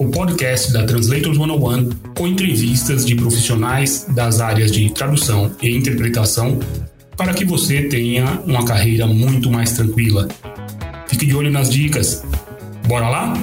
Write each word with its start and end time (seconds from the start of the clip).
o 0.00 0.08
podcast 0.08 0.72
da 0.72 0.82
Translators 0.82 1.36
101 1.36 1.90
com 2.16 2.26
entrevistas 2.26 3.04
de 3.04 3.14
profissionais 3.14 4.06
das 4.08 4.40
áreas 4.40 4.72
de 4.72 4.88
tradução 4.88 5.54
e 5.60 5.76
interpretação 5.76 6.58
para 7.18 7.34
que 7.34 7.44
você 7.44 7.82
tenha 7.82 8.40
uma 8.46 8.64
carreira 8.64 9.06
muito 9.06 9.50
mais 9.50 9.72
tranquila. 9.72 10.26
Fique 11.06 11.26
de 11.26 11.36
olho 11.36 11.50
nas 11.50 11.68
dicas. 11.68 12.24
Bora 12.88 13.10
lá? 13.10 13.34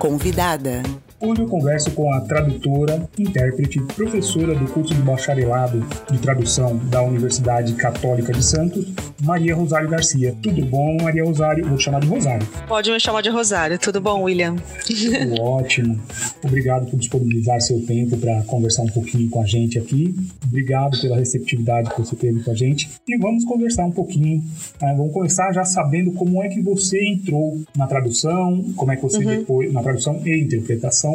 Convidada. 0.00 0.82
Hoje 1.18 1.40
eu 1.40 1.46
converso 1.46 1.90
com 1.92 2.12
a 2.12 2.20
tradutora, 2.20 3.08
intérprete, 3.18 3.80
professora 3.94 4.54
do 4.54 4.70
curso 4.70 4.94
de 4.94 5.00
bacharelado 5.00 5.82
de 6.10 6.18
tradução 6.18 6.76
da 6.76 7.02
Universidade 7.02 7.72
Católica 7.72 8.34
de 8.34 8.44
Santos, 8.44 8.84
Maria 9.22 9.54
Rosário 9.54 9.88
Garcia. 9.88 10.36
Tudo 10.42 10.62
bom, 10.66 10.98
Maria 11.02 11.24
Rosário? 11.24 11.66
Vou 11.66 11.78
te 11.78 11.84
chamar 11.84 12.00
de 12.00 12.06
Rosário. 12.06 12.46
Pode 12.68 12.90
me 12.92 13.00
chamar 13.00 13.22
de 13.22 13.30
Rosário. 13.30 13.78
Tudo 13.78 13.98
bom, 13.98 14.24
William? 14.24 14.56
Tudo 14.56 15.40
ótimo. 15.40 15.98
Obrigado 16.44 16.90
por 16.90 16.98
disponibilizar 16.98 17.62
seu 17.62 17.80
tempo 17.86 18.18
para 18.18 18.42
conversar 18.42 18.82
um 18.82 18.88
pouquinho 18.88 19.30
com 19.30 19.40
a 19.40 19.46
gente 19.46 19.78
aqui. 19.78 20.14
Obrigado 20.44 21.00
pela 21.00 21.16
receptividade 21.16 21.94
que 21.94 21.98
você 21.98 22.14
teve 22.14 22.42
com 22.42 22.50
a 22.50 22.54
gente. 22.54 22.90
E 23.08 23.16
vamos 23.16 23.42
conversar 23.46 23.86
um 23.86 23.90
pouquinho. 23.90 24.44
Né? 24.82 24.94
Vamos 24.94 25.14
começar 25.14 25.50
já 25.50 25.64
sabendo 25.64 26.12
como 26.12 26.42
é 26.42 26.48
que 26.50 26.60
você 26.60 27.02
entrou 27.02 27.58
na 27.74 27.86
tradução, 27.86 28.62
como 28.76 28.92
é 28.92 28.96
que 28.96 29.02
você 29.02 29.24
uhum. 29.24 29.38
depois 29.38 29.72
na 29.72 29.82
tradução 29.82 30.20
e 30.26 30.42
interpretação 30.44 31.05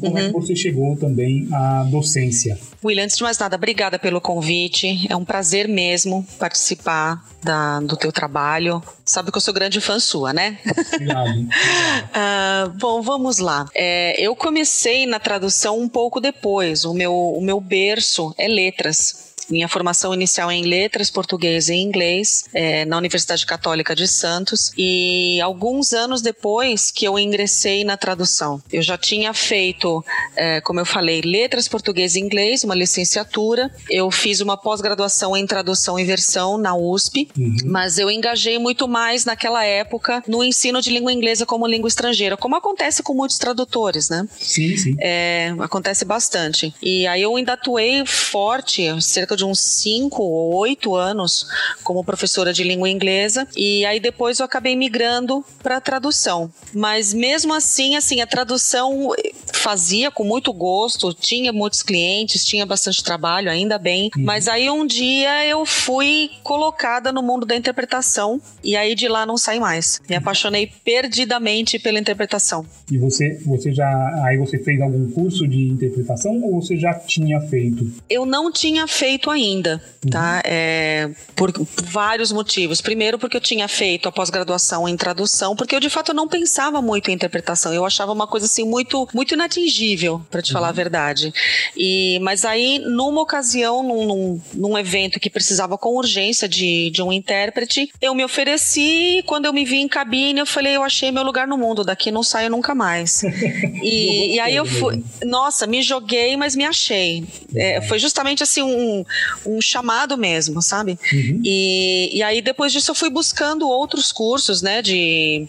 Como 0.00 0.12
uhum. 0.12 0.18
é 0.18 0.26
que 0.26 0.32
você 0.32 0.54
chegou 0.54 0.96
também 0.96 1.48
à 1.52 1.84
docência? 1.84 2.58
William, 2.84 3.04
antes 3.04 3.16
de 3.16 3.22
mais 3.22 3.38
nada, 3.38 3.56
obrigada 3.56 3.98
pelo 3.98 4.20
convite. 4.20 5.06
É 5.08 5.16
um 5.16 5.24
prazer 5.24 5.66
mesmo 5.68 6.24
participar 6.38 7.24
da, 7.42 7.80
do 7.80 7.96
teu 7.96 8.12
trabalho. 8.12 8.82
Sabe 9.04 9.32
que 9.32 9.36
eu 9.36 9.40
sou 9.40 9.52
grande 9.52 9.80
fã 9.80 9.98
sua, 9.98 10.32
né? 10.32 10.58
Obrigado. 10.92 11.40
uh, 11.40 12.70
bom, 12.78 13.02
vamos 13.02 13.38
lá. 13.38 13.66
É, 13.74 14.14
eu 14.20 14.36
comecei 14.36 15.06
na 15.06 15.18
tradução 15.18 15.78
um 15.80 15.88
pouco 15.88 16.20
depois. 16.20 16.84
O 16.84 16.94
meu, 16.94 17.12
o 17.12 17.40
meu 17.40 17.60
berço 17.60 18.32
é 18.38 18.46
letras. 18.46 19.27
Minha 19.50 19.68
formação 19.68 20.12
inicial 20.12 20.50
é 20.50 20.54
em 20.54 20.64
letras, 20.64 21.10
português 21.10 21.68
e 21.68 21.74
inglês, 21.74 22.44
é, 22.52 22.84
na 22.84 22.96
Universidade 22.98 23.44
Católica 23.46 23.94
de 23.94 24.06
Santos. 24.06 24.72
E 24.76 25.40
alguns 25.40 25.92
anos 25.92 26.20
depois 26.20 26.90
que 26.90 27.04
eu 27.04 27.18
ingressei 27.18 27.84
na 27.84 27.96
tradução, 27.96 28.60
eu 28.72 28.82
já 28.82 28.98
tinha 28.98 29.32
feito, 29.32 30.04
é, 30.36 30.60
como 30.60 30.80
eu 30.80 30.86
falei, 30.86 31.20
letras, 31.20 31.68
português 31.68 32.14
e 32.14 32.20
inglês, 32.20 32.64
uma 32.64 32.74
licenciatura. 32.74 33.70
Eu 33.88 34.10
fiz 34.10 34.40
uma 34.40 34.56
pós-graduação 34.56 35.36
em 35.36 35.46
tradução 35.46 35.98
e 35.98 36.04
versão 36.04 36.58
na 36.58 36.76
USP, 36.76 37.28
uhum. 37.36 37.56
mas 37.64 37.98
eu 37.98 38.10
engajei 38.10 38.58
muito 38.58 38.86
mais 38.86 39.24
naquela 39.24 39.64
época 39.64 40.22
no 40.26 40.44
ensino 40.44 40.80
de 40.80 40.90
língua 40.90 41.12
inglesa 41.12 41.46
como 41.46 41.66
língua 41.66 41.88
estrangeira, 41.88 42.36
como 42.36 42.56
acontece 42.56 43.02
com 43.02 43.14
muitos 43.14 43.38
tradutores, 43.38 44.08
né? 44.08 44.26
Sim, 44.38 44.76
sim. 44.76 44.96
É, 45.00 45.54
acontece 45.58 46.04
bastante. 46.04 46.74
E 46.82 47.06
aí 47.06 47.22
eu 47.22 47.34
ainda 47.36 47.54
atuei 47.54 48.04
forte, 48.04 48.84
cerca 49.02 49.36
de 49.38 49.44
uns 49.44 49.60
5 49.60 50.22
ou 50.22 50.54
8 50.56 50.94
anos 50.94 51.46
como 51.84 52.04
professora 52.04 52.52
de 52.52 52.64
língua 52.64 52.90
inglesa 52.90 53.46
e 53.56 53.86
aí 53.86 54.00
depois 54.00 54.38
eu 54.38 54.44
acabei 54.44 54.76
migrando 54.76 55.44
para 55.62 55.80
tradução. 55.80 56.50
Mas 56.74 57.14
mesmo 57.14 57.54
assim, 57.54 57.96
assim, 57.96 58.20
a 58.20 58.26
tradução 58.26 59.10
fazia 59.52 60.10
com 60.10 60.24
muito 60.24 60.52
gosto, 60.52 61.14
tinha 61.14 61.52
muitos 61.52 61.82
clientes, 61.82 62.44
tinha 62.44 62.66
bastante 62.66 63.02
trabalho, 63.02 63.50
ainda 63.50 63.78
bem. 63.78 64.10
Uhum. 64.16 64.24
Mas 64.24 64.48
aí 64.48 64.68
um 64.68 64.86
dia 64.86 65.46
eu 65.46 65.64
fui 65.64 66.30
colocada 66.42 67.12
no 67.12 67.22
mundo 67.22 67.46
da 67.46 67.56
interpretação 67.56 68.40
e 68.62 68.76
aí 68.76 68.94
de 68.94 69.08
lá 69.08 69.24
não 69.24 69.36
saí 69.36 69.60
mais. 69.60 70.00
Me 70.08 70.16
apaixonei 70.16 70.70
perdidamente 70.84 71.78
pela 71.78 71.98
interpretação. 71.98 72.66
E 72.90 72.98
você, 72.98 73.38
você 73.44 73.72
já, 73.72 74.24
aí 74.24 74.36
você 74.36 74.58
fez 74.58 74.80
algum 74.80 75.10
curso 75.10 75.46
de 75.46 75.68
interpretação 75.68 76.42
ou 76.42 76.60
você 76.60 76.76
já 76.76 76.94
tinha 76.94 77.40
feito? 77.40 77.86
Eu 78.08 78.24
não 78.24 78.50
tinha 78.50 78.86
feito 78.86 79.27
ainda, 79.30 79.82
tá? 80.10 80.36
Uhum. 80.36 80.40
É, 80.44 81.10
por 81.34 81.52
vários 81.84 82.32
motivos. 82.32 82.80
Primeiro, 82.80 83.18
porque 83.18 83.36
eu 83.36 83.40
tinha 83.40 83.68
feito 83.68 84.08
a 84.08 84.12
pós-graduação 84.12 84.88
em 84.88 84.96
tradução, 84.96 85.54
porque 85.56 85.74
eu 85.74 85.80
de 85.80 85.90
fato 85.90 86.12
não 86.12 86.28
pensava 86.28 86.80
muito 86.82 87.10
em 87.10 87.14
interpretação. 87.14 87.72
Eu 87.72 87.84
achava 87.84 88.12
uma 88.12 88.26
coisa 88.26 88.46
assim 88.46 88.64
muito, 88.64 89.08
muito 89.14 89.34
inatingível, 89.34 90.20
para 90.30 90.42
te 90.42 90.50
uhum. 90.50 90.54
falar 90.54 90.68
a 90.68 90.72
verdade. 90.72 91.32
E, 91.76 92.18
mas 92.22 92.44
aí, 92.44 92.78
numa 92.78 93.20
ocasião, 93.20 93.82
num, 93.82 94.06
num, 94.06 94.40
num, 94.54 94.78
evento 94.78 95.18
que 95.18 95.30
precisava 95.30 95.76
com 95.76 95.96
urgência 95.96 96.48
de, 96.48 96.90
de 96.90 97.02
um 97.02 97.12
intérprete, 97.12 97.90
eu 98.00 98.14
me 98.14 98.24
ofereci. 98.24 99.22
Quando 99.26 99.46
eu 99.46 99.52
me 99.52 99.64
vi 99.64 99.76
em 99.76 99.88
cabine, 99.88 100.40
eu 100.40 100.46
falei: 100.46 100.76
eu 100.76 100.82
achei 100.82 101.10
meu 101.10 101.22
lugar 101.22 101.46
no 101.46 101.58
mundo, 101.58 101.84
daqui 101.84 102.10
não 102.10 102.22
saio 102.22 102.50
nunca 102.50 102.74
mais. 102.74 103.22
e, 103.82 104.34
e 104.34 104.40
aí 104.40 104.54
eu 104.54 104.66
fui. 104.66 105.02
Nossa, 105.24 105.66
me 105.66 105.82
joguei, 105.82 106.36
mas 106.36 106.54
me 106.54 106.64
achei. 106.64 107.24
É, 107.54 107.80
foi 107.82 107.98
justamente 107.98 108.42
assim 108.42 108.62
um, 108.62 109.04
um 109.44 109.60
chamado 109.60 110.16
mesmo, 110.16 110.60
sabe? 110.62 110.98
Uhum. 111.12 111.40
E, 111.44 112.10
e 112.12 112.22
aí 112.22 112.42
depois 112.42 112.72
disso 112.72 112.90
eu 112.90 112.94
fui 112.94 113.10
buscando 113.10 113.68
outros 113.68 114.12
cursos, 114.12 114.62
né, 114.62 114.82
de, 114.82 115.46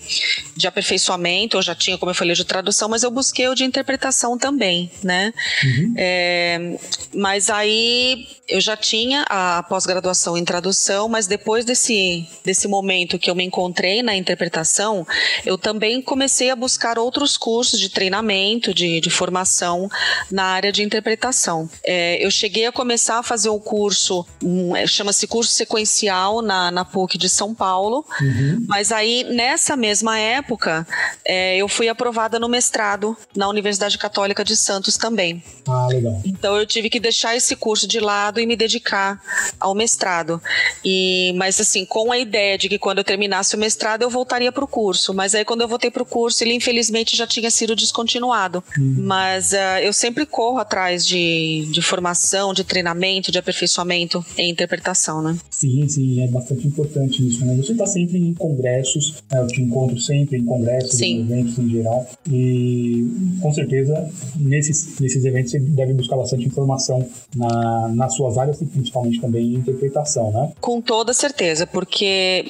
de 0.55 0.67
aperfeiçoamento. 0.67 1.57
Eu 1.57 1.61
já 1.61 1.75
tinha, 1.75 1.97
como 1.97 2.11
eu 2.11 2.15
falei, 2.15 2.35
de 2.35 2.45
tradução, 2.45 2.89
mas 2.89 3.03
eu 3.03 3.11
busquei 3.11 3.47
o 3.47 3.55
de 3.55 3.63
interpretação 3.63 4.37
também, 4.37 4.91
né? 5.03 5.33
Uhum. 5.63 5.93
É, 5.97 6.77
mas 7.13 7.49
aí 7.49 8.27
eu 8.49 8.59
já 8.59 8.75
tinha 8.75 9.25
a 9.29 9.63
pós-graduação 9.63 10.35
em 10.35 10.43
tradução, 10.43 11.07
mas 11.07 11.27
depois 11.27 11.63
desse, 11.63 12.27
desse 12.43 12.67
momento 12.67 13.19
que 13.19 13.29
eu 13.29 13.35
me 13.35 13.43
encontrei 13.43 14.01
na 14.01 14.15
interpretação, 14.15 15.05
eu 15.45 15.57
também 15.57 16.01
comecei 16.01 16.49
a 16.49 16.55
buscar 16.55 16.97
outros 16.97 17.37
cursos 17.37 17.79
de 17.79 17.89
treinamento, 17.89 18.73
de, 18.73 18.99
de 18.99 19.09
formação 19.09 19.87
na 20.31 20.45
área 20.45 20.71
de 20.71 20.81
interpretação. 20.81 21.69
É, 21.83 22.25
eu 22.25 22.31
cheguei 22.31 22.65
a 22.65 22.71
começar 22.71 23.19
a 23.19 23.23
fazer 23.23 23.49
um 23.49 23.58
curso, 23.59 24.25
um, 24.43 24.75
é, 24.75 24.85
chama-se 24.87 25.27
curso 25.27 25.51
sequencial 25.51 26.41
na, 26.41 26.71
na 26.71 26.85
PUC 26.85 27.17
de 27.17 27.29
São 27.29 27.53
Paulo, 27.53 28.05
uhum. 28.21 28.65
mas 28.67 28.91
aí 28.91 29.23
nessa 29.23 29.75
mesma 29.75 30.17
época 30.17 30.87
é, 31.25 31.57
eu 31.57 31.67
fui 31.67 31.87
aprovada 31.87 32.39
no 32.39 32.47
mestrado 32.47 33.15
na 33.35 33.47
Universidade 33.47 33.97
Católica 33.97 34.43
de 34.43 34.55
Santos 34.55 34.97
também. 34.97 35.43
Ah, 35.67 35.87
legal. 35.87 36.21
Então 36.25 36.57
eu 36.57 36.65
tive 36.65 36.89
que 36.89 36.99
deixar 36.99 37.35
esse 37.35 37.55
curso 37.55 37.87
de 37.87 37.99
lado 37.99 38.39
e 38.39 38.45
me 38.45 38.55
dedicar 38.55 39.21
ao 39.59 39.73
mestrado. 39.73 40.41
E, 40.83 41.33
mas 41.35 41.59
assim, 41.59 41.85
com 41.85 42.11
a 42.11 42.17
ideia 42.17 42.57
de 42.57 42.69
que 42.69 42.79
quando 42.79 42.99
eu 42.99 43.03
terminasse 43.03 43.55
o 43.55 43.59
mestrado 43.59 44.01
eu 44.01 44.09
voltaria 44.09 44.51
para 44.51 44.63
o 44.63 44.67
curso. 44.67 45.13
Mas 45.13 45.35
aí 45.35 45.45
quando 45.45 45.61
eu 45.61 45.67
voltei 45.67 45.89
para 45.89 46.03
o 46.03 46.05
curso, 46.05 46.43
ele 46.43 46.53
infelizmente 46.53 47.15
já 47.15 47.25
tinha 47.25 47.49
sido 47.49 47.75
descontinuado. 47.75 48.63
Hum. 48.77 48.95
Mas 48.99 49.51
uh, 49.51 49.79
eu 49.81 49.93
sempre 49.93 50.25
corro 50.25 50.59
atrás 50.59 51.05
de, 51.05 51.67
de 51.71 51.81
formação, 51.81 52.53
de 52.53 52.63
treinamento, 52.63 53.31
de 53.31 53.38
aperfeiçoamento 53.39 54.23
em 54.37 54.49
interpretação, 54.49 55.21
né? 55.21 55.37
Sim, 55.49 55.87
sim, 55.87 56.21
é 56.23 56.27
bastante 56.27 56.67
importante 56.67 57.25
isso, 57.25 57.45
né? 57.45 57.55
Você 57.55 57.71
está 57.71 57.85
sempre 57.85 58.17
em 58.17 58.33
congressos, 58.33 59.23
né? 59.31 59.39
eu 59.39 59.47
te 59.47 59.61
encontro 59.61 59.99
sempre 59.99 60.37
em 60.37 60.45
congressos, 60.45 60.91
sim. 60.91 61.17
em 61.17 61.21
eventos 61.21 61.57
em 61.57 61.69
geral, 61.69 62.07
e 62.29 63.05
com 63.41 63.53
certeza 63.53 64.09
nesses, 64.35 64.99
nesses 64.99 65.23
eventos 65.25 65.51
você 65.51 65.59
deve 65.59 65.93
buscar 65.93 66.17
bastante 66.17 66.45
informação 66.45 67.07
na, 67.35 67.89
nas 67.89 68.15
suas 68.15 68.37
áreas 68.37 68.61
e 68.61 68.65
principalmente 68.65 69.19
também 69.19 69.53
em 69.53 69.55
interpretação, 69.55 70.31
né? 70.31 70.51
Com 70.59 70.81
toda 70.81 71.13
certeza, 71.13 71.65
porque 71.65 72.45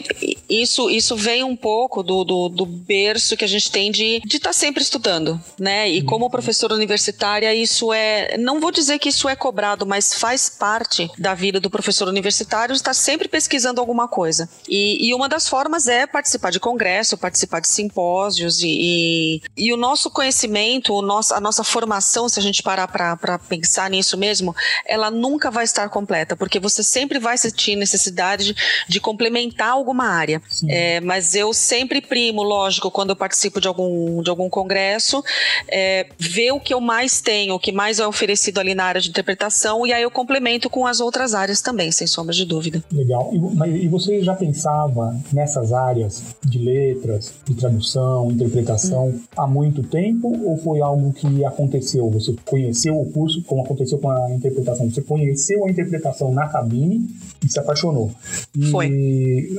isso, 0.49 0.89
isso 0.89 1.15
vem 1.15 1.43
um 1.43 1.55
pouco 1.55 2.01
do, 2.03 2.23
do, 2.23 2.49
do 2.49 2.65
berço 2.65 3.37
que 3.37 3.45
a 3.45 3.47
gente 3.47 3.71
tem 3.71 3.91
de 3.91 4.17
estar 4.17 4.27
de 4.27 4.39
tá 4.39 4.53
sempre 4.53 4.81
estudando, 4.81 5.39
né? 5.59 5.89
E 5.89 6.01
como 6.01 6.29
professora 6.29 6.73
universitária, 6.73 7.53
isso 7.53 7.93
é. 7.93 8.37
Não 8.37 8.59
vou 8.59 8.71
dizer 8.71 8.99
que 8.99 9.09
isso 9.09 9.27
é 9.29 9.35
cobrado, 9.35 9.85
mas 9.85 10.13
faz 10.13 10.49
parte 10.49 10.78
da 11.17 11.33
vida 11.33 11.59
do 11.59 11.69
professor 11.69 12.07
universitário 12.07 12.73
estar 12.73 12.93
sempre 12.93 13.27
pesquisando 13.27 13.79
alguma 13.79 14.07
coisa. 14.07 14.49
E, 14.67 15.07
e 15.07 15.13
uma 15.13 15.27
das 15.27 15.47
formas 15.47 15.87
é 15.87 16.05
participar 16.05 16.51
de 16.51 16.59
congresso, 16.59 17.17
participar 17.17 17.59
de 17.59 17.67
simpósios 17.67 18.61
e, 18.61 18.67
e, 18.67 19.41
e 19.57 19.73
o 19.73 19.77
nosso 19.77 20.09
conhecimento, 20.09 21.01
nosso, 21.01 21.33
a 21.33 21.39
nossa 21.39 21.63
formação, 21.63 22.27
se 22.27 22.39
a 22.39 22.43
gente 22.43 22.61
parar 22.61 22.87
para 22.87 23.39
pensar 23.39 23.89
nisso 23.89 24.17
mesmo, 24.17 24.55
ela 24.85 25.09
nunca 25.09 25.49
vai 25.51 25.63
estar 25.63 25.89
completa, 25.89 26.35
porque 26.35 26.59
você 26.59 26.83
sempre 26.83 27.19
vai 27.19 27.37
sentir 27.37 27.75
necessidade 27.75 28.53
de, 28.53 28.55
de 28.87 28.99
complementar 28.99 29.69
alguma 29.69 30.05
área. 30.05 30.41
É, 30.67 30.99
mas 31.01 31.35
eu 31.35 31.53
sempre 31.53 32.01
primo, 32.01 32.43
lógico, 32.43 32.91
quando 32.91 33.11
eu 33.11 33.15
participo 33.15 33.59
de 33.59 33.67
algum, 33.67 34.21
de 34.21 34.29
algum 34.29 34.49
congresso, 34.49 35.23
é, 35.67 36.07
ver 36.17 36.51
o 36.51 36.59
que 36.59 36.73
eu 36.73 36.81
mais 36.81 37.21
tenho, 37.21 37.55
o 37.55 37.59
que 37.59 37.71
mais 37.71 37.99
é 37.99 38.07
oferecido 38.07 38.59
ali 38.59 38.75
na 38.75 38.85
área 38.85 39.01
de 39.01 39.09
interpretação, 39.09 39.85
e 39.85 39.93
aí 39.93 40.03
eu 40.03 40.11
complemento 40.11 40.68
com 40.69 40.85
as 40.85 40.99
outras 40.99 41.33
áreas 41.33 41.61
também, 41.61 41.91
sem 41.91 42.07
sombra 42.07 42.33
de 42.33 42.45
dúvida. 42.45 42.83
Legal. 42.91 43.31
E, 43.33 43.85
e 43.85 43.87
você 43.87 44.21
já 44.21 44.35
pensava 44.35 45.15
nessas 45.31 45.73
áreas 45.73 46.23
de 46.43 46.59
letras, 46.59 47.33
de 47.45 47.53
tradução, 47.55 48.31
interpretação 48.31 49.09
hum. 49.09 49.21
há 49.35 49.47
muito 49.47 49.83
tempo 49.83 50.27
ou 50.45 50.57
foi 50.57 50.81
algo 50.81 51.13
que 51.13 51.45
aconteceu? 51.45 52.09
Você 52.11 52.35
conheceu 52.45 52.99
o 52.99 53.11
curso, 53.11 53.43
como 53.43 53.63
aconteceu 53.63 53.97
com 53.97 54.09
a 54.09 54.31
interpretação? 54.31 54.89
Você 54.89 55.01
conheceu 55.01 55.65
a 55.65 55.69
interpretação 55.69 56.33
na 56.33 56.47
cabine 56.47 57.07
e 57.43 57.49
se 57.49 57.59
apaixonou. 57.59 58.11
E 58.55 58.65
foi. 58.71 58.87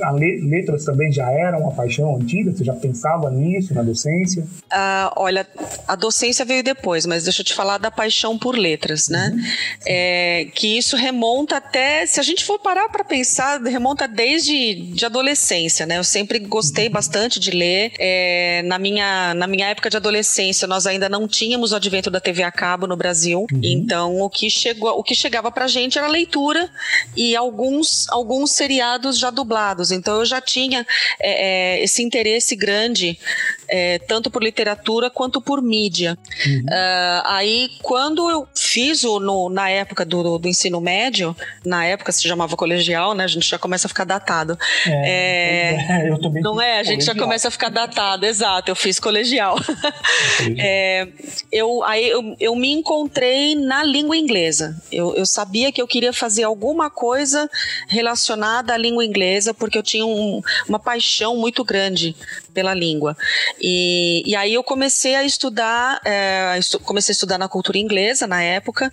A 0.03 0.11
le 0.11 0.41
letras 0.41 0.85
também 0.85 1.11
já 1.11 1.29
era 1.31 1.57
uma 1.57 1.71
paixão 1.71 2.15
antiga? 2.15 2.51
Você 2.51 2.63
já 2.63 2.73
pensava 2.73 3.29
nisso 3.29 3.73
na 3.73 3.81
docência? 3.81 4.43
Uh, 4.43 5.11
olha, 5.15 5.47
a 5.87 5.95
docência 5.95 6.45
veio 6.45 6.63
depois, 6.63 7.05
mas 7.05 7.23
deixa 7.23 7.41
eu 7.41 7.45
te 7.45 7.53
falar 7.53 7.77
da 7.77 7.89
paixão 7.89 8.37
por 8.37 8.57
letras, 8.57 9.09
né? 9.09 9.31
Uhum. 9.33 9.41
É, 9.85 10.47
que 10.53 10.77
isso 10.77 10.95
remonta 11.01 11.57
até, 11.57 12.05
se 12.05 12.19
a 12.19 12.23
gente 12.23 12.45
for 12.45 12.59
parar 12.59 12.87
para 12.89 13.03
pensar, 13.03 13.59
remonta 13.61 14.07
desde 14.07 14.75
de 14.75 15.05
adolescência, 15.05 15.85
né? 15.85 15.97
Eu 15.97 16.03
sempre 16.03 16.37
gostei 16.37 16.85
uhum. 16.85 16.93
bastante 16.93 17.39
de 17.39 17.49
ler. 17.49 17.93
É, 17.97 18.61
na, 18.65 18.77
minha, 18.77 19.33
na 19.33 19.47
minha 19.47 19.67
época 19.67 19.89
de 19.89 19.97
adolescência, 19.97 20.67
nós 20.67 20.85
ainda 20.85 21.09
não 21.09 21.27
tínhamos 21.27 21.71
o 21.71 21.75
advento 21.75 22.11
da 22.11 22.19
TV 22.19 22.43
a 22.43 22.51
cabo 22.51 22.85
no 22.85 22.95
Brasil, 22.95 23.47
uhum. 23.51 23.59
então 23.63 24.21
o 24.21 24.29
que, 24.29 24.49
chegou, 24.49 24.91
o 24.91 25.03
que 25.03 25.15
chegava 25.15 25.51
pra 25.51 25.67
gente 25.67 25.97
era 25.97 26.07
leitura 26.07 26.69
e 27.15 27.35
alguns, 27.35 28.07
alguns 28.09 28.51
seriados 28.51 29.17
já 29.17 29.31
dublados. 29.31 29.91
Então 29.91 30.19
eu 30.19 30.25
já 30.25 30.39
tinha 30.39 30.85
é, 31.19 31.79
é 31.79 31.83
esse 31.83 32.03
interesse 32.03 32.55
grande, 32.55 33.17
é, 33.71 33.99
tanto 33.99 34.29
por 34.29 34.43
literatura 34.43 35.09
quanto 35.09 35.39
por 35.39 35.61
mídia. 35.61 36.17
Uhum. 36.45 36.65
Uh, 36.65 37.21
aí, 37.23 37.69
quando 37.81 38.29
eu 38.29 38.45
fiz 38.53 39.05
o, 39.05 39.17
no, 39.17 39.49
na 39.49 39.69
época 39.69 40.03
do, 40.03 40.37
do, 40.37 40.47
ensino 40.49 40.81
médio, 40.81 41.33
na 41.65 41.85
época 41.85 42.11
se 42.11 42.21
chamava 42.21 42.57
colegial, 42.57 43.13
né? 43.13 43.23
A 43.23 43.27
gente 43.27 43.47
já 43.47 43.57
começa 43.57 43.87
a 43.87 43.89
ficar 43.89 44.03
datado. 44.03 44.59
É, 44.85 45.77
é, 45.89 46.09
eu 46.11 46.19
também 46.19 46.43
não 46.43 46.61
é? 46.61 46.79
A 46.79 46.83
gente 46.83 46.95
colegial. 46.95 47.15
já 47.15 47.21
começa 47.21 47.47
a 47.47 47.51
ficar 47.51 47.69
datado, 47.69 48.25
exato. 48.25 48.69
Eu 48.69 48.75
fiz 48.75 48.99
colegial. 48.99 49.55
é, 50.59 51.07
eu, 51.49 51.81
aí 51.85 52.09
eu, 52.09 52.35
eu 52.41 52.53
me 52.57 52.71
encontrei 52.73 53.55
na 53.55 53.85
língua 53.85 54.17
inglesa. 54.17 54.75
Eu, 54.91 55.15
eu 55.15 55.25
sabia 55.25 55.71
que 55.71 55.81
eu 55.81 55.87
queria 55.87 56.11
fazer 56.11 56.43
alguma 56.43 56.89
coisa 56.89 57.49
relacionada 57.87 58.73
à 58.73 58.77
língua 58.77 59.05
inglesa, 59.05 59.53
porque 59.53 59.77
eu 59.77 59.83
tinha 59.83 60.05
um, 60.05 60.41
uma 60.67 60.79
paixão 60.79 61.37
muito 61.37 61.63
grande 61.63 62.13
pela 62.53 62.73
língua. 62.73 63.15
E, 63.61 64.23
e 64.25 64.35
aí 64.35 64.53
eu 64.53 64.63
comecei 64.63 65.15
a 65.15 65.23
estudar, 65.23 66.01
é, 66.05 66.59
comecei 66.83 67.13
a 67.13 67.15
estudar 67.15 67.37
na 67.37 67.47
cultura 67.47 67.77
inglesa 67.77 68.25
na 68.25 68.41
época. 68.41 68.91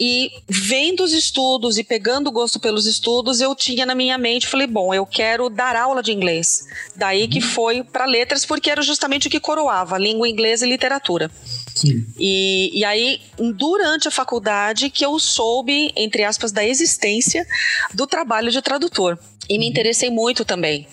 E 0.00 0.30
vendo 0.48 1.02
os 1.02 1.12
estudos 1.12 1.76
e 1.76 1.82
pegando 1.82 2.30
gosto 2.30 2.60
pelos 2.60 2.86
estudos, 2.86 3.40
eu 3.40 3.54
tinha 3.54 3.84
na 3.84 3.94
minha 3.94 4.16
mente, 4.16 4.46
falei, 4.46 4.66
bom, 4.66 4.94
eu 4.94 5.04
quero 5.04 5.50
dar 5.50 5.74
aula 5.74 6.02
de 6.02 6.12
inglês. 6.12 6.66
Daí 6.94 7.26
que 7.26 7.40
foi 7.40 7.82
para 7.82 8.04
letras, 8.04 8.46
porque 8.46 8.70
era 8.70 8.82
justamente 8.82 9.26
o 9.26 9.30
que 9.30 9.40
coroava, 9.40 9.98
língua 9.98 10.28
inglesa 10.28 10.64
e 10.64 10.68
literatura. 10.68 11.30
Sim. 11.74 12.06
E, 12.18 12.70
e 12.72 12.84
aí, 12.84 13.20
durante 13.56 14.08
a 14.08 14.10
faculdade, 14.10 14.90
que 14.90 15.04
eu 15.04 15.18
soube, 15.18 15.92
entre 15.96 16.24
aspas, 16.24 16.52
da 16.52 16.64
existência 16.64 17.46
do 17.92 18.06
trabalho 18.06 18.50
de 18.50 18.62
tradutor. 18.62 19.18
E 19.48 19.58
me 19.58 19.66
interessei 19.66 20.10
muito 20.10 20.44
também. 20.44 20.86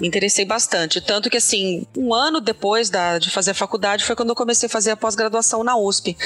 Me 0.00 0.08
interessei 0.08 0.46
bastante. 0.46 1.02
Tanto 1.02 1.28
que, 1.28 1.36
assim, 1.36 1.86
um 1.94 2.14
ano 2.14 2.40
depois 2.40 2.88
da, 2.88 3.18
de 3.18 3.28
fazer 3.28 3.50
a 3.50 3.54
faculdade 3.54 4.04
foi 4.04 4.16
quando 4.16 4.30
eu 4.30 4.34
comecei 4.34 4.68
a 4.68 4.70
fazer 4.70 4.92
a 4.92 4.96
pós-graduação 4.96 5.62
na 5.62 5.76
USP. 5.76 6.16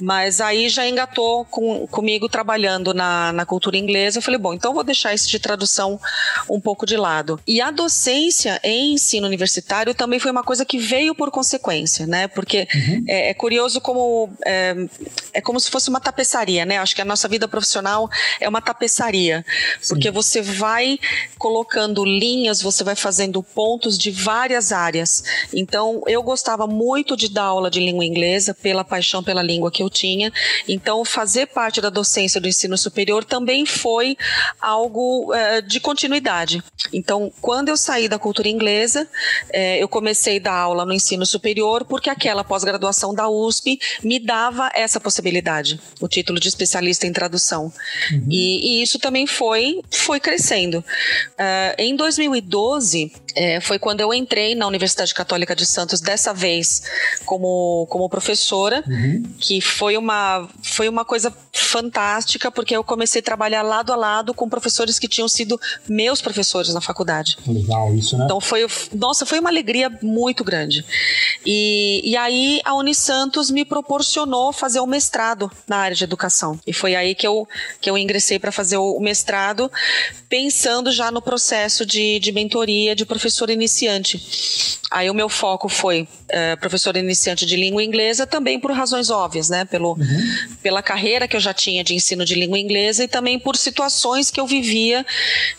Mas 0.00 0.40
aí 0.40 0.68
já 0.68 0.88
engatou 0.88 1.44
com, 1.54 1.86
comigo 1.86 2.28
trabalhando 2.28 2.92
na, 2.92 3.32
na 3.32 3.46
cultura 3.46 3.76
inglesa. 3.76 4.18
Eu 4.18 4.22
falei, 4.22 4.40
bom, 4.40 4.52
então 4.52 4.74
vou 4.74 4.82
deixar 4.82 5.14
esse 5.14 5.28
de 5.28 5.38
tradução 5.38 6.00
um 6.50 6.60
pouco 6.60 6.84
de 6.84 6.96
lado. 6.96 7.38
E 7.46 7.60
a 7.60 7.70
docência 7.70 8.60
em 8.64 8.94
ensino 8.94 9.24
universitário 9.24 9.94
também 9.94 10.18
foi 10.18 10.32
uma 10.32 10.42
coisa 10.42 10.64
que 10.64 10.78
veio 10.78 11.14
por 11.14 11.30
consequência, 11.30 12.08
né? 12.08 12.26
Porque 12.26 12.66
uhum. 12.74 13.04
é, 13.06 13.30
é, 13.30 13.34
curioso 13.34 13.80
como. 13.80 14.32
É, 14.44 14.74
é, 15.32 15.40
como 15.40 15.60
se 15.60 15.70
fosse 15.70 15.88
uma 15.88 16.00
tapeçaria, 16.00 16.64
né? 16.64 16.78
Acho 16.78 16.96
que 16.96 17.02
a 17.02 17.04
nossa 17.04 17.28
vida 17.28 17.46
profissional 17.46 18.10
é 18.40 18.48
uma 18.48 18.60
tapeçaria. 18.60 19.46
Sim. 19.80 19.94
Porque 19.94 20.10
você 20.10 20.42
vai 20.42 20.98
colocando 21.38 22.04
linhas, 22.04 22.60
você 22.60 22.82
vai 22.82 22.96
fazendo 22.96 23.40
pontos 23.44 23.96
de 23.96 24.10
várias 24.10 24.72
áreas. 24.72 25.22
Então, 25.52 26.02
eu 26.08 26.20
gostava 26.20 26.66
muito 26.66 27.16
de 27.16 27.28
dar 27.28 27.44
aula 27.44 27.70
de 27.70 27.78
língua 27.78 28.04
inglesa, 28.04 28.52
pela 28.52 28.82
paixão 28.82 29.22
pela 29.22 29.42
língua 29.42 29.70
que 29.70 29.84
eu 29.84 29.88
tinha. 29.88 30.32
Então, 30.66 31.04
fazer 31.04 31.43
parte 31.46 31.80
da 31.80 31.90
docência 31.90 32.40
do 32.40 32.48
ensino 32.48 32.76
superior 32.76 33.24
também 33.24 33.66
foi 33.66 34.16
algo 34.60 35.32
é, 35.34 35.60
de 35.60 35.80
continuidade. 35.80 36.62
Então, 36.92 37.32
quando 37.40 37.68
eu 37.68 37.76
saí 37.76 38.08
da 38.08 38.18
cultura 38.18 38.48
inglesa, 38.48 39.08
é, 39.50 39.82
eu 39.82 39.88
comecei 39.88 40.38
a 40.38 40.40
dar 40.40 40.54
aula 40.54 40.84
no 40.84 40.92
ensino 40.92 41.24
superior, 41.26 41.84
porque 41.84 42.10
aquela 42.10 42.44
pós-graduação 42.44 43.14
da 43.14 43.28
USP 43.28 43.78
me 44.02 44.18
dava 44.18 44.70
essa 44.74 45.00
possibilidade, 45.00 45.80
o 46.00 46.08
título 46.08 46.38
de 46.38 46.48
especialista 46.48 47.06
em 47.06 47.12
tradução. 47.12 47.72
Uhum. 48.10 48.26
E, 48.30 48.78
e, 48.78 48.82
isso 48.82 48.98
também 48.98 49.26
foi, 49.26 49.80
foi 49.90 50.20
crescendo. 50.20 50.78
Uh, 50.78 51.74
em 51.78 51.96
2012, 51.96 53.12
é, 53.34 53.60
foi 53.60 53.78
quando 53.78 54.00
eu 54.00 54.14
entrei 54.14 54.54
na 54.54 54.66
Universidade 54.66 55.12
Católica 55.14 55.54
de 55.54 55.66
Santos, 55.66 56.00
dessa 56.00 56.32
vez 56.32 56.82
como, 57.24 57.86
como 57.90 58.08
professora, 58.08 58.82
uhum. 58.86 59.22
que 59.40 59.60
foi 59.60 59.96
uma, 59.96 60.48
foi 60.62 60.88
uma 60.88 61.04
coisa 61.04 61.33
fantástica, 61.54 62.50
porque 62.50 62.76
eu 62.76 62.82
comecei 62.82 63.20
a 63.20 63.24
trabalhar 63.24 63.62
lado 63.62 63.92
a 63.92 63.96
lado 63.96 64.34
com 64.34 64.48
professores 64.48 64.98
que 64.98 65.06
tinham 65.06 65.28
sido 65.28 65.58
meus 65.88 66.20
professores 66.20 66.74
na 66.74 66.80
faculdade. 66.80 67.38
Legal 67.46 67.94
isso, 67.94 68.18
né? 68.18 68.24
Então 68.24 68.40
foi, 68.40 68.66
nossa, 68.92 69.24
foi 69.24 69.38
uma 69.38 69.50
alegria 69.50 69.88
muito 70.02 70.42
grande. 70.42 70.84
E, 71.46 72.00
e 72.04 72.16
aí 72.16 72.60
a 72.64 72.74
Unisantos 72.74 73.50
me 73.50 73.64
proporcionou 73.64 74.52
fazer 74.52 74.80
o 74.80 74.86
mestrado 74.86 75.50
na 75.68 75.76
área 75.76 75.96
de 75.96 76.02
educação. 76.02 76.58
E 76.66 76.72
foi 76.72 76.96
aí 76.96 77.14
que 77.14 77.26
eu, 77.26 77.46
que 77.80 77.88
eu 77.88 77.96
ingressei 77.96 78.38
para 78.38 78.50
fazer 78.50 78.76
o 78.76 78.98
mestrado, 78.98 79.70
pensando 80.28 80.90
já 80.90 81.12
no 81.12 81.22
processo 81.22 81.86
de, 81.86 82.18
de 82.18 82.32
mentoria 82.32 82.96
de 82.96 83.06
professor 83.06 83.48
iniciante. 83.48 84.20
Aí 84.90 85.08
o 85.08 85.14
meu 85.14 85.28
foco 85.28 85.68
foi 85.68 86.08
é, 86.28 86.56
professor 86.56 86.96
iniciante 86.96 87.46
de 87.46 87.56
língua 87.56 87.82
inglesa, 87.82 88.26
também 88.26 88.58
por 88.58 88.72
razões 88.72 89.10
óbvias, 89.10 89.48
né? 89.48 89.64
Pelo, 89.64 89.92
uhum. 89.92 90.56
Pela 90.62 90.82
carreira 90.82 91.13
que 91.28 91.36
eu 91.36 91.40
já 91.40 91.54
tinha 91.54 91.84
de 91.84 91.94
ensino 91.94 92.24
de 92.24 92.34
língua 92.34 92.58
inglesa 92.58 93.04
e 93.04 93.08
também 93.08 93.38
por 93.38 93.56
situações 93.56 94.30
que 94.30 94.40
eu 94.40 94.46
vivia 94.46 95.04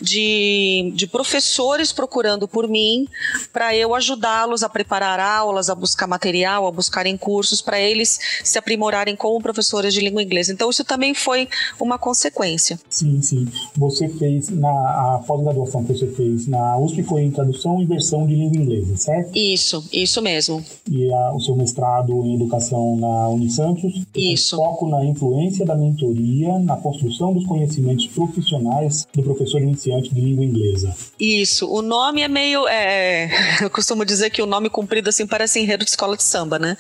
de, 0.02 0.92
de 0.96 1.08
professores 1.08 1.92
procurando 1.92 2.48
por 2.48 2.68
mim 2.68 3.08
para 3.52 3.76
eu 3.76 3.96
ajudá-los 3.96 4.64
a 4.64 4.70
preparar 4.70 5.20
aulas, 5.20 5.70
a 5.70 5.76
buscar 5.76 6.08
material, 6.08 6.68
a 6.68 6.72
buscarem 6.72 7.18
cursos 7.18 7.62
para 7.62 7.80
eles 7.80 8.20
se 8.44 8.58
aprimorarem 8.58 9.16
como 9.16 9.42
professores 9.42 9.94
de 9.94 10.02
língua 10.02 10.22
inglesa. 10.22 10.52
Então 10.52 10.70
isso 10.70 10.84
também 10.84 11.14
foi 11.14 11.48
uma 11.80 11.98
consequência. 11.98 12.80
Sim, 12.90 13.22
sim. 13.22 13.48
Você 13.78 14.10
fez 14.10 14.50
na 14.50 15.24
pós-graduação 15.26 15.84
que 15.84 15.94
você 15.94 16.08
fez 16.08 16.48
na 16.48 16.78
USP 16.78 17.04
foi 17.04 17.22
em 17.22 17.32
tradução 17.32 17.82
e 17.82 17.86
versão 17.86 18.26
de 18.28 18.36
língua 18.36 18.58
inglesa, 18.58 18.98
certo? 18.98 19.36
Isso, 19.36 19.88
isso 19.92 20.22
mesmo. 20.22 20.64
E 20.90 21.12
a, 21.12 21.34
o 21.34 21.40
seu 21.40 21.56
mestrado 21.56 22.14
em 22.26 22.36
educação 22.36 22.96
na 22.98 23.30
Unisantos? 23.30 24.04
Isso. 24.16 24.56
Foco 24.56 24.88
na 24.88 25.04
influência 25.06 25.45
da 25.66 25.76
mentoria 25.76 26.58
na 26.60 26.76
construção 26.78 27.34
dos 27.34 27.46
conhecimentos 27.46 28.08
profissionais 28.08 29.08
do 29.14 29.22
professor 29.22 29.62
iniciante 29.62 30.14
de 30.14 30.22
língua 30.22 30.44
inglesa. 30.44 30.96
Isso. 31.20 31.70
O 31.70 31.82
nome 31.82 32.22
é 32.22 32.28
meio. 32.28 32.68
É, 32.68 33.30
eu 33.62 33.70
costumo 33.70 34.06
dizer 34.06 34.30
que 34.30 34.42
o 34.42 34.46
nome 34.46 34.70
comprido 34.70 35.10
assim 35.10 35.28
parece 35.28 35.60
enredo 35.60 35.84
de 35.84 35.92
escola 35.92 36.18
de 36.18 36.24
samba, 36.24 36.58
né? 36.58 36.78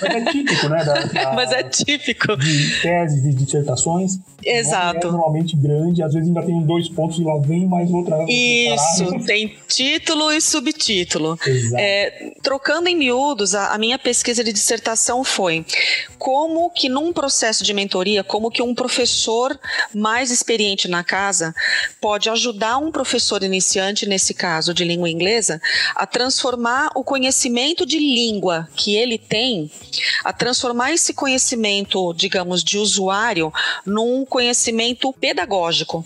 Mas 0.00 0.14
é 0.14 0.24
típico, 0.30 0.68
né? 0.68 0.84
Da, 0.84 0.94
da, 0.94 1.32
Mas 1.34 1.52
é 1.52 1.62
típico. 1.62 2.36
De 2.36 2.80
teses 2.80 3.24
e 3.24 3.34
dissertações. 3.34 4.18
Exato. 4.44 5.06
É 5.06 5.10
normalmente 5.10 5.56
grande, 5.56 6.02
às 6.02 6.12
vezes 6.12 6.28
ainda 6.28 6.42
tem 6.42 6.60
dois 6.62 6.88
pontos 6.88 7.18
e 7.18 7.22
lá 7.22 7.38
vem 7.38 7.66
mais 7.66 7.90
outra. 7.90 8.24
Isso, 8.28 9.18
tem 9.26 9.54
título 9.68 10.32
e 10.32 10.40
subtítulo. 10.40 11.38
É, 11.76 12.32
trocando 12.42 12.88
em 12.88 12.96
miúdos, 12.96 13.54
a, 13.54 13.74
a, 13.74 13.78
minha 13.78 13.98
pesquisa 13.98 14.42
de 14.42 14.52
dissertação 14.52 15.22
foi 15.22 15.64
como 16.18 16.70
que 16.70 16.88
num 16.88 17.12
processo 17.12 17.64
de 17.64 17.72
mentoria, 17.72 18.22
como 18.24 18.50
que 18.50 18.62
um 18.62 18.74
professor 18.74 19.58
mais 19.94 20.30
experiente 20.30 20.88
na 20.88 21.02
casa 21.02 21.54
pode 22.00 22.28
ajudar 22.28 22.78
um 22.78 22.90
professor 22.90 23.42
iniciante, 23.42 24.06
nesse 24.06 24.34
caso 24.34 24.72
de 24.72 24.84
língua 24.84 25.08
inglesa, 25.08 25.60
a 25.94 26.06
transformar 26.06 26.90
o 26.94 27.04
conhecimento 27.04 27.84
de 27.86 27.98
língua 27.98 28.68
que 28.74 28.96
ele 28.96 29.18
tem, 29.18 29.70
a 30.24 30.32
transformar 30.32 30.92
esse 30.92 31.12
conhecimento, 31.12 32.12
digamos, 32.14 32.62
de 32.62 32.78
usuário 32.78 33.52
num 33.84 34.24
conhecimento 34.30 35.12
pedagógico. 35.12 36.02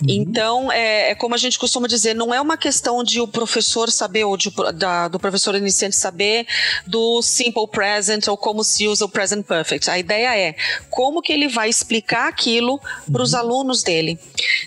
Uhum. 0.00 0.06
Então, 0.08 0.72
é, 0.72 1.10
é, 1.10 1.14
como 1.14 1.34
a 1.34 1.38
gente 1.38 1.58
costuma 1.58 1.88
dizer, 1.88 2.14
não 2.14 2.32
é 2.32 2.40
uma 2.40 2.56
questão 2.56 3.02
de 3.02 3.20
o 3.20 3.26
professor 3.26 3.90
saber, 3.90 4.24
ou 4.24 4.36
de, 4.36 4.52
da, 4.74 5.08
do 5.08 5.18
professor 5.18 5.54
iniciante 5.56 5.96
saber 5.96 6.46
do 6.86 7.20
simple 7.20 7.66
present 7.66 8.28
ou 8.28 8.36
como 8.36 8.62
se 8.62 8.86
usa 8.86 9.04
o 9.04 9.08
present 9.08 9.44
perfect. 9.44 9.90
A 9.90 9.98
ideia 9.98 10.36
é 10.36 10.54
como 10.88 11.20
que 11.20 11.32
ele 11.32 11.48
vai 11.48 11.68
explicar 11.68 12.28
aquilo 12.28 12.80
para 13.10 13.22
os 13.22 13.32
uhum. 13.32 13.38
alunos 13.40 13.82
dele. 13.82 14.18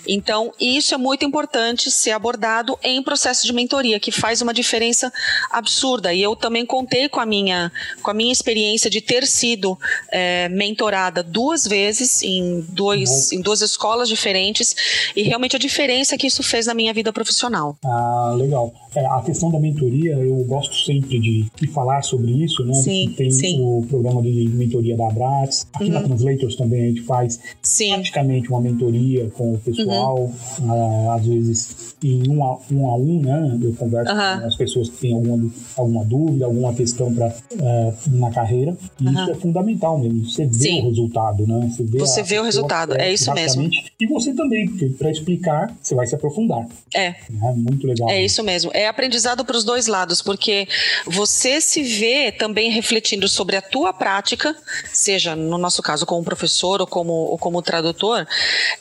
Então, 0.06 0.54
isso 0.60 0.94
é 0.94 0.98
muito 0.98 1.24
importante 1.24 1.90
ser 1.90 2.12
abordado 2.12 2.78
em 2.84 3.02
processo 3.02 3.46
de 3.48 3.54
mentoria, 3.54 4.00
que 4.00 4.12
faz 4.12 4.42
uma 4.42 4.54
diferença 4.54 5.12
absurda. 5.50 6.14
E 6.14 6.22
eu 6.22 6.36
também 6.36 6.66
contei 6.66 7.08
com 7.08 7.20
a 7.20 7.26
minha, 7.26 7.72
com 8.02 8.12
a 8.12 8.14
minha 8.14 8.34
experiência 8.34 8.90
de 8.90 9.00
ter 9.00 9.26
sido 9.26 9.80
é, 10.10 10.50
mentorada 10.50 11.24
duas 11.24 11.66
vezes 11.66 12.22
em, 12.22 12.66
dois, 12.70 13.32
uhum. 13.32 13.40
em 13.40 13.42
duas 13.42 13.62
escolas 13.62 14.10
diferentes 14.10 14.76
e 15.22 15.24
realmente 15.24 15.56
a 15.56 15.60
diferença 15.60 16.18
que 16.18 16.28
isso 16.28 16.42
fez 16.44 16.66
na 16.66 16.74
minha 16.74 16.94
vida 16.94 17.14
profissional. 17.14 17.78
Ah, 17.86 18.34
legal. 18.36 18.74
É, 18.96 19.06
a 19.06 19.22
questão 19.22 19.50
da 19.50 19.60
mentoria, 19.60 20.14
eu 20.14 20.36
gosto 20.44 20.76
sempre 20.76 21.20
de, 21.20 21.46
de 21.56 21.68
falar 21.68 22.02
sobre 22.02 22.32
isso, 22.44 22.64
né? 22.66 22.74
Sim, 22.74 23.14
Tem 23.16 23.32
sim. 23.32 23.62
o 23.62 23.86
programa 23.90 24.22
de 24.22 24.50
mentoria 24.50 24.98
da 24.98 25.08
Abrats. 25.08 25.66
Aqui 25.74 25.86
uhum. 25.86 25.92
na 25.92 26.02
Translators 26.04 26.56
também 26.56 26.84
a 26.84 26.88
gente 26.88 27.02
faz 27.02 27.40
sim. 27.62 27.94
praticamente 27.94 28.50
uma 28.50 28.60
mentoria 28.60 29.30
com 29.38 29.54
o 29.54 29.58
pessoal, 29.58 30.30
uhum. 30.60 30.72
ah, 30.72 31.16
às 31.16 31.26
vezes 31.26 31.96
em 32.04 32.28
um 32.30 32.44
a 32.44 32.58
um, 32.72 32.88
a 32.88 32.96
um 32.96 33.22
né? 33.22 33.60
Eu 33.62 33.74
converso 33.74 34.12
uhum. 34.12 34.42
com 34.42 34.48
as 34.48 34.56
pessoas 34.56 34.90
que 34.90 34.98
têm 34.98 35.14
alguma, 35.14 35.52
alguma 35.78 36.06
dúvida, 36.06 36.46
alguma 36.46 36.74
questão 36.74 37.14
pra, 37.14 37.28
uh, 37.28 37.94
na 38.18 38.32
carreira. 38.32 38.76
E 39.00 39.06
isso 39.06 39.32
é 39.32 39.36
fundamental 39.36 40.00
mesmo. 40.00 40.26
Você 40.26 40.46
vê 40.46 40.54
sim. 40.54 40.82
o 40.82 40.90
resultado, 40.90 41.48
né? 41.48 41.70
Você 41.72 41.84
vê, 41.84 42.00
você 42.00 42.24
vê 42.24 42.40
o 42.40 42.44
resultado, 42.44 42.96
é, 42.96 43.14
isso 43.14 43.32
mesmo. 43.34 43.70
E 44.00 44.08
você 44.08 44.34
também, 44.34 44.68
porque 44.68 44.88
para 44.90 45.12
explicar, 45.12 45.74
você 45.82 45.96
vai 45.96 46.08
se 46.08 46.16
aprofundar. 46.16 46.66
É. 46.96 47.08
é 47.08 47.54
muito 47.56 47.86
legal. 47.86 48.10
É 48.10 48.24
isso 48.24 48.44
mesmo. 48.44 48.72
É 48.74 48.81
aprendizado 48.88 49.44
para 49.44 49.58
os 49.58 49.64
dois 49.64 49.88
lados, 49.88 50.22
porque 50.22 50.68
você 51.06 51.60
se 51.60 51.84
vê 51.84 52.32
também 52.32 52.72
refletindo 52.72 53.28
sobre 53.28 53.56
a 53.56 53.62
tua 53.62 53.94
prática, 53.94 54.56
seja 54.94 55.36
no 55.36 55.58
nosso 55.58 55.82
caso 55.82 56.06
como 56.06 56.24
professor 56.24 56.82
ou 56.82 56.88
como, 56.88 57.12
ou 57.12 57.38
como 57.38 57.62
tradutor, 57.62 58.28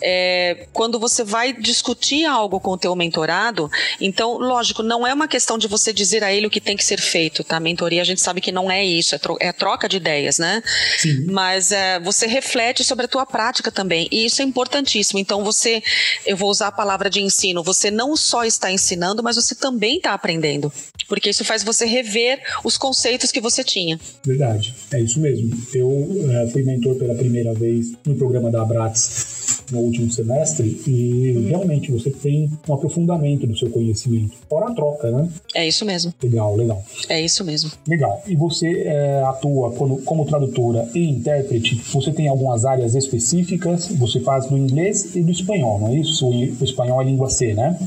é, 0.01 0.67
quando 0.73 0.99
você 0.99 1.25
vai 1.25 1.53
discutir 1.53 2.25
algo 2.25 2.61
com 2.61 2.73
o 2.73 2.79
teu 2.79 2.95
mentorado, 2.95 3.71
então, 4.01 4.39
lógico, 4.39 4.83
não 4.83 5.07
é 5.07 5.13
uma 5.13 5.29
questão 5.29 5.59
de 5.59 5.67
você 5.67 5.93
dizer 5.93 6.23
a 6.23 6.33
ele 6.33 6.47
o 6.47 6.51
que 6.51 6.61
tem 6.61 6.77
que 6.77 6.85
ser 6.85 7.01
feito, 7.01 7.43
tá? 7.43 7.59
Mentoria 7.59 8.03
a 8.03 8.05
gente 8.05 8.21
sabe 8.21 8.41
que 8.41 8.53
não 8.53 8.71
é 8.71 8.85
isso, 8.85 9.15
é, 9.15 9.19
tro 9.19 9.37
é 9.41 9.53
troca 9.53 9.89
de 9.89 9.97
ideias, 9.97 10.39
né? 10.39 10.63
Sim. 10.99 11.27
Mas 11.27 11.73
é, 11.73 11.99
você 12.01 12.27
reflete 12.27 12.85
sobre 12.85 13.07
a 13.07 13.09
tua 13.09 13.27
prática 13.27 13.71
também, 13.71 14.09
e 14.11 14.27
isso 14.27 14.43
é 14.43 14.45
importantíssimo. 14.45 15.19
Então, 15.19 15.45
você 15.45 15.83
eu 16.25 16.37
vou 16.37 16.51
usar 16.51 16.69
a 16.69 16.73
palavra 16.73 17.11
de 17.11 17.21
ensino, 17.21 17.63
você 17.63 17.91
não 17.91 18.17
só 18.17 18.45
está 18.45 18.71
ensinando, 18.71 19.23
mas 19.23 19.37
você 19.37 19.55
também 19.55 19.90
está 19.97 20.15
aprendendo. 20.15 20.73
Porque 21.09 21.31
isso 21.31 21.45
faz 21.45 21.65
você 21.65 21.85
rever 21.87 22.41
os 22.65 22.79
conceitos 22.79 23.33
que 23.33 23.41
você 23.41 23.65
tinha. 23.65 23.99
Verdade, 24.25 24.75
é 24.93 25.01
isso 25.01 25.21
mesmo. 25.21 25.51
Eu 25.75 26.09
é, 26.31 26.47
fui 26.49 26.63
mentor 26.63 26.95
pela 26.97 27.15
primeira 27.15 27.53
vez 27.53 27.93
no 28.07 28.15
programa 28.15 28.51
da 28.51 28.63
Abrats 28.63 29.41
no 29.71 29.81
último 29.81 30.11
semestre 30.11 30.81
e 30.87 31.33
uhum. 31.37 31.49
realmente 31.49 31.91
você 31.91 32.11
tem 32.11 32.51
um 32.69 32.75
aprofundamento 32.75 33.47
do 33.47 33.57
seu 33.57 33.71
conhecimento. 33.71 34.37
Fora 34.49 34.71
a 34.71 34.75
troca, 34.75 35.11
né? 35.11 35.29
É 35.55 35.67
isso 35.67 35.85
mesmo. 35.85 36.13
Legal, 36.23 36.57
legal. 36.57 36.85
É 37.09 37.21
isso 37.21 37.45
mesmo. 37.45 37.71
Legal. 37.87 38.23
E 38.27 38.35
você 38.37 38.83
é, 38.87 39.23
atua 39.23 39.73
como, 39.73 40.03
como 40.03 40.25
tradutora 40.25 40.89
e 40.95 41.09
intérprete, 41.09 41.77
você 41.93 42.13
tem 42.13 42.29
algumas 42.29 42.65
áreas 42.65 42.95
específicas, 42.95 43.89
você 43.89 44.21
faz 44.21 44.47
do 44.47 44.57
inglês 44.57 45.15
e 45.15 45.23
do 45.23 45.31
espanhol, 45.31 45.79
não 45.79 45.89
é 45.89 45.97
isso? 45.97 46.29
O 46.29 46.65
espanhol 46.65 47.01
é 47.01 47.05
língua 47.05 47.29
C, 47.29 47.55
né? 47.55 47.79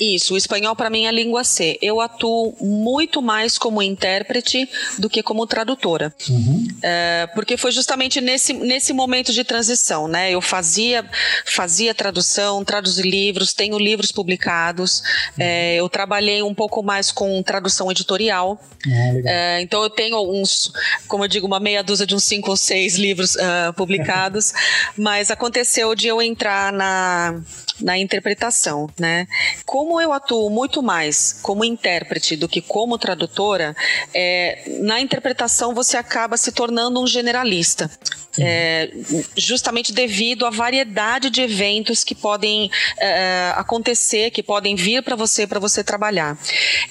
Isso, 0.00 0.32
o 0.32 0.36
espanhol 0.36 0.74
para 0.74 0.88
mim 0.88 1.04
é 1.04 1.12
língua 1.12 1.44
C. 1.44 1.78
Eu 1.82 2.00
atuo 2.00 2.54
muito 2.58 3.20
mais 3.20 3.58
como 3.58 3.82
intérprete 3.82 4.66
do 4.98 5.10
que 5.10 5.22
como 5.22 5.46
tradutora. 5.46 6.14
Uhum. 6.28 6.66
É, 6.82 7.28
porque 7.34 7.56
foi 7.58 7.70
justamente 7.70 8.20
nesse, 8.20 8.54
nesse 8.54 8.94
momento 8.94 9.30
de 9.32 9.44
transição, 9.44 10.08
né? 10.08 10.30
Eu 10.30 10.40
fazia, 10.40 11.04
fazia 11.44 11.94
tradução, 11.94 12.64
traduzi 12.64 13.02
livros, 13.02 13.52
tenho 13.52 13.78
livros 13.78 14.10
publicados, 14.10 15.00
uhum. 15.00 15.44
é, 15.44 15.74
eu 15.76 15.88
trabalhei 15.88 16.42
um 16.42 16.54
pouco 16.54 16.82
mais 16.82 17.12
com 17.12 17.42
tradução 17.42 17.90
editorial. 17.90 18.58
Ah, 18.86 19.20
é, 19.26 19.60
então 19.60 19.82
eu 19.82 19.90
tenho 19.90 20.18
uns, 20.32 20.72
como 21.06 21.24
eu 21.24 21.28
digo, 21.28 21.46
uma 21.46 21.60
meia 21.60 21.82
dúzia 21.82 22.06
de 22.06 22.14
uns 22.14 22.24
cinco 22.24 22.50
ou 22.50 22.56
seis 22.56 22.96
livros 22.96 23.34
uh, 23.34 23.72
publicados, 23.76 24.54
mas 24.96 25.30
aconteceu 25.30 25.94
de 25.94 26.06
eu 26.06 26.22
entrar 26.22 26.72
na, 26.72 27.38
na 27.80 27.98
interpretação, 27.98 28.88
né? 28.98 29.26
Como 29.66 29.89
eu 29.98 30.12
atuo 30.12 30.50
muito 30.50 30.82
mais 30.82 31.38
como 31.40 31.64
intérprete 31.64 32.36
do 32.36 32.46
que 32.46 32.60
como 32.60 32.98
tradutora, 32.98 33.74
é, 34.12 34.62
na 34.82 35.00
interpretação 35.00 35.74
você 35.74 35.96
acaba 35.96 36.36
se 36.36 36.52
tornando 36.52 37.00
um 37.00 37.06
generalista. 37.06 37.90
É, 38.38 38.88
justamente 39.36 39.92
devido 39.92 40.46
à 40.46 40.50
variedade 40.50 41.30
de 41.30 41.42
eventos 41.42 42.04
que 42.04 42.14
podem 42.14 42.70
é, 42.98 43.52
acontecer, 43.56 44.30
que 44.30 44.40
podem 44.40 44.76
vir 44.76 45.02
para 45.02 45.16
você, 45.16 45.48
para 45.48 45.58
você 45.58 45.82
trabalhar. 45.82 46.38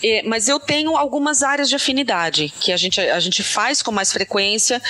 É, 0.03 0.21
mas 0.23 0.49
eu 0.49 0.59
tenho 0.59 0.97
algumas 0.97 1.41
áreas 1.41 1.69
de 1.69 1.75
afinidade 1.75 2.53
que 2.59 2.73
a 2.73 2.77
gente, 2.77 2.99
a 2.99 3.19
gente 3.21 3.41
faz 3.41 3.81
com 3.81 3.91
mais 3.91 4.11
frequência 4.11 4.81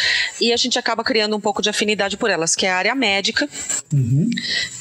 e 0.41 0.51
a 0.51 0.57
gente 0.57 0.79
acaba 0.79 1.03
criando 1.03 1.35
um 1.35 1.39
pouco 1.39 1.61
de 1.61 1.69
afinidade 1.69 2.17
por 2.17 2.31
elas, 2.31 2.55
que 2.55 2.65
é 2.65 2.71
a 2.71 2.77
área 2.77 2.95
médica, 2.95 3.47
uhum. 3.93 4.27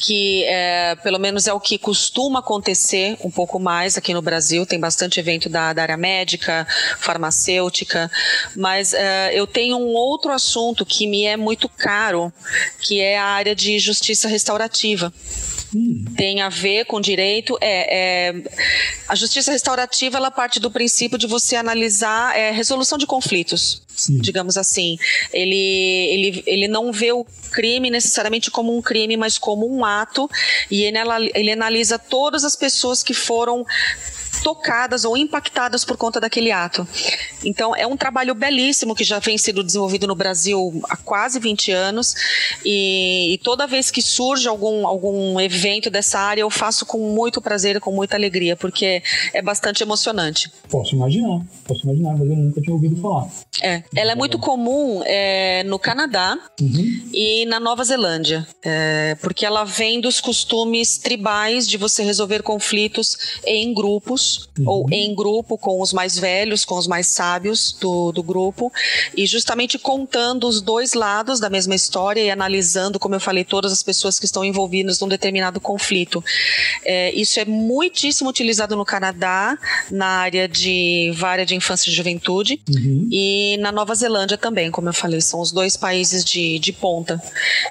que 0.00 0.44
é, 0.44 0.96
pelo 0.96 1.18
menos 1.18 1.46
é 1.46 1.52
o 1.52 1.60
que 1.60 1.76
costuma 1.76 2.38
acontecer 2.38 3.17
um 3.22 3.30
pouco 3.30 3.58
mais 3.58 3.96
aqui 3.96 4.14
no 4.14 4.22
Brasil. 4.22 4.66
Tem 4.66 4.78
bastante 4.78 5.20
evento 5.20 5.48
da, 5.48 5.72
da 5.72 5.82
área 5.82 5.96
médica, 5.96 6.66
farmacêutica, 6.98 8.10
mas 8.56 8.92
uh, 8.92 8.96
eu 9.32 9.46
tenho 9.46 9.76
um 9.76 9.94
outro 9.94 10.32
assunto 10.32 10.84
que 10.84 11.06
me 11.06 11.24
é 11.24 11.36
muito 11.36 11.68
caro, 11.68 12.32
que 12.80 13.00
é 13.00 13.18
a 13.18 13.24
área 13.24 13.54
de 13.54 13.78
justiça 13.78 14.28
restaurativa. 14.28 15.12
Hum. 15.74 16.04
Tem 16.16 16.40
a 16.40 16.48
ver 16.48 16.86
com 16.86 17.00
direito. 17.00 17.58
É, 17.60 18.30
é, 18.30 18.34
a 19.06 19.14
justiça 19.14 19.52
restaurativa 19.52 20.16
ela 20.16 20.30
parte 20.30 20.58
do 20.58 20.70
princípio 20.70 21.18
de 21.18 21.26
você 21.26 21.56
analisar 21.56 22.36
é, 22.36 22.50
resolução 22.50 22.96
de 22.96 23.06
conflitos. 23.06 23.82
Digamos 24.08 24.56
assim. 24.56 24.98
Ele, 25.32 25.56
ele, 25.56 26.42
ele 26.46 26.68
não 26.68 26.92
vê 26.92 27.12
o 27.12 27.26
crime 27.50 27.90
necessariamente 27.90 28.50
como 28.50 28.76
um 28.76 28.82
crime, 28.82 29.16
mas 29.16 29.38
como 29.38 29.66
um 29.66 29.84
ato, 29.84 30.30
e 30.70 30.82
ele, 30.84 30.98
ele 31.34 31.52
analisa 31.52 31.98
todas 31.98 32.44
as 32.44 32.54
pessoas 32.54 33.02
que 33.02 33.14
foram 33.14 33.64
tocadas 34.42 35.04
ou 35.04 35.16
impactadas 35.16 35.84
por 35.84 35.96
conta 35.96 36.20
daquele 36.20 36.50
ato. 36.50 36.86
Então, 37.44 37.74
é 37.74 37.86
um 37.86 37.96
trabalho 37.96 38.34
belíssimo 38.34 38.94
que 38.94 39.04
já 39.04 39.18
vem 39.18 39.38
sendo 39.38 39.62
desenvolvido 39.62 40.06
no 40.06 40.14
Brasil 40.14 40.80
há 40.88 40.96
quase 40.96 41.38
20 41.38 41.72
anos 41.72 42.14
e, 42.64 43.34
e, 43.34 43.38
toda 43.38 43.66
vez 43.66 43.90
que 43.90 44.02
surge 44.02 44.48
algum, 44.48 44.86
algum 44.86 45.40
evento 45.40 45.90
dessa 45.90 46.18
área, 46.18 46.42
eu 46.42 46.50
faço 46.50 46.84
com 46.86 46.98
muito 46.98 47.40
prazer 47.40 47.76
e 47.76 47.80
com 47.80 47.92
muita 47.92 48.16
alegria, 48.16 48.56
porque 48.56 49.02
é 49.32 49.42
bastante 49.42 49.82
emocionante. 49.82 50.50
Posso 50.68 50.94
imaginar, 50.94 51.40
posso 51.66 51.84
imaginar, 51.84 52.16
mas 52.16 52.28
eu 52.28 52.36
nunca 52.36 52.60
tinha 52.60 52.74
ouvido 52.74 53.00
falar. 53.00 53.28
É, 53.62 53.82
ela 53.94 54.12
é 54.12 54.14
muito 54.14 54.38
comum 54.38 55.02
é, 55.04 55.64
no 55.64 55.78
Canadá 55.78 56.38
uhum. 56.60 57.10
e 57.12 57.44
na 57.46 57.58
Nova 57.58 57.82
Zelândia, 57.84 58.46
é, 58.62 59.16
porque 59.20 59.44
ela 59.44 59.64
vem 59.64 60.00
dos 60.00 60.20
costumes 60.20 60.98
tribais 60.98 61.66
de 61.66 61.76
você 61.76 62.02
resolver 62.02 62.42
conflitos 62.42 63.40
em 63.44 63.72
grupos 63.74 64.27
uhum. 64.58 64.68
ou 64.68 64.86
em 64.90 65.14
grupo 65.14 65.56
com 65.56 65.80
os 65.80 65.92
mais 65.92 66.18
velhos, 66.18 66.64
com 66.64 66.76
os 66.76 66.86
mais 66.86 67.06
sábios 67.08 67.76
do, 67.80 68.12
do 68.12 68.22
grupo 68.22 68.72
e 69.16 69.26
justamente 69.26 69.78
contando 69.78 70.46
os 70.46 70.60
dois 70.60 70.92
lados 70.92 71.40
da 71.40 71.48
mesma 71.48 71.74
história 71.74 72.20
e 72.20 72.30
analisando, 72.30 72.98
como 72.98 73.14
eu 73.14 73.20
falei, 73.20 73.44
todas 73.44 73.72
as 73.72 73.82
pessoas 73.82 74.18
que 74.18 74.24
estão 74.24 74.44
envolvidas 74.44 75.00
num 75.00 75.08
determinado 75.08 75.60
conflito. 75.60 76.22
É, 76.84 77.12
isso 77.12 77.40
é 77.40 77.44
muitíssimo 77.44 78.30
utilizado 78.30 78.76
no 78.76 78.84
Canadá 78.84 79.58
na 79.90 80.06
área 80.06 80.48
de 80.48 81.12
vária 81.16 81.46
de 81.46 81.54
infância 81.54 81.90
e 81.90 81.92
juventude 81.92 82.60
uhum. 82.68 83.08
e 83.10 83.56
na 83.60 83.72
Nova 83.72 83.94
Zelândia 83.94 84.36
também, 84.36 84.70
como 84.70 84.88
eu 84.88 84.94
falei, 84.94 85.20
são 85.20 85.40
os 85.40 85.52
dois 85.52 85.76
países 85.76 86.24
de, 86.24 86.58
de 86.58 86.72
ponta. 86.72 87.20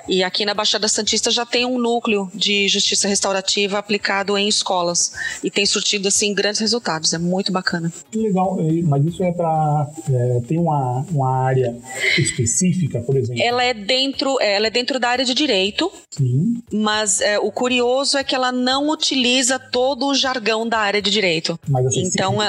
E 0.08 0.24
aqui 0.24 0.46
na 0.46 0.54
Baixada 0.54 0.88
Santista 0.88 1.32
já 1.32 1.46
tem 1.46 1.66
um 1.66 1.78
núcleo 1.78 2.30
de 2.34 2.68
justiça 2.68 3.08
restaurativa 3.08 3.78
aplicado 3.78 4.38
em 4.38 4.48
escolas 4.48 5.12
e 5.44 5.50
tem 5.50 5.66
surtido 5.66 6.08
assim 6.08 6.34
grandes 6.48 6.62
resultados. 6.62 7.14
É 7.14 7.18
muito 7.18 7.52
bacana. 7.52 7.92
Legal, 8.14 8.58
mas 8.84 9.06
isso 9.06 9.24
é 9.24 9.32
para 9.32 9.88
é, 10.10 10.42
tem 10.48 10.58
uma, 10.58 11.06
uma 11.12 11.44
área 11.44 11.76
específica, 12.18 13.02
por 13.02 13.18
exemplo? 13.18 13.42
Ela 13.44 13.64
é 13.64 13.74
dentro, 13.74 14.38
é, 14.40 14.56
ela 14.56 14.68
é 14.68 14.70
dentro 14.70 15.00
da 15.00 15.10
área 15.10 15.26
de 15.26 15.34
direito. 15.34 15.92
Sim. 16.10 16.62
Mas 16.72 17.22
é, 17.22 17.38
o 17.40 17.52
curioso 17.52 18.18
é 18.18 18.24
que 18.24 18.34
ela 18.34 18.52
não 18.52 18.90
utiliza 18.90 19.60
todo 19.60 20.08
o 20.08 20.16
jargão 20.16 20.68
da 20.68 20.80
área 20.80 21.02
de 21.02 21.12
direito. 21.12 21.60
Mas 21.68 21.86
assim, 21.88 22.04
então, 22.04 22.42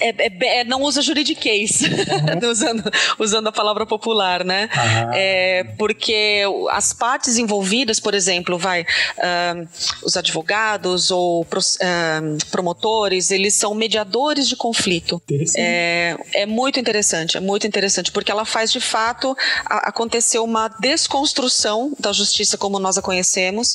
é, 0.00 0.08
é, 0.08 0.60
é, 0.60 0.64
não 0.64 0.82
usa 0.82 1.02
juridiquês, 1.02 1.82
uhum. 1.82 2.50
usando, 2.50 2.92
usando 3.18 3.46
a 3.48 3.52
palavra 3.52 3.86
popular, 3.86 4.44
né? 4.44 4.68
Uhum. 4.74 5.10
É, 5.14 5.64
porque 5.78 6.42
as 6.70 6.92
partes 6.92 7.38
envolvidas, 7.38 7.98
por 7.98 8.14
exemplo, 8.14 8.58
vai, 8.58 8.82
uh, 8.82 9.68
os 10.04 10.16
advogados 10.16 11.10
ou 11.10 11.42
uh, 11.42 11.46
promotores, 12.50 13.30
eles 13.32 13.54
são 13.54 13.74
mediadores 13.74 14.48
de 14.48 14.54
conflito. 14.54 15.20
É, 15.56 16.16
é 16.34 16.46
muito 16.46 16.78
interessante, 16.78 17.36
é 17.36 17.40
muito 17.40 17.66
interessante, 17.66 18.12
porque 18.12 18.30
ela 18.30 18.44
faz 18.44 18.70
de 18.70 18.80
fato 18.80 19.36
a, 19.64 19.88
acontecer 19.88 20.38
uma 20.38 20.68
desconstrução 20.68 21.92
da 21.98 22.12
justiça 22.12 22.56
como 22.56 22.78
nós 22.78 22.98
a 22.98 23.02
conhecemos 23.02 23.74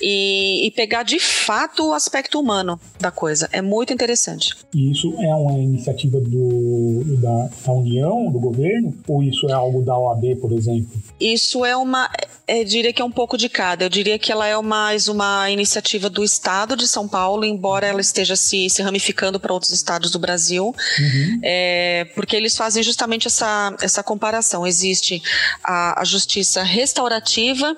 e, 0.00 0.66
e 0.66 0.70
pegar 0.70 1.02
de 1.02 1.18
fato 1.18 1.88
o 1.88 1.92
aspecto 1.92 2.38
humano 2.38 2.80
da 3.00 3.10
coisa. 3.10 3.48
É 3.52 3.62
muito 3.62 3.92
interessante. 3.92 4.54
E 4.74 4.90
isso 4.90 5.14
é 5.20 5.34
uma 5.34 5.58
iniciativa 5.58 6.20
do, 6.20 7.02
da, 7.20 7.50
da 7.66 7.72
União, 7.72 8.30
do 8.30 8.38
governo, 8.38 8.94
ou 9.06 9.22
isso 9.22 9.48
é 9.48 9.52
algo 9.52 9.82
da 9.82 9.96
OAB, 9.96 10.36
por 10.40 10.52
exemplo? 10.52 10.90
Isso 11.18 11.64
é 11.64 11.76
uma. 11.76 12.10
Eu 12.46 12.64
diria 12.64 12.92
que 12.92 13.02
é 13.02 13.04
um 13.04 13.10
pouco 13.10 13.36
de 13.36 13.48
cada. 13.48 13.84
Eu 13.84 13.88
diria 13.88 14.18
que 14.18 14.30
ela 14.30 14.46
é 14.46 14.58
mais 14.62 15.08
uma 15.08 15.50
iniciativa 15.50 16.10
do 16.10 16.24
Estado 16.24 16.76
de 16.76 16.86
São 16.86 17.08
Paulo, 17.08 17.44
embora 17.44 17.86
ela 17.86 18.00
esteja 18.00 18.36
se, 18.36 18.68
se 18.68 18.82
ramificando 18.82 18.97
para 19.40 19.52
outros 19.52 19.72
estados 19.72 20.10
do 20.10 20.18
Brasil, 20.18 20.74
uhum. 20.98 21.40
é, 21.42 22.06
porque 22.14 22.36
eles 22.36 22.56
fazem 22.56 22.82
justamente 22.82 23.26
essa, 23.26 23.74
essa 23.80 24.02
comparação. 24.02 24.66
Existe 24.66 25.22
a, 25.62 26.00
a 26.00 26.04
justiça 26.04 26.62
restaurativa 26.62 27.76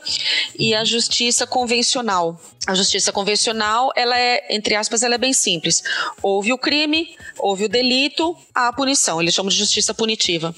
e 0.58 0.74
a 0.74 0.84
justiça 0.84 1.46
convencional. 1.46 2.40
A 2.66 2.74
justiça 2.74 3.10
convencional, 3.10 3.90
ela 3.96 4.18
é, 4.18 4.54
entre 4.54 4.74
aspas, 4.74 5.02
ela 5.02 5.14
é 5.14 5.18
bem 5.18 5.32
simples. 5.32 5.82
Houve 6.22 6.52
o 6.52 6.58
crime, 6.58 7.16
houve 7.38 7.64
o 7.64 7.68
delito, 7.68 8.36
há 8.54 8.68
a 8.68 8.72
punição. 8.72 9.20
Eles 9.20 9.32
chamam 9.32 9.48
de 9.48 9.56
justiça 9.56 9.94
punitiva. 9.94 10.54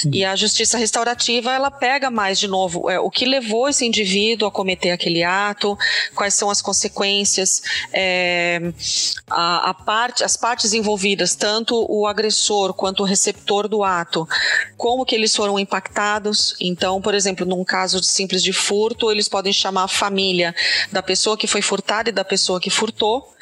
Sim. 0.00 0.10
E 0.12 0.24
a 0.24 0.34
justiça 0.34 0.76
restaurativa, 0.76 1.52
ela 1.52 1.70
pega 1.70 2.10
mais 2.10 2.40
de 2.40 2.48
novo 2.48 2.90
é, 2.90 2.98
o 2.98 3.08
que 3.10 3.24
levou 3.24 3.68
esse 3.68 3.86
indivíduo 3.86 4.48
a 4.48 4.50
cometer 4.50 4.90
aquele 4.90 5.22
ato, 5.22 5.78
quais 6.16 6.34
são 6.34 6.50
as 6.50 6.60
consequências, 6.60 7.62
é, 7.92 8.72
a, 9.30 9.70
a 9.70 9.74
parte, 9.96 10.22
as 10.22 10.36
partes 10.36 10.74
envolvidas, 10.74 11.34
tanto 11.34 11.86
o 11.88 12.06
agressor 12.06 12.74
quanto 12.74 13.02
o 13.02 13.06
receptor 13.06 13.66
do 13.66 13.82
ato, 13.82 14.28
como 14.76 15.06
que 15.06 15.14
eles 15.14 15.34
foram 15.34 15.58
impactados. 15.58 16.54
Então, 16.60 17.00
por 17.00 17.14
exemplo, 17.14 17.46
num 17.46 17.64
caso 17.64 17.98
de 17.98 18.06
simples 18.06 18.42
de 18.42 18.52
furto, 18.52 19.10
eles 19.10 19.26
podem 19.26 19.54
chamar 19.54 19.84
a 19.84 19.88
família 19.88 20.54
da 20.92 21.02
pessoa 21.02 21.34
que 21.34 21.46
foi 21.46 21.62
furtada 21.62 22.10
e 22.10 22.12
da 22.12 22.24
pessoa 22.24 22.60
que 22.60 22.68
furtou, 22.68 23.34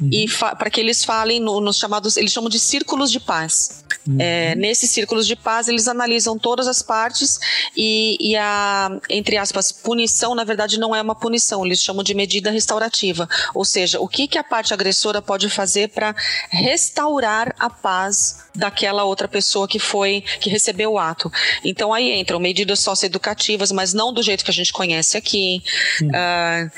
uhum. 0.00 0.10
e 0.12 0.26
para 0.28 0.68
que 0.68 0.80
eles 0.80 1.04
falem 1.04 1.38
no, 1.38 1.60
nos 1.60 1.76
chamados, 1.76 2.16
eles 2.16 2.32
chamam 2.32 2.50
de 2.50 2.58
círculos 2.58 3.12
de 3.12 3.20
paz. 3.20 3.84
Uhum. 4.06 4.16
É, 4.18 4.54
nesses 4.54 4.90
círculos 4.90 5.26
de 5.26 5.36
paz, 5.36 5.68
eles 5.68 5.86
analisam 5.86 6.38
todas 6.38 6.66
as 6.66 6.82
partes 6.82 7.38
e, 7.76 8.16
e, 8.20 8.36
a, 8.36 8.90
entre 9.08 9.36
aspas, 9.36 9.70
punição, 9.72 10.34
na 10.34 10.44
verdade, 10.44 10.78
não 10.78 10.94
é 10.94 11.02
uma 11.02 11.14
punição, 11.14 11.64
eles 11.64 11.80
chamam 11.80 12.02
de 12.02 12.14
medida 12.14 12.50
restaurativa. 12.50 13.28
Ou 13.54 13.64
seja, 13.64 14.00
o 14.00 14.08
que, 14.08 14.26
que 14.26 14.38
a 14.38 14.44
parte 14.44 14.72
agressora 14.72 15.20
pode 15.20 15.48
fazer 15.50 15.88
para 15.88 16.14
restaurar 16.48 17.54
a 17.58 17.68
paz 17.68 18.44
daquela 18.54 19.04
outra 19.04 19.28
pessoa 19.28 19.68
que 19.68 19.78
foi, 19.78 20.22
que 20.40 20.50
recebeu 20.50 20.92
o 20.92 20.98
ato. 20.98 21.30
Então 21.64 21.92
aí 21.92 22.12
entram 22.18 22.40
medidas 22.40 22.80
socioeducativas, 22.80 23.70
mas 23.70 23.94
não 23.94 24.12
do 24.12 24.22
jeito 24.22 24.44
que 24.44 24.50
a 24.50 24.54
gente 24.54 24.72
conhece 24.72 25.16
aqui. 25.16 25.62
Uh, 26.02 26.70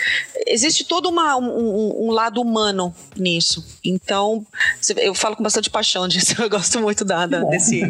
existe 0.47 0.85
todo 0.85 1.09
uma, 1.09 1.37
um, 1.37 2.07
um, 2.07 2.11
lado 2.11 2.41
humano 2.41 2.95
nisso. 3.17 3.65
Então, 3.85 4.47
eu 4.97 5.15
falo 5.15 5.37
com 5.37 5.43
bastante 5.43 5.71
paixão 5.71 6.07
disso. 6.09 6.41
Eu 6.41 6.51
gosto 6.51 6.81
muito 6.81 7.05
da, 7.05 7.12
da 7.27 7.43
desse, 7.45 7.83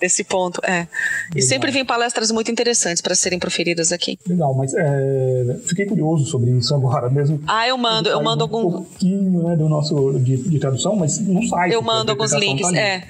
desse 0.00 0.24
ponto. 0.24 0.60
É. 0.64 0.86
E 1.34 1.42
sempre 1.42 1.70
vem 1.70 1.84
palestras 1.84 2.30
muito 2.30 2.50
interessantes 2.50 3.00
para 3.00 3.14
serem 3.14 3.38
proferidas 3.38 3.92
aqui. 3.92 4.18
Legal, 4.26 4.54
mas 4.54 4.74
é, 4.74 5.58
fiquei 5.66 5.86
curioso 5.86 6.26
sobre 6.26 6.50
isso 6.50 6.74
agora 6.74 7.08
mesmo. 7.08 7.40
Ah, 7.46 7.66
eu 7.66 7.76
mando, 7.78 8.08
eu 8.08 8.22
mando 8.22 8.44
um 8.44 8.46
algum. 8.46 8.72
pouquinho 8.72 9.42
né, 9.42 9.56
do 9.56 9.68
nosso 9.68 10.18
de, 10.18 10.36
de, 10.36 10.58
tradução, 10.58 10.96
mas 10.96 11.18
não 11.20 11.42
sai. 11.42 11.74
Eu 11.74 11.82
mando 11.82 12.10
alguns 12.10 12.32
links, 12.32 12.70
tá 12.70 12.78
é. 12.78 13.02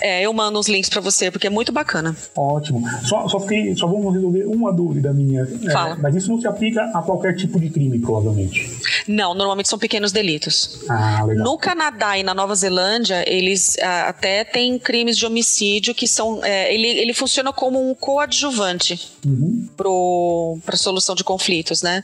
É, 0.00 0.22
eu 0.22 0.32
mando 0.32 0.58
uns 0.58 0.68
links 0.68 0.90
para 0.90 1.00
você, 1.00 1.30
porque 1.30 1.46
é 1.46 1.50
muito 1.50 1.72
bacana. 1.72 2.16
Ótimo. 2.36 2.82
Só, 3.04 3.28
só, 3.28 3.40
fiquei, 3.40 3.74
só 3.76 3.86
vamos 3.86 4.14
resolver 4.14 4.44
uma 4.46 4.72
dúvida 4.72 5.12
minha. 5.12 5.42
É, 5.42 5.70
Fala. 5.70 5.94
É, 5.94 5.98
mas 5.98 6.14
isso 6.16 6.30
não 6.30 6.40
se 6.40 6.46
aplica 6.46 6.82
a 6.94 7.02
qualquer 7.02 7.34
tipo 7.36 7.58
de 7.58 7.70
crime, 7.70 7.98
provavelmente. 7.98 8.70
Não, 9.06 9.34
normalmente 9.34 9.68
são 9.68 9.78
pequenos 9.78 10.12
delitos. 10.12 10.84
Ah, 10.88 11.24
legal. 11.24 11.44
No 11.44 11.58
Canadá 11.58 12.18
e 12.18 12.22
na 12.22 12.34
Nova 12.34 12.54
Zelândia, 12.54 13.24
eles 13.26 13.76
ah, 13.80 14.08
até 14.08 14.44
têm 14.44 14.78
crimes 15.04 15.18
de 15.18 15.26
homicídio 15.26 15.94
que 15.94 16.08
são. 16.08 16.42
É, 16.42 16.72
ele, 16.72 16.88
ele 16.88 17.12
funciona 17.12 17.52
como 17.52 17.90
um 17.90 17.94
coadjuvante 17.94 19.12
uhum. 19.24 19.68
para 19.76 20.74
a 20.74 20.78
solução 20.78 21.14
de 21.14 21.22
conflitos, 21.22 21.82
né? 21.82 22.02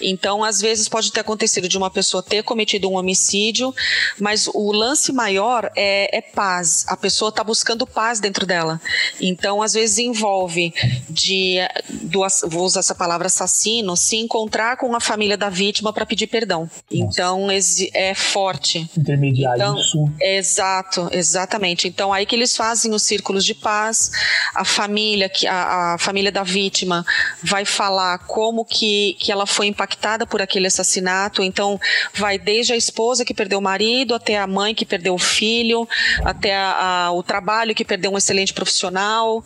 Então, 0.00 0.44
às 0.44 0.60
vezes 0.60 0.88
pode 0.88 1.10
ter 1.10 1.20
acontecido 1.20 1.68
de 1.68 1.78
uma 1.78 1.90
pessoa 1.90 2.22
ter 2.22 2.42
cometido 2.42 2.88
um 2.88 2.96
homicídio, 2.96 3.74
mas 4.20 4.46
o 4.46 4.72
lance 4.72 5.12
maior 5.12 5.70
é, 5.74 6.18
é 6.18 6.20
paz. 6.20 6.84
A 6.88 6.96
pessoa 6.96 7.30
está 7.30 7.42
buscando 7.42 7.86
paz 7.86 8.20
dentro 8.20 8.44
dela. 8.44 8.80
Então, 9.20 9.62
às 9.62 9.72
vezes 9.72 9.98
envolve 9.98 10.74
de, 11.08 11.56
do, 11.88 12.20
vou 12.46 12.64
usar 12.64 12.80
essa 12.80 12.94
palavra 12.94 13.26
assassino, 13.26 13.96
se 13.96 14.16
encontrar 14.16 14.76
com 14.76 14.94
a 14.94 15.00
família 15.00 15.36
da 15.36 15.48
vítima 15.48 15.92
para 15.92 16.04
pedir 16.04 16.26
perdão. 16.26 16.62
Nossa. 16.62 16.80
Então, 16.90 17.48
é 17.94 18.14
forte. 18.14 18.90
Intermediar 18.96 19.54
então, 19.54 19.78
isso. 19.78 20.04
Exato, 20.20 21.08
exatamente. 21.12 21.88
Então, 21.88 22.12
aí 22.12 22.26
que 22.26 22.33
eles 22.34 22.56
fazem 22.56 22.92
os 22.92 23.02
círculos 23.02 23.44
de 23.44 23.54
paz, 23.54 24.10
a 24.54 24.64
família, 24.64 25.28
que 25.28 25.46
a, 25.46 25.94
a 25.94 25.98
família 25.98 26.30
da 26.30 26.42
vítima 26.42 27.04
vai 27.42 27.64
falar 27.64 28.18
como 28.18 28.64
que, 28.64 29.16
que 29.18 29.32
ela 29.32 29.46
foi 29.46 29.66
impactada 29.66 30.26
por 30.26 30.42
aquele 30.42 30.66
assassinato. 30.66 31.42
Então, 31.42 31.80
vai 32.14 32.38
desde 32.38 32.72
a 32.72 32.76
esposa 32.76 33.24
que 33.24 33.34
perdeu 33.34 33.58
o 33.58 33.62
marido, 33.62 34.14
até 34.14 34.38
a 34.38 34.46
mãe 34.46 34.74
que 34.74 34.84
perdeu 34.84 35.14
o 35.14 35.18
filho, 35.18 35.88
até 36.24 36.54
a, 36.54 37.06
a, 37.06 37.12
o 37.12 37.22
trabalho 37.22 37.74
que 37.74 37.84
perdeu 37.84 38.12
um 38.12 38.18
excelente 38.18 38.52
profissional. 38.52 39.44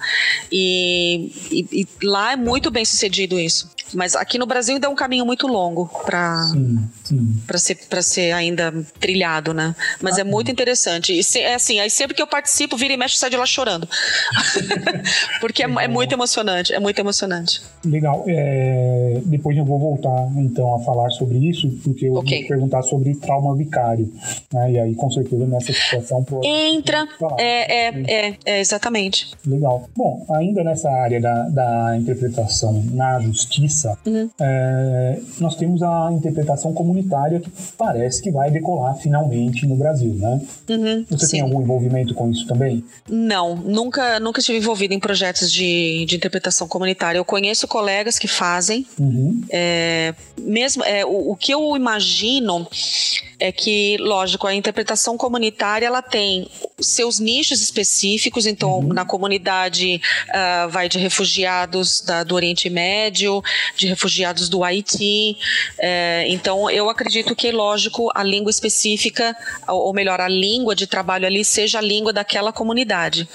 E, 0.51 1.31
e, 1.51 1.83
e 1.83 1.88
lá 2.03 2.33
é 2.33 2.37
muito 2.37 2.70
bem 2.70 2.85
sucedido 2.85 3.38
isso. 3.38 3.70
Mas 3.94 4.14
aqui 4.14 4.38
no 4.38 4.46
Brasil 4.46 4.74
ainda 4.74 4.87
é 4.87 4.90
um 4.90 4.94
caminho 4.94 5.24
muito 5.24 5.46
longo 5.46 5.90
para 6.05 6.53
ser, 7.57 7.79
ser 8.03 8.33
ainda 8.33 8.72
trilhado, 9.01 9.55
né? 9.55 9.74
Mas 10.01 10.18
ah, 10.18 10.22
é 10.22 10.24
muito 10.24 10.51
interessante. 10.51 11.18
E 11.18 11.22
se, 11.22 11.40
é 11.40 11.55
assim, 11.55 11.81
aí 11.81 11.90
sempre 11.90 12.14
que 12.14 12.22
eu 12.22 12.27
participo, 12.27 12.77
vira 12.77 12.94
e 12.94 12.96
mexe, 12.96 13.16
sai 13.16 13.31
de 13.31 13.37
lá 13.37 13.46
chorando. 13.46 13.88
Porque 15.40 15.62
é, 15.62 15.66
é, 15.66 15.88
muito 15.88 16.12
emocionante, 16.12 16.72
é 16.72 16.81
muito 16.81 16.98
emocionante. 16.98 17.62
Legal. 17.85 18.24
É, 18.27 19.20
depois 19.24 19.57
eu 19.57 19.64
vou 19.64 19.79
voltar, 19.79 20.29
então, 20.37 20.74
a 20.74 20.81
falar 20.85 21.11
sobre 21.11 21.38
isso, 21.38 21.68
porque 21.83 22.07
eu 22.07 22.14
okay. 22.14 22.40
vou 22.40 22.48
perguntar 22.48 22.83
sobre 22.83 23.14
trauma 23.14 23.57
vicário. 23.57 24.12
Né? 24.53 24.72
E 24.72 24.81
aí, 24.81 24.94
com 24.94 25.11
certeza, 25.11 25.46
nessa 25.46 25.72
situação... 25.72 26.24
Entra, 26.42 27.07
é, 27.38 27.88
é, 27.88 28.29
é, 28.29 28.37
é, 28.44 28.61
exatamente. 28.61 29.31
Legal. 29.46 29.88
Bom, 29.96 30.27
ainda 30.31 30.62
nessa 30.64 30.90
área 30.90 31.20
da, 31.20 31.48
da 31.48 31.96
interpretação 31.96 32.83
na 32.92 33.20
justiça, 33.20 33.78
uhum. 34.07 34.31
é, 34.41 35.21
nós 35.41 35.57
temos 35.57 35.83
a 35.83 36.11
interpretação 36.12 36.73
comunitária 36.73 37.41
que 37.41 37.51
parece 37.77 38.23
que 38.23 38.31
vai 38.31 38.51
decolar 38.51 38.97
finalmente 38.97 39.67
no 39.67 39.77
Brasil, 39.77 40.14
né? 40.14 40.41
Uhum, 40.69 41.05
Você 41.11 41.27
sim. 41.27 41.33
tem 41.33 41.41
algum 41.41 41.62
envolvimento 41.62 42.14
com 42.14 42.31
isso 42.31 42.47
também? 42.47 42.85
Não, 43.09 43.55
nunca, 43.57 44.19
nunca 44.21 44.41
estive 44.41 44.59
envolvido 44.59 44.95
em 44.95 45.01
projetos 45.01 45.53
de, 45.53 46.05
de 46.07 46.17
interpretação 46.17 46.67
comunitária. 46.67 47.19
Eu 47.19 47.25
conheço 47.25 47.67
colegas 47.69 48.19
que 48.19 48.29
fazem. 48.29 48.87
Uhum. 48.99 49.43
É, 49.51 50.14
mesmo 50.41 50.85
é, 50.85 51.05
o, 51.05 51.33
o 51.33 51.37
que 51.37 51.53
eu 51.53 51.77
imagino 51.77 52.67
é 53.38 53.53
que, 53.53 53.97
lógico, 53.99 54.47
a 54.47 54.55
interpretação 54.55 55.17
comunitária 55.17 55.87
ela 55.87 56.03
tem 56.03 56.49
seus 56.81 57.19
nichos 57.19 57.61
específicos, 57.61 58.47
então 58.47 58.79
uhum. 58.79 58.88
na 58.88 59.05
comunidade 59.05 60.01
uh, 60.29 60.69
vai 60.69 60.88
de 60.88 60.99
refugiados 60.99 62.01
da, 62.01 62.25
do 62.25 62.35
Oriente 62.35 62.69
Médio, 62.69 63.43
de 63.76 63.87
refugiados 63.87 64.48
do 64.48 64.64
Haiti. 64.64 65.37
Uh, 65.78 66.26
então 66.28 66.70
eu 66.70 66.88
acredito 66.88 67.35
que, 67.35 67.50
lógico, 67.50 68.11
a 68.14 68.22
língua 68.22 68.50
específica, 68.50 69.37
ou 69.66 69.92
melhor, 69.92 70.20
a 70.20 70.28
língua 70.28 70.74
de 70.74 70.87
trabalho 70.87 71.26
ali 71.26 71.44
seja 71.44 71.78
a 71.78 71.83
língua 71.83 72.12
daquela 72.12 72.52
comunidade. 72.52 73.28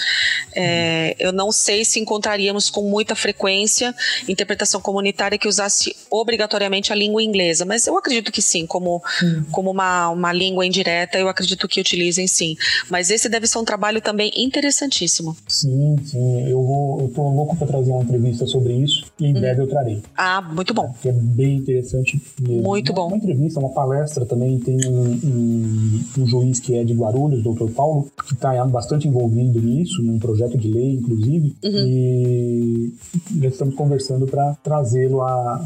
Uh, 0.51 1.15
eu 1.19 1.31
não 1.31 1.51
sei 1.51 1.85
se 1.85 1.99
encontraríamos 1.99 2.69
com 2.69 2.83
muita 2.83 3.15
frequência 3.15 3.93
interpretação 4.27 4.81
comunitária 4.81 5.37
que 5.37 5.47
usasse 5.47 5.95
obrigatoriamente 6.09 6.91
a 6.91 6.95
língua 6.95 7.23
inglesa, 7.23 7.65
mas 7.65 7.87
eu 7.87 7.97
acredito 7.97 8.31
que 8.31 8.41
sim, 8.41 8.65
como, 8.65 9.01
uhum. 9.21 9.45
como 9.51 9.71
uma, 9.71 10.09
uma 10.09 10.33
língua 10.33 10.65
indireta, 10.65 11.17
eu 11.17 11.27
acredito 11.27 11.67
que 11.67 11.79
utilizem 11.79 12.27
sim. 12.27 12.55
Mas 12.89 13.09
esse 13.09 13.29
deve 13.29 13.47
ser 13.47 13.57
um 13.57 13.65
trabalho 13.65 14.01
também 14.01 14.31
interessantíssimo. 14.35 15.35
Sim, 15.47 15.97
sim. 16.05 16.49
Eu 16.49 16.61
vou, 16.61 17.01
eu 17.01 17.09
tô 17.09 17.21
louco 17.29 17.55
para 17.55 17.67
trazer 17.67 17.91
uma 17.91 18.03
entrevista 18.03 18.45
sobre 18.45 18.73
isso 18.73 19.05
e 19.19 19.25
em 19.25 19.35
hum. 19.35 19.39
breve 19.39 19.61
eu 19.61 19.67
trarei. 19.67 20.01
Ah, 20.23 20.41
muito 20.41 20.73
bom. 20.73 20.93
Que 21.01 21.09
é 21.09 21.11
bem 21.11 21.57
interessante 21.57 22.21
mesmo. 22.39 22.63
Muito 22.63 22.91
uma, 22.91 22.95
bom. 22.95 23.07
Uma 23.07 23.17
entrevista, 23.17 23.59
uma 23.59 23.69
palestra 23.69 24.25
também 24.25 24.57
tem 24.59 24.77
um, 24.87 25.19
um, 25.23 26.03
um 26.19 26.27
juiz 26.27 26.59
que 26.59 26.77
é 26.77 26.83
de 26.83 26.93
Guarulhos, 26.93 27.43
doutor 27.43 27.69
Paulo, 27.71 28.09
que 28.25 28.33
está 28.33 28.63
bastante 28.65 29.07
envolvido 29.07 29.61
nisso, 29.61 30.01
num 30.01 30.17
projeto 30.17 30.57
de 30.57 30.69
lei, 30.69 30.93
inclusive, 30.93 31.55
uhum. 31.63 31.71
e 31.71 32.93
nós 33.31 33.53
estamos 33.53 33.75
conversando 33.75 34.25
para 34.25 34.55
trazê-lo 34.63 35.19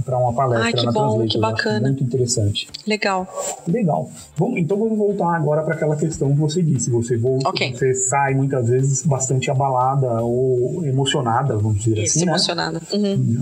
para 0.03 0.17
uma 0.17 0.33
palestra 0.33 0.65
Ai, 0.65 0.73
que 0.73 0.85
na 0.85 0.91
bom, 0.91 1.25
que 1.27 1.37
bacana. 1.37 1.87
Muito 1.87 2.03
interessante. 2.03 2.67
Legal. 2.87 3.27
Legal. 3.67 4.09
Bom, 4.37 4.57
então 4.57 4.77
vamos 4.77 4.97
voltar 4.97 5.35
agora 5.35 5.61
para 5.61 5.75
aquela 5.75 5.95
questão 5.95 6.29
que 6.33 6.39
você 6.39 6.61
disse. 6.61 6.89
Você 6.89 7.17
volta, 7.17 7.49
okay. 7.49 7.73
você 7.73 7.93
sai 7.93 8.33
muitas 8.33 8.67
vezes 8.69 9.05
bastante 9.05 9.51
abalada 9.51 10.21
ou 10.23 10.85
emocionada, 10.85 11.55
vamos 11.57 11.83
dizer 11.83 11.99
Isso, 11.99 12.17
assim, 12.17 12.25
né? 12.25 12.31
emocionada. 12.31 12.81
Uhum. 12.93 13.37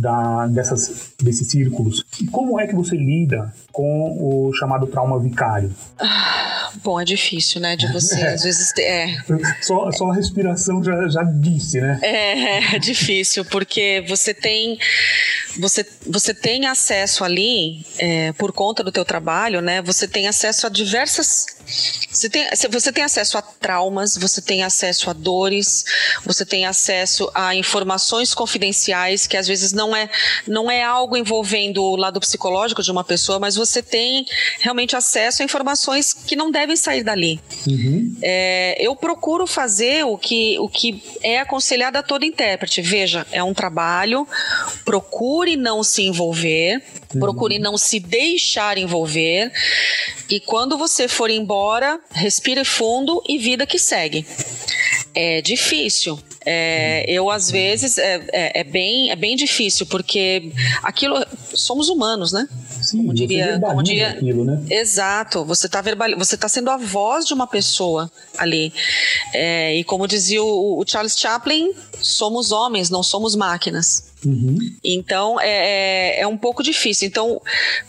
Da, 0.00 0.46
dessas, 0.58 1.12
desses 1.22 1.48
círculos. 1.48 2.04
Como 2.26 2.58
é 2.60 2.66
que 2.66 2.74
você 2.74 2.96
lida 2.96 3.52
com 3.72 4.16
o 4.18 4.52
chamado 4.54 4.86
trauma 4.86 5.18
vicário? 5.20 5.74
Ah, 5.98 6.70
bom, 6.82 7.00
é 7.00 7.04
difícil, 7.04 7.60
né? 7.60 7.76
De 7.76 7.90
você, 7.92 8.20
às 8.26 8.42
vezes. 8.42 8.72
É. 8.78 9.16
Só, 9.62 9.90
só 9.92 10.10
a 10.10 10.14
respiração 10.14 10.82
já, 10.82 11.08
já 11.08 11.22
disse, 11.22 11.80
né? 11.80 11.98
É, 12.02 12.76
é 12.76 12.78
difícil, 12.78 13.44
porque 13.44 14.04
você 14.08 14.34
tem. 14.34 14.78
Você, 15.58 15.86
você 16.06 16.32
tem 16.32 16.66
acesso 16.66 17.24
ali, 17.24 17.84
é, 17.98 18.32
por 18.32 18.52
conta 18.52 18.84
do 18.84 18.92
teu 18.92 19.04
trabalho, 19.04 19.60
né? 19.60 19.82
Você 19.82 20.06
tem 20.06 20.28
acesso 20.28 20.66
a 20.66 20.70
diversas 20.70 21.58
você 22.10 22.30
tem, 22.30 22.48
você 22.70 22.90
tem 22.90 23.04
acesso 23.04 23.36
a 23.36 23.42
traumas, 23.42 24.16
você 24.16 24.40
tem 24.40 24.62
acesso 24.62 25.10
a 25.10 25.12
dores, 25.12 25.84
você 26.24 26.44
tem 26.44 26.64
acesso 26.64 27.30
a 27.34 27.54
informações 27.54 28.32
confidenciais, 28.32 29.26
que 29.26 29.36
às 29.36 29.46
vezes 29.46 29.72
não 29.72 29.94
é, 29.94 30.08
não 30.46 30.70
é 30.70 30.82
algo 30.82 31.16
envolvendo 31.16 31.82
o 31.82 31.94
lado 32.08 32.20
psicológico 32.20 32.82
de 32.82 32.90
uma 32.90 33.04
pessoa, 33.04 33.38
mas 33.38 33.54
você 33.54 33.82
tem 33.82 34.26
realmente 34.60 34.96
acesso 34.96 35.42
a 35.42 35.44
informações 35.44 36.12
que 36.12 36.34
não 36.34 36.50
devem 36.50 36.76
sair 36.76 37.02
dali. 37.02 37.40
Uhum. 37.66 38.16
É, 38.22 38.76
eu 38.80 38.96
procuro 38.96 39.46
fazer 39.46 40.04
o 40.04 40.16
que, 40.18 40.58
o 40.58 40.68
que 40.68 41.02
é 41.22 41.38
aconselhado 41.38 41.96
a 41.98 42.02
todo 42.02 42.24
intérprete. 42.24 42.82
Veja, 42.82 43.26
é 43.30 43.42
um 43.42 43.54
trabalho, 43.54 44.26
procure 44.84 45.56
não 45.56 45.82
se 45.82 46.02
envolver, 46.02 46.82
uhum. 47.14 47.20
procure 47.20 47.58
não 47.58 47.76
se 47.76 48.00
deixar 48.00 48.78
envolver, 48.78 49.52
e 50.30 50.40
quando 50.40 50.76
você 50.76 51.08
for 51.08 51.30
embora, 51.30 51.48
embora, 51.68 52.00
respire 52.12 52.64
fundo 52.64 53.22
e 53.28 53.38
vida 53.38 53.66
que 53.66 53.78
segue. 53.78 54.26
É 55.14 55.40
difícil. 55.42 56.18
É, 56.44 57.04
eu, 57.08 57.30
às 57.30 57.50
vezes, 57.50 57.98
é, 57.98 58.26
é, 58.32 58.60
é, 58.60 58.64
bem, 58.64 59.10
é 59.10 59.16
bem 59.16 59.36
difícil, 59.36 59.86
porque 59.86 60.52
aquilo. 60.82 61.24
Somos 61.54 61.88
humanos, 61.88 62.32
né? 62.32 62.48
Sim, 62.82 62.98
como 62.98 63.14
diria, 63.14 63.58
como 63.58 63.82
diria 63.82 64.10
aquilo, 64.10 64.44
né? 64.44 64.62
Exato. 64.70 65.44
Você 65.44 65.66
está 65.66 65.80
verbal, 65.80 66.10
você 66.16 66.36
tá 66.36 66.48
sendo 66.48 66.70
a 66.70 66.76
voz 66.76 67.26
de 67.26 67.34
uma 67.34 67.46
pessoa 67.46 68.10
ali. 68.36 68.72
É, 69.34 69.74
e 69.76 69.84
como 69.84 70.06
dizia 70.06 70.42
o, 70.42 70.80
o 70.80 70.84
Charles 70.86 71.18
Chaplin, 71.18 71.72
somos 72.00 72.52
homens, 72.52 72.90
não 72.90 73.02
somos 73.02 73.34
máquinas. 73.34 74.08
Uhum. 74.24 74.58
Então 74.82 75.40
é, 75.40 75.48
é, 75.48 76.20
é, 76.20 76.26
um 76.26 76.36
pouco 76.36 76.62
difícil. 76.62 77.06
Então, 77.06 77.40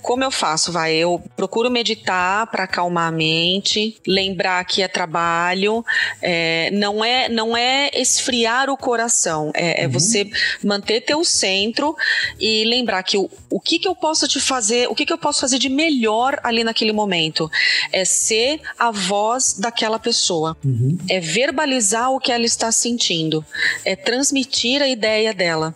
como 0.01 0.23
eu 0.23 0.31
faço? 0.31 0.71
Vai, 0.71 0.93
eu 0.93 1.21
procuro 1.35 1.69
meditar 1.71 2.45
para 2.47 2.65
acalmar 2.65 3.07
a 3.07 3.11
mente, 3.11 3.97
lembrar 4.05 4.63
que 4.65 4.81
é 4.81 4.87
trabalho, 4.87 5.83
é, 6.21 6.69
não 6.71 7.03
é 7.03 7.27
não 7.29 7.57
é 7.57 7.89
esfriar 7.93 8.69
o 8.69 8.77
coração, 8.77 9.51
é, 9.55 9.83
é 9.83 9.85
uhum. 9.85 9.85
é, 9.85 9.87
você 9.87 10.29
manter 10.63 11.01
teu 11.01 11.23
centro 11.23 11.95
e 12.39 12.63
lembrar 12.65 13.01
que 13.03 13.17
o, 13.17 13.29
o 13.49 13.59
que, 13.59 13.79
que 13.79 13.87
eu 13.87 13.95
posso 13.95 14.27
te 14.27 14.39
fazer, 14.39 14.87
o 14.89 14.95
que, 14.95 15.05
que 15.05 15.13
eu 15.13 15.17
posso 15.17 15.41
fazer 15.41 15.57
de 15.57 15.69
melhor 15.69 16.39
ali 16.43 16.63
naquele 16.63 16.91
momento 16.91 17.49
é 17.91 18.05
ser 18.05 18.61
a 18.77 18.91
voz 18.91 19.53
daquela 19.53 19.97
pessoa, 19.97 20.55
uhum. 20.63 20.97
é 21.09 21.19
verbalizar 21.19 22.11
o 22.11 22.19
que 22.19 22.31
ela 22.31 22.45
está 22.45 22.71
sentindo, 22.71 23.43
é 23.83 23.95
transmitir 23.95 24.81
a 24.81 24.87
ideia 24.87 25.33
dela. 25.33 25.75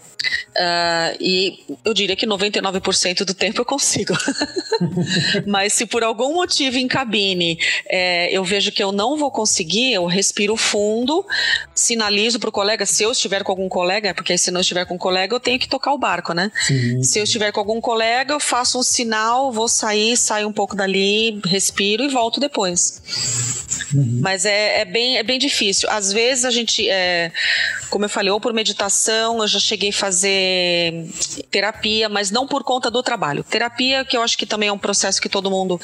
Uh, 0.55 1.17
e 1.19 1.63
eu 1.83 1.93
diria 1.95 2.15
que 2.15 2.27
99% 2.27 3.25
do 3.25 3.33
tempo 3.33 3.61
eu 3.61 3.65
consigo. 3.65 4.13
Mas 5.47 5.73
se 5.73 5.85
por 5.85 6.03
algum 6.03 6.35
motivo 6.35 6.77
em 6.77 6.87
cabine 6.87 7.57
é, 7.87 8.31
eu 8.31 8.43
vejo 8.43 8.71
que 8.71 8.83
eu 8.83 8.91
não 8.91 9.17
vou 9.17 9.31
conseguir, 9.31 9.93
eu 9.93 10.05
respiro 10.05 10.55
fundo, 10.55 11.25
sinalizo 11.73 12.39
para 12.39 12.49
o 12.49 12.51
colega, 12.51 12.85
se 12.85 13.03
eu 13.03 13.11
estiver 13.11 13.43
com 13.43 13.51
algum 13.51 13.67
colega, 13.67 14.13
porque 14.13 14.37
se 14.37 14.51
não 14.51 14.61
estiver 14.61 14.85
com 14.85 14.93
um 14.95 14.97
colega, 14.97 15.35
eu 15.35 15.39
tenho 15.39 15.57
que 15.57 15.67
tocar 15.67 15.91
o 15.91 15.97
barco, 15.97 16.33
né? 16.33 16.51
Sim. 16.67 17.01
Se 17.01 17.17
eu 17.17 17.23
estiver 17.23 17.51
com 17.51 17.59
algum 17.59 17.81
colega, 17.81 18.33
eu 18.33 18.39
faço 18.39 18.79
um 18.79 18.83
sinal, 18.83 19.51
vou 19.51 19.67
sair, 19.67 20.15
saio 20.15 20.47
um 20.47 20.53
pouco 20.53 20.75
dali, 20.75 21.41
respiro 21.45 22.03
e 22.03 22.09
volto 22.09 22.39
depois. 22.39 23.01
Uhum. 23.93 24.19
Mas 24.21 24.45
é, 24.45 24.81
é, 24.81 24.85
bem, 24.85 25.17
é 25.17 25.23
bem 25.23 25.39
difícil. 25.39 25.89
Às 25.89 26.13
vezes 26.13 26.45
a 26.45 26.51
gente, 26.51 26.87
é, 26.89 27.31
como 27.89 28.05
eu 28.05 28.09
falei, 28.09 28.31
ou 28.31 28.39
por 28.39 28.53
meditação, 28.53 29.41
eu 29.41 29.47
já 29.47 29.59
cheguei 29.59 29.89
a 29.89 29.93
fazer 29.93 30.42
terapia, 31.49 32.09
mas 32.09 32.31
não 32.31 32.47
por 32.47 32.63
conta 32.63 32.89
do 32.89 33.01
trabalho. 33.03 33.43
Terapia, 33.43 34.05
que 34.05 34.17
eu 34.17 34.21
acho 34.21 34.37
que 34.37 34.45
também 34.45 34.69
é 34.69 34.71
um 34.71 34.77
processo 34.77 35.21
que 35.21 35.29
todo 35.29 35.49
mundo 35.49 35.79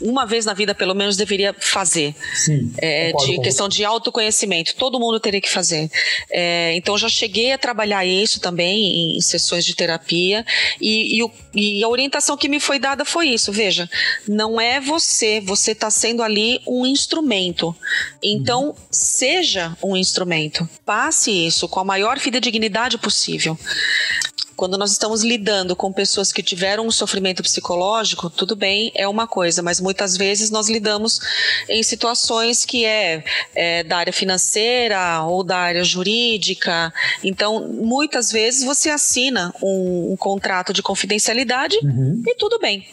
uma 0.00 0.24
vez 0.24 0.44
na 0.44 0.54
vida, 0.54 0.74
pelo 0.74 0.94
menos, 0.94 1.16
deveria 1.16 1.54
fazer. 1.58 2.14
Sim. 2.34 2.72
É, 2.78 3.12
de 3.12 3.40
questão 3.40 3.68
de 3.68 3.84
autoconhecimento. 3.84 4.74
Todo 4.76 5.00
mundo 5.00 5.18
teria 5.18 5.40
que 5.40 5.50
fazer. 5.50 5.90
É, 6.30 6.74
então, 6.76 6.96
já 6.96 7.08
cheguei 7.08 7.52
a 7.52 7.58
trabalhar 7.58 8.04
isso 8.04 8.40
também 8.40 9.16
em, 9.16 9.20
sessões 9.20 9.64
de 9.64 9.74
terapia. 9.74 10.44
E, 10.80 11.20
e, 11.20 11.30
e, 11.54 11.84
a 11.84 11.88
orientação 11.88 12.36
que 12.36 12.48
me 12.48 12.60
foi 12.60 12.78
dada 12.78 13.04
foi 13.04 13.28
isso. 13.28 13.52
Veja, 13.52 13.88
não 14.26 14.60
é 14.60 14.80
você, 14.80 15.40
você 15.40 15.72
está 15.72 15.90
sendo 15.90 16.22
ali 16.22 16.60
um 16.66 16.86
instrumento. 16.86 17.74
Então, 18.22 18.68
uhum. 18.68 18.74
seja 18.90 19.76
um 19.82 19.96
instrumento. 19.96 20.68
Passe 20.84 21.30
isso 21.30 21.68
com 21.68 21.80
a 21.80 21.84
maior 21.84 22.18
fidedignidade 22.18 22.98
possível. 22.98 23.57
Quando 24.58 24.76
nós 24.76 24.90
estamos 24.90 25.22
lidando 25.22 25.76
com 25.76 25.92
pessoas 25.92 26.32
que 26.32 26.42
tiveram 26.42 26.84
um 26.84 26.90
sofrimento 26.90 27.44
psicológico, 27.44 28.28
tudo 28.28 28.56
bem, 28.56 28.90
é 28.92 29.06
uma 29.06 29.24
coisa, 29.24 29.62
mas 29.62 29.80
muitas 29.80 30.16
vezes 30.16 30.50
nós 30.50 30.68
lidamos 30.68 31.20
em 31.68 31.80
situações 31.80 32.64
que 32.64 32.84
é, 32.84 33.22
é 33.54 33.84
da 33.84 33.98
área 33.98 34.12
financeira 34.12 35.22
ou 35.22 35.44
da 35.44 35.58
área 35.58 35.84
jurídica. 35.84 36.92
Então, 37.22 37.68
muitas 37.68 38.32
vezes 38.32 38.64
você 38.64 38.90
assina 38.90 39.54
um, 39.62 40.14
um 40.14 40.16
contrato 40.16 40.72
de 40.72 40.82
confidencialidade 40.82 41.78
uhum. 41.84 42.20
e 42.26 42.34
tudo 42.34 42.58
bem. 42.58 42.84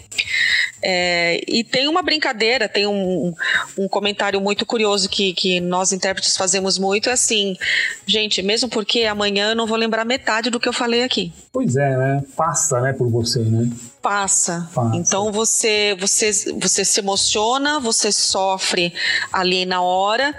É, 0.84 1.42
e 1.48 1.64
tem 1.64 1.88
uma 1.88 2.04
brincadeira, 2.04 2.70
tem 2.70 2.86
um, 2.86 3.34
um 3.76 3.88
comentário 3.88 4.40
muito 4.40 4.68
curioso 4.68 5.10
que, 5.10 5.34
que 5.34 5.60
nós 5.60 5.92
intérpretes 5.92 6.38
fazemos 6.38 6.78
muito, 6.78 7.10
é 7.10 7.14
assim, 7.14 7.58
gente, 8.06 8.44
mesmo 8.44 8.70
porque 8.70 9.06
amanhã 9.06 9.50
eu 9.50 9.56
não 9.56 9.66
vou 9.66 9.78
lembrar 9.78 10.06
metade 10.06 10.52
do 10.52 10.55
que 10.60 10.68
eu 10.70 10.74
falei 10.74 11.04
aqui. 11.04 11.32
Pois 11.52 11.76
é, 11.76 11.98
né? 11.98 12.24
Passa, 12.36 12.82
né, 12.82 12.94
por 12.94 13.10
você, 13.10 13.40
né? 13.40 13.70
Passa. 14.06 14.70
Passa. 14.72 14.96
Então 14.96 15.32
você, 15.32 15.98
você, 16.00 16.30
você 16.60 16.86
se 16.86 17.00
emociona, 17.00 17.80
você 17.80 18.12
sofre 18.12 18.94
ali 19.34 19.66
na 19.66 19.82
hora, 19.82 20.36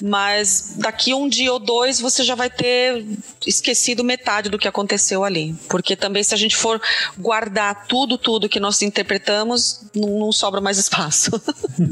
mas 0.00 0.76
daqui 0.78 1.12
um 1.12 1.28
dia 1.28 1.52
ou 1.52 1.58
dois 1.58 2.00
você 2.00 2.24
já 2.24 2.34
vai 2.34 2.48
ter 2.48 3.04
esquecido 3.46 4.02
metade 4.02 4.48
do 4.48 4.58
que 4.58 4.66
aconteceu 4.66 5.24
ali. 5.24 5.54
Porque 5.68 5.94
também 5.94 6.22
se 6.22 6.32
a 6.32 6.38
gente 6.38 6.56
for 6.56 6.80
guardar 7.18 7.86
tudo, 7.86 8.16
tudo 8.16 8.48
que 8.48 8.58
nós 8.58 8.80
interpretamos, 8.80 9.82
não, 9.94 10.18
não 10.18 10.32
sobra 10.32 10.62
mais 10.62 10.78
espaço. 10.78 11.30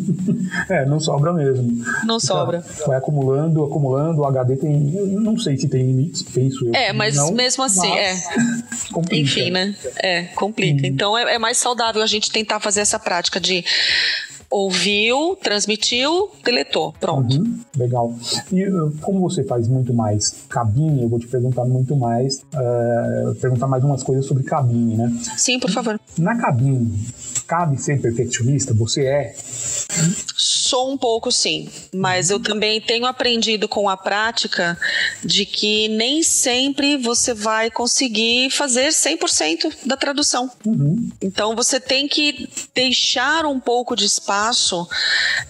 é, 0.70 0.86
não 0.86 0.98
sobra 1.00 1.34
mesmo. 1.34 1.84
Não 2.06 2.18
sobra. 2.18 2.64
Vai 2.86 2.96
acumulando, 2.96 3.62
acumulando, 3.62 4.22
o 4.22 4.24
HD 4.24 4.56
tem, 4.56 4.72
não 4.72 5.38
sei 5.38 5.58
se 5.58 5.68
tem 5.68 5.84
limites, 5.84 6.22
penso 6.22 6.66
eu. 6.66 6.74
É, 6.74 6.94
mas 6.94 7.16
não, 7.16 7.30
mesmo 7.32 7.62
assim, 7.62 7.90
mas... 7.90 8.26
é. 8.26 8.70
Complica. 8.90 9.22
Enfim, 9.22 9.50
né? 9.50 9.74
É, 10.02 10.22
complica. 10.24 10.80
Uhum. 10.80 10.86
Então 10.86 11.09
é, 11.16 11.34
é, 11.34 11.38
mais 11.38 11.58
saudável 11.58 12.02
a 12.02 12.06
gente 12.06 12.30
tentar 12.30 12.60
fazer 12.60 12.80
essa 12.80 12.98
prática 12.98 13.40
de 13.40 13.64
ouviu, 14.50 15.38
transmitiu, 15.40 16.28
deletou, 16.44 16.92
pronto. 16.98 17.36
Uhum, 17.36 17.60
legal. 17.76 18.12
E 18.52 18.66
uh, 18.66 18.92
como 19.00 19.20
você 19.20 19.44
faz 19.44 19.68
muito 19.68 19.94
mais 19.94 20.44
cabine, 20.48 21.04
eu 21.04 21.08
vou 21.08 21.20
te 21.20 21.28
perguntar 21.28 21.64
muito 21.64 21.94
mais, 21.94 22.42
uh, 22.54 23.34
perguntar 23.36 23.68
mais 23.68 23.84
umas 23.84 24.02
coisas 24.02 24.26
sobre 24.26 24.42
cabine, 24.42 24.96
né? 24.96 25.12
Sim, 25.36 25.60
por 25.60 25.70
favor. 25.70 26.00
Na 26.18 26.36
cabine, 26.36 27.06
cabe 27.50 27.82
ser 27.82 28.00
perfeccionista? 28.00 28.72
Você 28.74 29.06
é? 29.06 29.34
Sou 30.36 30.92
um 30.92 30.96
pouco 30.96 31.32
sim, 31.32 31.68
mas 31.92 32.30
eu 32.30 32.38
também 32.38 32.80
tenho 32.80 33.04
aprendido 33.04 33.66
com 33.66 33.88
a 33.88 33.96
prática 33.96 34.78
de 35.24 35.44
que 35.44 35.88
nem 35.88 36.22
sempre 36.22 36.96
você 36.96 37.34
vai 37.34 37.68
conseguir 37.68 38.50
fazer 38.50 38.90
100% 38.90 39.74
da 39.84 39.96
tradução. 39.96 40.48
Uhum. 40.64 41.10
Então 41.20 41.56
você 41.56 41.80
tem 41.80 42.06
que 42.06 42.48
deixar 42.72 43.44
um 43.44 43.58
pouco 43.58 43.96
de 43.96 44.04
espaço 44.04 44.86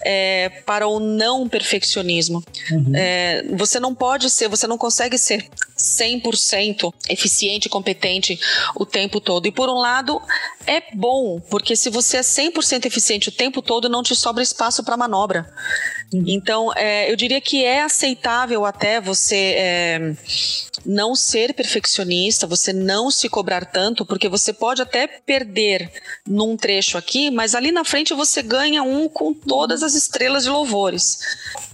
é, 0.03 0.49
para 0.65 0.87
o 0.87 0.99
não 0.99 1.47
perfeccionismo. 1.47 2.43
Uhum. 2.71 2.95
É, 2.95 3.45
você 3.51 3.79
não 3.79 3.93
pode 3.93 4.27
ser, 4.31 4.47
você 4.47 4.65
não 4.65 4.77
consegue 4.77 5.19
ser 5.19 5.47
100% 5.77 6.91
eficiente 7.09 7.65
e 7.65 7.69
competente 7.69 8.39
o 8.75 8.87
tempo 8.87 9.21
todo. 9.21 9.47
E 9.47 9.51
por 9.51 9.69
um 9.69 9.77
lado, 9.77 10.19
é 10.65 10.81
bom, 10.93 11.39
porque 11.39 11.75
se 11.75 11.90
você 11.91 12.17
é 12.17 12.21
100% 12.21 12.85
eficiente 12.85 13.29
o 13.29 13.31
tempo 13.31 13.61
todo, 13.61 13.89
não 13.89 14.01
te 14.01 14.15
sobra 14.15 14.41
espaço 14.41 14.83
para 14.83 14.97
manobra. 14.97 15.51
Uhum. 16.13 16.23
Então, 16.27 16.73
é, 16.75 17.11
eu 17.11 17.15
diria 17.15 17.39
que 17.39 17.63
é 17.63 17.83
aceitável 17.83 18.65
até 18.65 18.99
você 18.99 19.55
é, 19.57 20.15
não 20.85 21.15
ser 21.15 21.53
perfeccionista, 21.53 22.47
você 22.47 22.73
não 22.73 23.11
se 23.11 23.29
cobrar 23.29 23.65
tanto, 23.65 24.05
porque 24.05 24.27
você 24.27 24.51
pode 24.51 24.81
até 24.81 25.07
perder 25.07 25.91
num 26.27 26.57
trecho 26.57 26.97
aqui, 26.97 27.29
mas 27.29 27.55
ali 27.55 27.71
na 27.71 27.83
frente 27.83 28.13
você 28.13 28.41
ganha 28.41 28.83
um 28.83 29.07
com 29.07 29.33
todas 29.33 29.83
as 29.83 29.93
estrelas 29.93 30.43
de 30.43 30.49
louvores. 30.49 31.19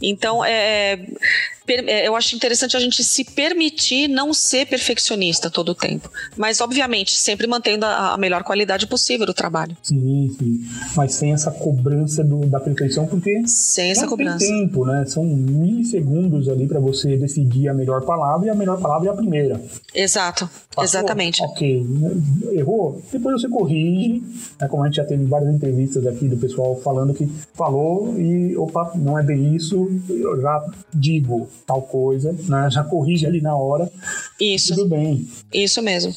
Então, 0.02 0.44
é, 0.44 0.94
é, 0.94 1.06
eu 1.68 2.16
acho 2.16 2.36
interessante 2.36 2.76
a 2.78 2.80
gente 2.80 3.04
se 3.04 3.24
permitir 3.24 4.08
não 4.08 4.34
ser 4.34 4.66
perfeccionista 4.68 5.50
todo 5.50 5.70
o 5.70 5.76
tempo. 5.76 6.10
Mas, 6.36 6.62
obviamente, 6.62 7.18
sempre 7.18 7.48
mantendo 7.48 7.86
a, 7.86 8.14
a 8.14 8.18
melhor 8.18 8.44
qualidade 8.44 8.88
possível 8.88 9.26
do 9.26 9.34
trabalho. 9.34 9.76
Sim, 9.84 10.36
sim. 10.38 10.62
Mas 10.96 11.14
sem 11.14 11.34
essa 11.34 11.52
cobrança 11.52 12.24
do, 12.24 12.46
da 12.46 12.60
perfeição, 12.60 13.06
porque. 13.08 13.48
Sem 13.48 13.92
essa 13.92 14.08
cobrança. 14.08 14.40
Tem 14.40 14.68
tempo, 14.68 14.86
né? 14.86 15.06
São 15.06 15.24
milissegundos 15.24 16.48
ali 16.50 16.68
para 16.68 16.80
você 16.80 17.18
decidir 17.18 17.70
a 17.70 17.74
melhor 17.74 18.06
palavra 18.06 18.48
e 18.48 18.50
a 18.50 18.56
melhor 18.56 18.80
palavra 18.80 19.10
é 19.10 19.12
a 19.12 19.16
primeira. 19.16 19.62
Exato. 19.94 20.50
Passou? 20.74 20.84
Exatamente. 20.84 21.44
Ok. 21.44 21.86
Errou? 22.52 23.02
Depois 23.12 23.42
você 23.42 23.50
corrige. 23.50 24.24
Né? 24.60 24.68
Como 24.68 24.84
a 24.84 24.88
gente 24.88 24.96
já 24.96 25.06
teve 25.06 25.26
várias 25.26 25.54
entrevistas 25.54 26.06
aqui 26.06 26.28
do 26.28 26.38
pessoal 26.38 26.80
falando 26.82 27.14
que 27.14 27.28
falou 27.54 28.18
e, 28.20 28.56
opa, 28.56 28.92
não 28.96 29.18
é 29.18 29.24
bem 29.24 29.56
isso, 29.56 29.90
eu 30.10 30.42
já 30.42 30.66
digo 30.94 31.50
tal 31.66 31.82
coisa, 31.82 32.36
né? 32.48 32.70
Já 32.72 32.84
corrige 32.84 33.26
ali 33.26 33.42
na 33.42 33.56
hora. 33.56 33.90
Isso. 34.40 34.76
Tudo 34.76 34.90
bem. 34.90 35.28
Isso 35.54 35.82
mesmo. 35.82 36.16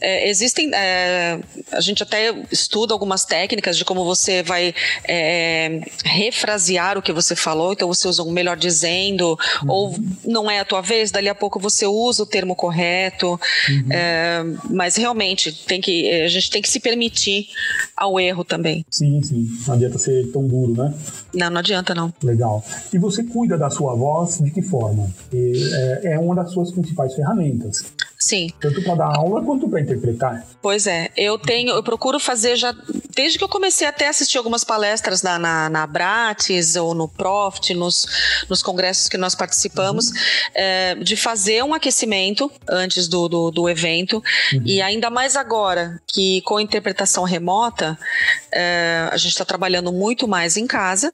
É, 0.00 0.28
existem. 0.28 0.70
É, 0.74 1.38
a 1.72 1.80
gente 1.80 2.02
até 2.02 2.34
estuda 2.50 2.92
algumas 2.92 3.24
técnicas 3.24 3.76
de 3.76 3.84
como 3.84 4.04
você 4.04 4.42
vai 4.42 4.74
é, 5.04 5.80
refrasear 6.04 6.98
o 6.98 7.02
que 7.02 7.12
você 7.12 7.36
falou. 7.36 7.72
Então 7.72 7.88
você 7.88 8.08
usa 8.08 8.22
um 8.22 8.30
melhor 8.30 8.56
dizendo, 8.56 9.38
uhum. 9.62 9.70
ou 9.70 9.94
não 10.24 10.50
é 10.50 10.60
a 10.60 10.64
tua 10.64 10.80
vez, 10.80 11.10
dali 11.10 11.28
a 11.28 11.34
pouco 11.34 11.60
você 11.60 11.86
usa 11.86 12.22
o 12.22 12.26
termo 12.26 12.54
correto. 12.54 13.38
Uhum. 13.68 13.92
É, 13.92 14.42
mas 14.68 14.96
realmente 14.96 15.52
tem 15.66 15.80
que, 15.80 16.10
a 16.22 16.28
gente 16.28 16.50
tem 16.50 16.60
que 16.60 16.68
se 16.68 16.80
permitir 16.80 17.48
ao 17.96 18.18
erro 18.18 18.44
também. 18.44 18.84
Sim, 18.90 19.22
sim. 19.22 19.48
Não 19.66 19.74
adianta 19.74 19.98
ser 19.98 20.30
tão 20.32 20.46
duro, 20.46 20.74
né? 20.74 20.94
Não, 21.34 21.50
não 21.50 21.58
adianta 21.58 21.94
não. 21.94 22.12
Legal. 22.22 22.64
E 22.92 22.98
você 22.98 23.22
cuida 23.22 23.56
da 23.56 23.70
sua 23.70 23.94
voz 23.94 24.38
de 24.38 24.50
que 24.50 24.62
forma? 24.62 24.79
É, 25.32 26.14
é 26.14 26.18
uma 26.18 26.34
das 26.34 26.52
suas 26.52 26.70
principais 26.70 27.14
ferramentas. 27.14 27.84
Sim. 28.20 28.50
Tanto 28.60 28.82
para 28.82 28.96
dar 28.96 29.16
aula 29.16 29.42
quanto 29.42 29.68
para 29.68 29.80
interpretar. 29.80 30.44
Pois 30.60 30.86
é, 30.86 31.08
eu 31.16 31.38
tenho, 31.38 31.70
eu 31.70 31.82
procuro 31.82 32.20
fazer 32.20 32.54
já 32.54 32.74
desde 33.14 33.38
que 33.38 33.44
eu 33.44 33.48
comecei 33.48 33.86
até 33.86 34.06
a 34.06 34.10
assistir 34.10 34.38
algumas 34.38 34.64
palestras 34.64 35.22
na, 35.22 35.38
na, 35.38 35.68
na 35.68 35.86
Bratis 35.86 36.76
ou 36.76 36.94
no 36.94 37.08
Profit, 37.08 37.74
nos, 37.74 38.06
nos 38.48 38.62
congressos 38.62 39.08
que 39.08 39.16
nós 39.16 39.34
participamos, 39.34 40.08
uhum. 40.08 40.14
é, 40.54 40.94
de 40.96 41.16
fazer 41.16 41.62
um 41.64 41.74
aquecimento 41.74 42.50
antes 42.68 43.08
do, 43.08 43.28
do, 43.28 43.50
do 43.50 43.68
evento 43.68 44.22
uhum. 44.52 44.62
e 44.64 44.80
ainda 44.80 45.10
mais 45.10 45.36
agora 45.36 46.00
que 46.06 46.40
com 46.42 46.60
interpretação 46.60 47.24
remota 47.24 47.98
é, 48.52 49.08
a 49.10 49.16
gente 49.16 49.32
está 49.32 49.44
trabalhando 49.44 49.92
muito 49.92 50.28
mais 50.28 50.56
em 50.56 50.66
casa 50.66 51.12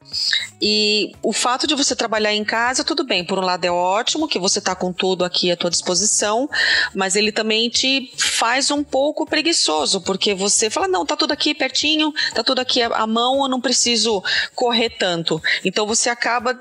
e 0.60 1.12
o 1.22 1.32
fato 1.32 1.66
de 1.66 1.74
você 1.74 1.94
trabalhar 1.94 2.34
em 2.34 2.44
casa 2.44 2.84
tudo 2.84 3.04
bem, 3.04 3.24
por 3.24 3.38
um 3.38 3.42
lado 3.42 3.64
é 3.64 3.70
ótimo 3.70 4.28
que 4.28 4.38
você 4.38 4.58
está 4.58 4.74
com 4.74 4.92
tudo 4.92 5.24
aqui 5.24 5.50
à 5.50 5.56
tua 5.56 5.70
disposição, 5.70 6.48
mas 6.96 7.14
ele 7.14 7.30
também 7.30 7.68
te 7.68 8.10
faz 8.16 8.70
um 8.70 8.82
pouco 8.82 9.26
preguiçoso, 9.26 10.00
porque 10.00 10.34
você 10.34 10.70
fala, 10.70 10.88
não, 10.88 11.04
tá 11.04 11.14
tudo 11.14 11.32
aqui 11.32 11.54
pertinho, 11.54 12.10
tá 12.34 12.42
tudo 12.42 12.58
aqui 12.58 12.80
à 12.80 13.06
mão, 13.06 13.42
eu 13.42 13.48
não 13.48 13.60
preciso 13.60 14.24
correr 14.54 14.88
tanto. 14.88 15.40
Então 15.62 15.86
você 15.86 16.08
acaba 16.08 16.58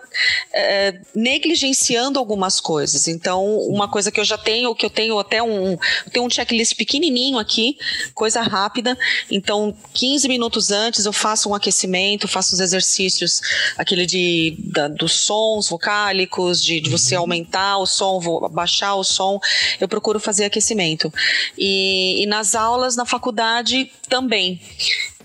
é, 0.54 1.00
negligenciando 1.16 2.20
algumas 2.20 2.60
coisas. 2.60 3.08
Então, 3.08 3.46
uma 3.60 3.88
coisa 3.88 4.12
que 4.12 4.20
eu 4.20 4.26
já 4.26 4.38
tenho, 4.38 4.76
que 4.76 4.86
eu 4.86 4.90
tenho 4.90 5.18
até 5.18 5.42
um, 5.42 5.78
tenho 6.12 6.26
um 6.26 6.30
checklist 6.30 6.76
pequenininho 6.76 7.40
aqui, 7.40 7.78
coisa 8.14 8.42
rápida. 8.42 8.98
Então, 9.32 9.74
15 9.94 10.28
minutos 10.28 10.70
antes 10.70 11.06
eu 11.06 11.14
faço 11.14 11.50
um 11.50 11.56
aquecimento, 11.56 12.28
faço 12.28 12.56
os 12.56 12.60
exercícios, 12.60 13.40
aquele 13.78 14.06
de 14.06 14.58
da, 14.60 14.90
dos 14.90 15.14
sons 15.14 15.70
vocálicos, 15.70 16.62
de, 16.62 16.82
de 16.82 16.90
você 16.90 17.16
uhum. 17.16 17.22
aumentar 17.22 17.78
o 17.78 17.86
som, 17.86 18.20
baixar 18.52 18.96
o 18.96 19.04
som. 19.04 19.40
Eu 19.80 19.88
procuro 19.88 20.25
fazer 20.26 20.46
aquecimento. 20.46 21.14
E, 21.58 22.24
e 22.24 22.26
nas 22.26 22.56
aulas, 22.56 22.96
na 22.96 23.06
faculdade, 23.06 23.92
também 24.10 24.60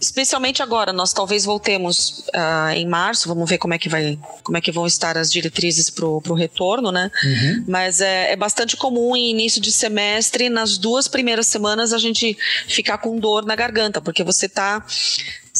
especialmente 0.00 0.62
agora 0.62 0.92
nós 0.92 1.12
talvez 1.12 1.44
voltemos 1.44 2.24
uh, 2.34 2.70
em 2.74 2.88
março 2.88 3.28
vamos 3.28 3.48
ver 3.48 3.58
como 3.58 3.74
é 3.74 3.78
que 3.78 3.88
vai 3.88 4.18
como 4.42 4.56
é 4.56 4.60
que 4.60 4.72
vão 4.72 4.86
estar 4.86 5.18
as 5.18 5.30
diretrizes 5.30 5.90
para 5.90 6.06
o 6.06 6.34
retorno 6.34 6.90
né 6.90 7.10
uhum. 7.22 7.64
mas 7.68 8.00
é, 8.00 8.32
é, 8.32 8.36
bastante 8.36 8.76
comum 8.76 9.14
em 9.14 9.30
início 9.30 9.60
de 9.60 9.70
semestre 9.70 10.48
nas 10.48 10.78
duas 10.78 11.06
primeiras 11.06 11.46
semanas 11.46 11.92
a 11.92 11.98
gente 11.98 12.36
ficar 12.66 12.98
com 12.98 13.18
dor 13.18 13.44
na 13.44 13.54
garganta 13.54 14.00
porque 14.00 14.24
você 14.24 14.46
está 14.46 14.82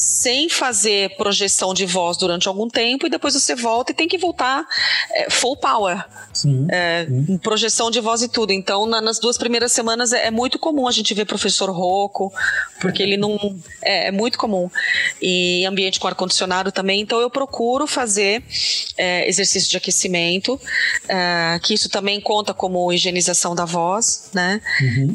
sem 0.01 0.49
fazer 0.49 1.15
projeção 1.15 1.75
de 1.75 1.85
voz 1.85 2.17
durante 2.17 2.47
algum 2.47 2.67
tempo 2.67 3.05
e 3.05 3.09
depois 3.09 3.35
você 3.35 3.53
volta 3.53 3.91
e 3.91 3.95
tem 3.95 4.07
que 4.07 4.17
voltar 4.17 4.65
é, 5.13 5.29
full 5.29 5.55
power. 5.55 6.03
Sim, 6.33 6.65
é, 6.71 7.05
sim. 7.05 7.37
Projeção 7.37 7.91
de 7.91 7.99
voz 7.99 8.23
e 8.23 8.27
tudo. 8.27 8.51
Então, 8.51 8.87
na, 8.87 8.99
nas 8.99 9.19
duas 9.19 9.37
primeiras 9.37 9.71
semanas 9.71 10.11
é, 10.11 10.25
é, 10.25 10.31
muito 10.31 10.57
comum 10.57 10.87
a 10.87 10.91
gente 10.91 11.13
ver 11.13 11.25
professor 11.25 11.69
rouco, 11.69 12.33
porque 12.79 13.03
ele 13.03 13.15
não. 13.15 13.55
É, 13.79 14.07
é 14.07 14.11
muito 14.11 14.39
comum. 14.39 14.71
E 15.21 15.63
ambiente 15.67 15.99
com 15.99 16.07
ar-condicionado 16.07 16.71
também. 16.71 16.99
Então, 16.99 17.19
eu 17.19 17.29
procuro 17.29 17.85
fazer 17.85 18.43
é, 18.97 19.29
exercício 19.29 19.69
de 19.69 19.77
aquecimento, 19.77 20.59
é, 21.07 21.59
que 21.61 21.75
isso 21.75 21.89
também 21.89 22.19
conta 22.19 22.55
como 22.55 22.91
higienização 22.91 23.53
da 23.53 23.65
voz, 23.65 24.31
né? 24.33 24.59
Uhum. 24.81 25.13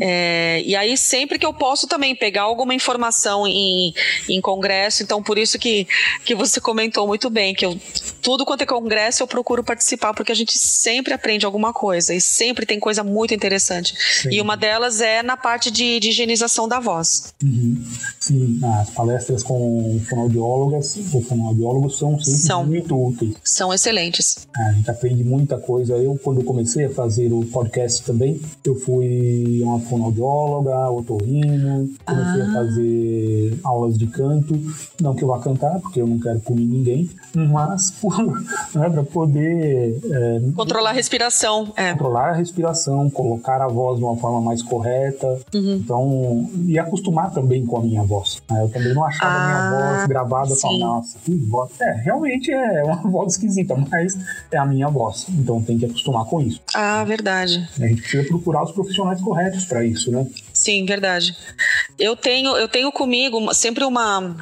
e 0.64 0.77
aí, 0.77 0.96
sempre 0.96 1.40
que 1.40 1.46
eu 1.46 1.53
posso 1.53 1.88
também 1.88 2.14
pegar 2.14 2.42
alguma 2.42 2.72
informação 2.72 3.49
em, 3.49 3.92
em 4.29 4.40
congresso 4.40 4.75
congresso, 4.76 5.02
então 5.02 5.22
por 5.22 5.38
isso 5.38 5.58
que, 5.58 5.86
que 6.24 6.34
você 6.34 6.60
comentou 6.60 7.06
muito 7.06 7.30
bem, 7.30 7.54
que 7.54 7.64
eu 7.64 7.78
tudo 8.22 8.44
quanto 8.44 8.62
é 8.62 8.66
congresso 8.66 9.22
eu 9.22 9.26
procuro 9.26 9.62
participar, 9.62 10.12
porque 10.12 10.32
a 10.32 10.34
gente 10.34 10.58
sempre 10.58 11.14
aprende 11.14 11.46
alguma 11.46 11.72
coisa 11.72 12.12
e 12.12 12.20
sempre 12.20 12.66
tem 12.66 12.78
coisa 12.78 13.02
muito 13.02 13.32
interessante. 13.32 13.94
Sim. 14.22 14.30
E 14.32 14.40
uma 14.40 14.56
delas 14.56 15.00
é 15.00 15.22
na 15.22 15.36
parte 15.36 15.70
de, 15.70 16.00
de 16.00 16.08
higienização 16.08 16.68
da 16.68 16.80
voz. 16.80 17.32
Uhum. 17.42 17.84
Sim, 18.20 18.60
as 18.80 18.90
palestras 18.90 19.42
com 19.42 20.00
fonoaudiólogas 20.08 20.96
ou 21.12 21.22
fonoaudiólogos 21.22 21.98
são 21.98 22.18
sempre 22.18 22.40
são, 22.40 22.66
muito 22.66 22.96
úteis. 22.96 23.36
São 23.44 23.72
excelentes. 23.72 24.48
É, 24.56 24.62
a 24.62 24.72
gente 24.72 24.90
aprende 24.90 25.22
muita 25.22 25.58
coisa. 25.58 25.94
Eu, 25.94 26.18
quando 26.22 26.42
comecei 26.42 26.86
a 26.86 26.90
fazer 26.90 27.32
o 27.32 27.44
podcast 27.44 28.02
também, 28.02 28.40
eu 28.64 28.74
fui 28.74 29.60
uma 29.62 29.78
fonoaudióloga, 29.80 30.90
otorrino, 30.90 31.88
comecei 32.04 32.42
ah. 32.42 32.48
a 32.48 32.52
fazer 32.52 33.58
aulas 33.62 33.96
de 33.96 34.06
canto 34.08 34.56
não 35.01 35.14
que 35.14 35.23
eu 35.23 35.29
vá 35.29 35.38
cantar, 35.40 35.81
porque 35.81 36.01
eu 36.01 36.07
não 36.07 36.19
quero 36.19 36.40
punir 36.40 36.66
ninguém, 36.66 37.11
mas 37.35 37.95
né, 38.75 38.90
para 38.90 39.03
poder. 39.03 39.99
É, 40.05 40.40
controlar 40.55 40.90
a 40.90 40.92
respiração. 40.92 41.73
É. 41.77 41.92
Controlar 41.92 42.31
a 42.31 42.33
respiração, 42.33 43.11
colocar 43.11 43.61
a 43.61 43.69
voz 43.69 43.99
de 43.99 44.05
uma 44.05 44.16
forma 44.16 44.40
mais 44.40 44.62
correta. 44.62 45.38
Uhum. 45.55 45.75
Então, 45.75 46.51
e 46.66 46.79
acostumar 46.79 47.33
também 47.33 47.64
com 47.64 47.79
a 47.79 47.83
minha 47.83 48.03
voz. 48.03 48.42
Né? 48.51 48.62
Eu 48.62 48.69
também 48.69 48.95
não 48.95 49.05
achava 49.05 49.33
ah, 49.33 49.37
a 49.37 49.47
minha 49.47 49.59
ah, 49.59 49.97
voz 49.97 50.07
gravada 50.09 50.57
falava, 50.57 50.79
nossa, 50.79 51.19
que 51.25 51.35
voz. 51.37 51.71
É, 51.81 51.92
realmente 52.05 52.51
é 52.51 52.85
uma 52.85 52.97
voz 52.97 53.33
esquisita, 53.33 53.77
mas 53.90 54.19
é 54.51 54.59
a 54.59 54.64
minha 54.64 54.88
voz. 54.88 55.27
Então 55.31 55.62
tem 55.62 55.79
que 55.79 55.85
acostumar 55.85 56.25
com 56.25 56.40
isso. 56.40 56.61
Ah, 56.75 57.05
verdade. 57.05 57.69
A 57.79 57.87
gente 57.87 58.03
precisa 58.03 58.25
procurar 58.25 58.64
os 58.64 58.73
profissionais 58.73 59.21
corretos 59.21 59.64
para 59.64 59.85
isso, 59.85 60.11
né? 60.11 60.27
Sim, 60.66 60.85
verdade. 60.85 61.33
Eu 61.96 62.16
tenho, 62.16 62.57
eu 62.57 62.66
tenho 62.66 62.90
comigo 62.90 63.55
sempre 63.55 63.85
uma 63.85 64.37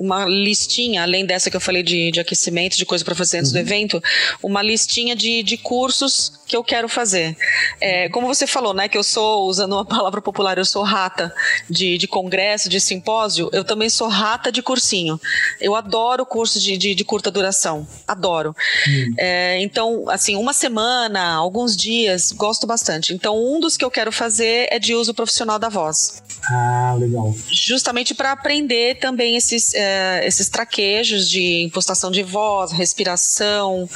uma 0.00 0.24
listinha, 0.24 1.02
além 1.02 1.26
dessa 1.26 1.50
que 1.50 1.56
eu 1.56 1.60
falei 1.60 1.82
de, 1.82 2.10
de 2.10 2.18
aquecimento, 2.18 2.76
de 2.76 2.86
coisa 2.86 3.04
para 3.04 3.14
fazer 3.14 3.38
antes 3.38 3.52
uhum. 3.52 3.58
do 3.58 3.60
evento, 3.60 4.02
uma 4.42 4.62
listinha 4.62 5.14
de, 5.14 5.42
de 5.42 5.58
cursos 5.58 6.40
que 6.46 6.56
eu 6.56 6.64
quero 6.64 6.88
fazer. 6.88 7.36
É, 7.80 8.08
como 8.08 8.26
você 8.26 8.46
falou, 8.46 8.72
né, 8.72 8.88
que 8.88 8.96
eu 8.96 9.04
sou, 9.04 9.46
usando 9.46 9.74
uma 9.74 9.84
palavra 9.86 10.22
popular, 10.22 10.56
eu 10.56 10.64
sou 10.64 10.82
rata 10.82 11.32
de, 11.68 11.98
de 11.98 12.08
congresso, 12.08 12.68
de 12.68 12.80
simpósio, 12.80 13.50
eu 13.52 13.62
também 13.62 13.90
sou 13.90 14.08
rata 14.08 14.50
de 14.50 14.62
cursinho. 14.62 15.20
Eu 15.60 15.76
adoro 15.76 16.24
cursos 16.24 16.62
de, 16.62 16.78
de, 16.78 16.94
de 16.94 17.04
curta 17.04 17.30
duração, 17.30 17.86
adoro. 18.08 18.56
Uhum. 18.86 19.14
É, 19.18 19.60
então, 19.60 20.08
assim, 20.08 20.34
uma 20.34 20.54
semana, 20.54 21.34
alguns 21.34 21.76
dias, 21.76 22.32
gosto 22.32 22.66
bastante. 22.66 23.12
Então, 23.12 23.36
um 23.36 23.60
dos 23.60 23.76
que 23.76 23.84
eu 23.84 23.90
quero 23.90 24.10
fazer 24.10 24.66
é 24.70 24.78
de 24.78 24.94
uso 24.94 25.12
profissional 25.12 25.58
da 25.60 25.68
voz. 25.68 26.22
Ah, 26.50 26.96
legal. 26.98 27.34
Justamente 27.52 28.14
para 28.14 28.32
aprender 28.32 28.98
também 28.98 29.36
esses, 29.36 29.74
é, 29.74 30.26
esses 30.26 30.48
traquejos 30.48 31.28
de 31.28 31.62
impostação 31.62 32.10
de 32.10 32.22
voz, 32.22 32.72
respiração. 32.72 33.88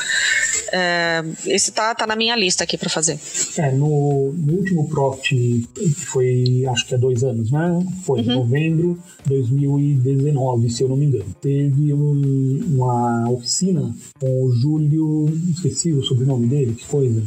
É, 0.70 1.24
esse 1.46 1.72
tá, 1.72 1.94
tá 1.94 2.06
na 2.06 2.14
minha 2.14 2.36
lista 2.36 2.62
aqui 2.64 2.76
para 2.76 2.88
fazer. 2.88 3.18
É, 3.56 3.72
no, 3.72 4.32
no 4.32 4.52
último 4.52 4.88
Profit, 4.88 5.68
que 5.74 5.90
foi 5.90 6.64
acho 6.68 6.86
que 6.86 6.94
há 6.94 6.98
dois 6.98 7.24
anos, 7.24 7.50
né? 7.50 7.84
Foi 8.04 8.20
uhum. 8.20 8.36
novembro 8.36 9.02
de 9.24 9.30
2019, 9.30 10.70
se 10.70 10.82
eu 10.82 10.88
não 10.88 10.96
me 10.96 11.06
engano. 11.06 11.34
Teve 11.40 11.92
um, 11.92 12.62
uma 12.66 13.30
oficina 13.30 13.94
com 14.20 14.44
o 14.44 14.52
Júlio, 14.52 15.26
esqueci 15.50 15.92
o 15.92 16.04
sobrenome 16.04 16.46
dele, 16.46 16.74
que 16.74 16.84
coisa 16.86 17.22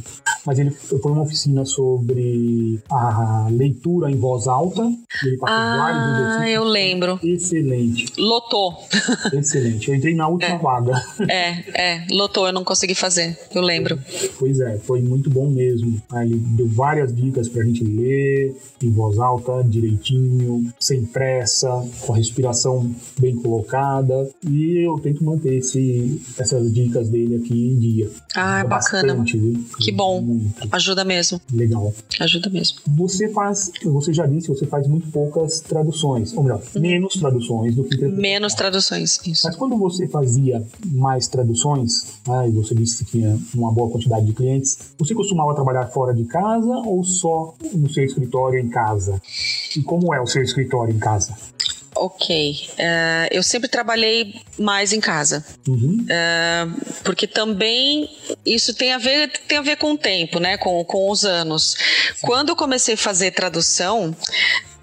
mas 0.47 0.57
ele 0.59 0.71
foi 0.71 1.11
uma 1.11 1.23
oficina 1.23 1.65
sobre 1.65 2.79
a 2.89 3.47
leitura 3.51 4.09
em 4.09 4.15
voz 4.15 4.47
alta. 4.47 4.81
Ele 5.25 5.37
passou 5.37 5.57
ah, 5.57 5.77
vários 5.77 6.49
eu 6.49 6.63
lembro. 6.63 7.19
Excelente. 7.21 8.05
Lotou. 8.17 8.73
Excelente. 9.33 9.89
Eu 9.89 9.95
entrei 9.95 10.15
na 10.15 10.29
última 10.29 10.55
é. 10.55 10.57
vaga. 10.57 11.03
É, 11.29 11.49
é, 11.73 12.07
lotou, 12.11 12.47
eu 12.47 12.53
não 12.53 12.63
consegui 12.63 12.95
fazer, 12.95 13.37
eu 13.53 13.61
lembro. 13.61 13.99
Pois 14.39 14.61
é, 14.61 14.77
foi 14.77 15.01
muito 15.01 15.29
bom 15.29 15.49
mesmo. 15.49 16.01
Ele 16.13 16.37
deu 16.55 16.69
várias 16.69 17.13
dicas 17.13 17.49
pra 17.49 17.63
gente 17.63 17.83
ler 17.83 18.55
em 18.81 18.89
voz 18.89 19.19
alta, 19.19 19.61
direitinho, 19.65 20.63
sem 20.79 21.03
pressa, 21.03 21.67
com 21.99 22.13
a 22.13 22.15
respiração 22.15 22.89
bem 23.19 23.35
colocada. 23.35 24.29
E 24.49 24.77
eu 24.77 24.97
tento 24.99 25.25
manter 25.25 25.57
esse, 25.57 26.21
essas 26.37 26.73
dicas 26.73 27.09
dele 27.09 27.35
aqui 27.35 27.53
em 27.53 27.79
dia. 27.79 28.09
Ah, 28.33 28.61
é 28.61 28.63
bacana. 28.63 29.15
Bastante? 29.15 29.37
Que 29.79 29.91
bom 29.91 30.36
muito. 30.37 30.67
Ajuda 30.71 31.03
mesmo. 31.03 31.41
Legal. 31.51 31.93
Ajuda 32.19 32.49
mesmo. 32.49 32.79
Você 32.87 33.29
faz, 33.29 33.71
você 33.83 34.13
já 34.13 34.25
disse, 34.25 34.47
você 34.47 34.65
faz 34.65 34.87
muito 34.87 35.09
poucas 35.11 35.59
traduções, 35.59 36.33
ou 36.33 36.43
melhor, 36.43 36.61
uhum. 36.75 36.81
menos 36.81 37.13
traduções 37.15 37.75
do 37.75 37.83
que 37.83 37.97
Menos 38.07 38.53
traduções, 38.53 39.19
isso. 39.25 39.47
Mas 39.47 39.55
quando 39.55 39.77
você 39.77 40.07
fazia 40.07 40.63
mais 40.85 41.27
traduções, 41.27 42.19
né, 42.27 42.49
e 42.49 42.51
você 42.51 42.73
disse 42.73 43.03
que 43.03 43.11
tinha 43.11 43.37
uma 43.55 43.71
boa 43.71 43.89
quantidade 43.89 44.25
de 44.25 44.33
clientes, 44.33 44.77
você 44.97 45.13
costumava 45.13 45.53
trabalhar 45.55 45.87
fora 45.87 46.13
de 46.13 46.25
casa 46.25 46.73
ou 46.85 47.03
só 47.03 47.55
no 47.73 47.89
seu 47.89 48.03
escritório 48.03 48.59
em 48.59 48.69
casa? 48.69 49.21
E 49.75 49.81
como 49.81 50.13
é 50.13 50.21
o 50.21 50.27
seu 50.27 50.41
escritório 50.41 50.93
em 50.93 50.99
casa? 50.99 51.35
Ok. 51.99 52.69
Uh, 52.73 53.27
eu 53.31 53.43
sempre 53.43 53.67
trabalhei 53.67 54.41
mais 54.57 54.93
em 54.93 54.99
casa. 54.99 55.45
Uhum. 55.67 56.05
Uh, 56.05 56.85
porque 57.03 57.27
também 57.27 58.09
isso 58.45 58.73
tem 58.73 58.93
a 58.93 58.97
ver, 58.97 59.31
tem 59.47 59.57
a 59.57 59.61
ver 59.61 59.77
com 59.77 59.93
o 59.93 59.97
tempo, 59.97 60.39
né? 60.39 60.57
Com, 60.57 60.83
com 60.85 61.09
os 61.09 61.25
anos. 61.25 61.75
Quando 62.21 62.49
eu 62.49 62.55
comecei 62.55 62.93
a 62.93 62.97
fazer 62.97 63.31
tradução, 63.31 64.15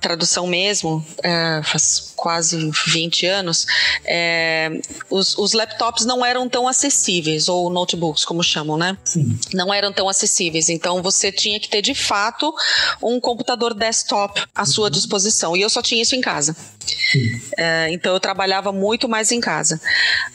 tradução 0.05 0.47
mesmo, 0.47 0.97
uh, 1.21 1.65
faz 1.65 2.13
quase 2.15 2.71
20 2.87 3.27
anos, 3.27 3.67
é, 4.05 4.71
os, 5.11 5.37
os, 5.37 5.53
laptops 5.53 6.05
não 6.05 6.25
eram 6.25 6.47
tão 6.49 6.69
acessíveis, 6.69 7.49
ou 7.49 7.71
notebooks, 7.71 8.25
como 8.25 8.43
chamam, 8.43 8.77
né? 8.77 8.97
Sim. 9.03 9.39
Não 9.53 9.73
eram 9.73 9.93
tão 9.93 10.09
acessíveis. 10.09 10.69
Então 10.69 11.03
você 11.03 11.33
tinha 11.33 11.59
que 11.59 11.69
ter 11.69 11.83
de 11.83 11.95
fato 11.95 12.55
um 13.03 13.19
computador 13.19 13.75
desktop 13.75 14.43
à 14.55 14.65
sua 14.65 14.85
uhum. 14.85 14.91
disposição. 14.91 15.57
E 15.57 15.63
eu 15.63 15.71
só 15.71 15.83
tinha 15.83 16.03
isso 16.03 16.15
em 16.15 16.21
casa. 16.21 16.55
É, 17.57 17.89
então 17.91 18.13
eu 18.13 18.21
trabalhava 18.21 18.73
muito 18.73 19.09
mais 19.09 19.33
em 19.33 19.41
casa. 19.41 19.81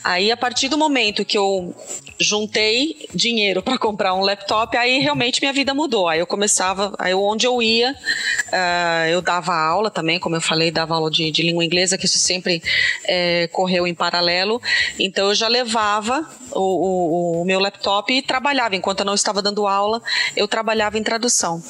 Aí 0.02 0.30
a 0.30 0.36
partir 0.36 0.68
do 0.68 0.78
momento 0.78 1.24
que 1.24 1.38
eu 1.38 1.74
juntei 2.18 3.08
dinheiro 3.14 3.62
para 3.62 3.78
comprar 3.78 4.14
um 4.14 4.20
laptop, 4.20 4.76
aí 4.76 4.98
realmente 4.98 5.40
minha 5.40 5.52
vida 5.52 5.74
mudou. 5.74 6.08
Aí 6.08 6.20
eu 6.20 6.26
começava, 6.26 6.94
aí 6.98 7.14
onde 7.14 7.46
eu 7.46 7.62
ia, 7.62 7.92
uh, 7.92 9.08
eu 9.10 9.22
dava 9.22 9.52
aula 9.60 9.90
também, 9.90 10.18
como 10.18 10.36
eu 10.36 10.40
falei, 10.40 10.70
dava 10.70 10.94
aula 10.94 11.10
de, 11.10 11.30
de 11.30 11.42
língua 11.42 11.64
inglesa 11.64 11.98
que 11.98 12.06
isso 12.06 12.18
sempre 12.18 12.62
é, 13.04 13.48
correu 13.48 13.86
em 13.86 13.94
paralelo. 13.94 14.60
Então 14.98 15.28
eu 15.28 15.34
já 15.34 15.48
levava 15.48 16.28
o, 16.52 16.60
o, 16.60 17.42
o, 17.42 17.44
meu 17.44 17.60
laptop 17.60 18.12
e 18.12 18.22
trabalhava. 18.22 18.76
Enquanto 18.76 19.00
eu 19.00 19.06
não 19.06 19.14
estava 19.14 19.42
dando 19.42 19.66
aula, 19.66 20.02
eu 20.36 20.48
trabalhava 20.48 20.98
em 20.98 21.02
tradução. 21.02 21.62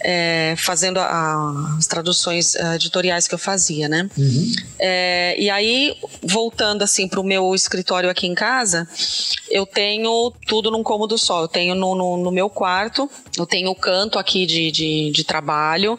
É, 0.00 0.54
fazendo 0.56 0.98
a, 0.98 1.76
as 1.78 1.86
traduções 1.86 2.54
é, 2.56 2.74
editoriais 2.74 3.28
que 3.28 3.34
eu 3.34 3.38
fazia, 3.38 3.88
né? 3.88 4.08
Uhum. 4.16 4.52
É, 4.78 5.36
e 5.38 5.48
aí, 5.48 5.96
voltando 6.22 6.82
assim 6.82 7.08
para 7.08 7.20
o 7.20 7.24
meu 7.24 7.54
escritório 7.54 8.10
aqui 8.10 8.26
em 8.26 8.34
casa, 8.34 8.88
eu 9.50 9.66
tenho 9.66 10.32
tudo 10.46 10.70
num 10.70 10.82
cômodo 10.82 11.16
só. 11.16 11.42
Eu 11.42 11.48
tenho 11.48 11.74
no, 11.74 11.94
no, 11.94 12.16
no 12.16 12.30
meu 12.30 12.50
quarto, 12.50 13.10
eu 13.38 13.46
tenho 13.46 13.70
o 13.70 13.74
canto 13.74 14.18
aqui 14.18 14.46
de, 14.46 14.70
de, 14.70 15.10
de 15.10 15.24
trabalho, 15.24 15.98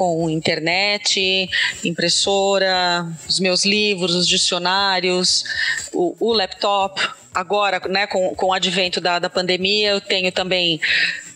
com 0.00 0.30
internet, 0.30 1.46
impressora, 1.84 3.06
os 3.28 3.38
meus 3.38 3.66
livros, 3.66 4.14
os 4.14 4.26
dicionários, 4.26 5.44
o, 5.92 6.16
o 6.18 6.32
laptop. 6.32 7.06
Agora, 7.34 7.78
né, 7.86 8.06
com, 8.06 8.34
com 8.34 8.46
o 8.46 8.52
advento 8.54 8.98
da, 8.98 9.18
da 9.18 9.28
pandemia, 9.28 9.90
eu 9.90 10.00
tenho 10.00 10.32
também 10.32 10.80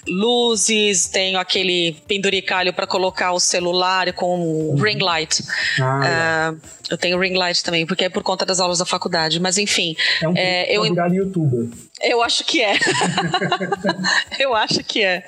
luzes, 0.09 1.09
tenho 1.09 1.39
aquele 1.39 1.95
penduricalho 2.09 2.73
para 2.73 2.87
colocar 2.87 3.33
o 3.33 3.41
celular 3.41 4.11
com 4.15 4.41
uhum. 4.41 4.77
ring 4.77 4.99
light. 4.99 5.45
Ah, 5.79 6.55
uh, 6.55 6.61
eu 6.91 6.99
tenho 6.99 7.19
ring 7.19 7.35
light 7.35 7.63
também, 7.63 7.87
porque 7.87 8.05
é 8.05 8.09
por 8.09 8.23
conta 8.23 8.45
das 8.45 8.61
aulas 8.61 8.79
da 8.79 8.85
faculdade. 8.85 9.41
Mas 9.41 9.59
enfim. 9.59 9.97
É 10.21 10.29
um 10.29 10.37
é, 10.37 10.77
eu 10.77 10.83
virar 10.83 11.13
youtuber. 11.13 11.69
Eu 12.03 12.23
acho 12.23 12.45
que 12.45 12.61
é. 12.61 12.75
eu 14.39 14.55
acho 14.55 14.83
que 14.85 15.03
é. 15.03 15.25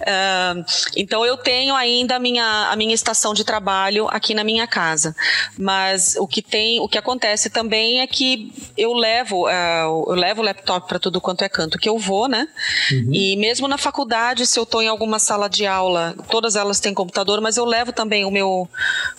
Uh, 0.00 0.64
então 0.96 1.24
eu 1.24 1.36
tenho 1.36 1.74
ainda 1.74 2.16
a 2.16 2.18
minha, 2.18 2.68
a 2.70 2.76
minha 2.76 2.94
estação 2.94 3.34
de 3.34 3.44
trabalho 3.44 4.06
aqui 4.08 4.34
na 4.34 4.44
minha 4.44 4.66
casa. 4.66 5.16
Mas 5.58 6.14
o 6.16 6.26
que 6.26 6.42
tem, 6.42 6.80
o 6.80 6.88
que 6.88 6.98
acontece 6.98 7.50
também 7.50 8.00
é 8.00 8.06
que 8.06 8.52
eu 8.76 8.92
levo, 8.92 9.46
uh, 9.46 10.10
eu 10.10 10.14
levo 10.14 10.42
o 10.42 10.44
laptop 10.44 10.86
para 10.86 10.98
tudo 10.98 11.20
quanto 11.20 11.42
é 11.42 11.48
canto 11.48 11.78
que 11.78 11.88
eu 11.88 11.98
vou, 11.98 12.28
né? 12.28 12.46
Uhum. 12.90 13.08
E 13.12 13.36
mesmo 13.36 13.66
na 13.66 13.78
faculdade, 13.78 14.46
se 14.46 14.58
eu 14.58 14.64
estou 14.64 14.82
em 14.82 14.88
alguma 14.88 15.18
sala 15.18 15.48
de 15.48 15.66
aula, 15.66 16.14
todas 16.30 16.56
elas 16.56 16.78
têm 16.78 16.94
computador, 16.94 17.40
mas 17.40 17.56
eu 17.56 17.64
levo 17.64 17.92
também 17.92 18.24
o 18.24 18.30
meu, 18.30 18.68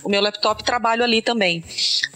o 0.03 0.09
meu 0.09 0.21
laptop 0.21 0.61
e 0.61 0.65
trabalho 0.65 1.03
ali 1.03 1.21
também. 1.21 1.63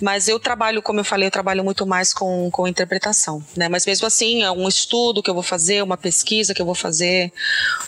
Mas 0.02 0.28
eu 0.28 0.40
trabalho, 0.40 0.82
como 0.82 1.00
eu 1.00 1.04
falei, 1.04 1.28
eu 1.28 1.32
trabalho 1.32 1.64
muito 1.64 1.86
mais 1.86 2.14
com, 2.14 2.50
com 2.52 2.68
interpretação, 2.68 3.44
né? 3.56 3.68
Mas 3.68 3.86
mesmo 3.86 4.08
assim, 4.08 4.44
é 4.44 4.52
um 4.52 4.68
estudo 4.68 5.22
que 5.24 5.30
eu 5.30 5.34
vou 5.34 5.44
fazer, 5.44 5.84
uma 5.84 5.98
pesquisa 5.98 6.54
que 6.54 6.62
eu 6.62 6.66
vou 6.66 6.76
fazer, 6.76 7.32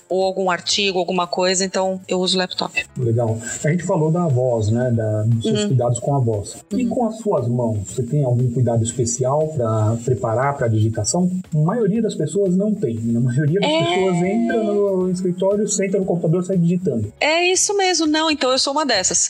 ou 0.08 0.24
algum 0.24 0.50
artigo, 0.50 1.00
alguma 1.00 1.28
coisa, 1.28 1.64
então 1.64 2.02
eu 2.08 2.20
uso 2.20 2.36
o 2.36 2.40
laptop. 2.40 2.86
Legal. 2.98 3.40
A 3.64 3.70
gente 3.70 3.84
falou 3.84 4.12
da 4.12 4.28
voz, 4.28 4.70
né? 4.70 4.92
Da, 4.92 5.24
dos 5.24 5.44
seus 5.44 5.62
uhum. 5.62 5.68
cuidados 5.68 6.00
com 6.00 6.16
a 6.16 6.20
voz. 6.20 6.58
E 6.72 6.84
uhum. 6.84 6.90
com 6.90 7.08
as 7.08 7.18
suas 7.18 7.48
mãos, 7.48 7.80
você 7.88 8.04
tem 8.04 8.24
algum 8.24 8.52
cuidado 8.52 8.84
especial 8.84 9.48
para 9.50 9.98
preparar 10.04 10.56
para 10.56 10.66
a 10.66 10.70
digitação? 10.70 11.30
A 11.54 11.58
maioria 11.58 12.02
das 12.02 12.16
pessoas 12.16 12.56
não 12.56 12.74
tem. 12.74 12.98
A 13.16 13.20
maioria 13.20 13.60
das 13.60 13.70
é... 13.70 13.84
pessoas 13.86 14.16
entra 14.18 14.64
no 14.64 15.12
escritório, 15.12 15.68
senta 15.68 16.00
no 16.00 16.06
computador 16.06 16.44
e 16.44 16.46
sai 16.46 16.58
digitando. 16.58 17.14
É 17.20 17.52
isso 17.52 17.76
mesmo, 17.78 18.08
não. 18.08 18.32
Então 18.32 18.52
eu 18.52 18.60
sou 18.60 18.74
uma 18.74 18.86
dessas. 18.86 19.30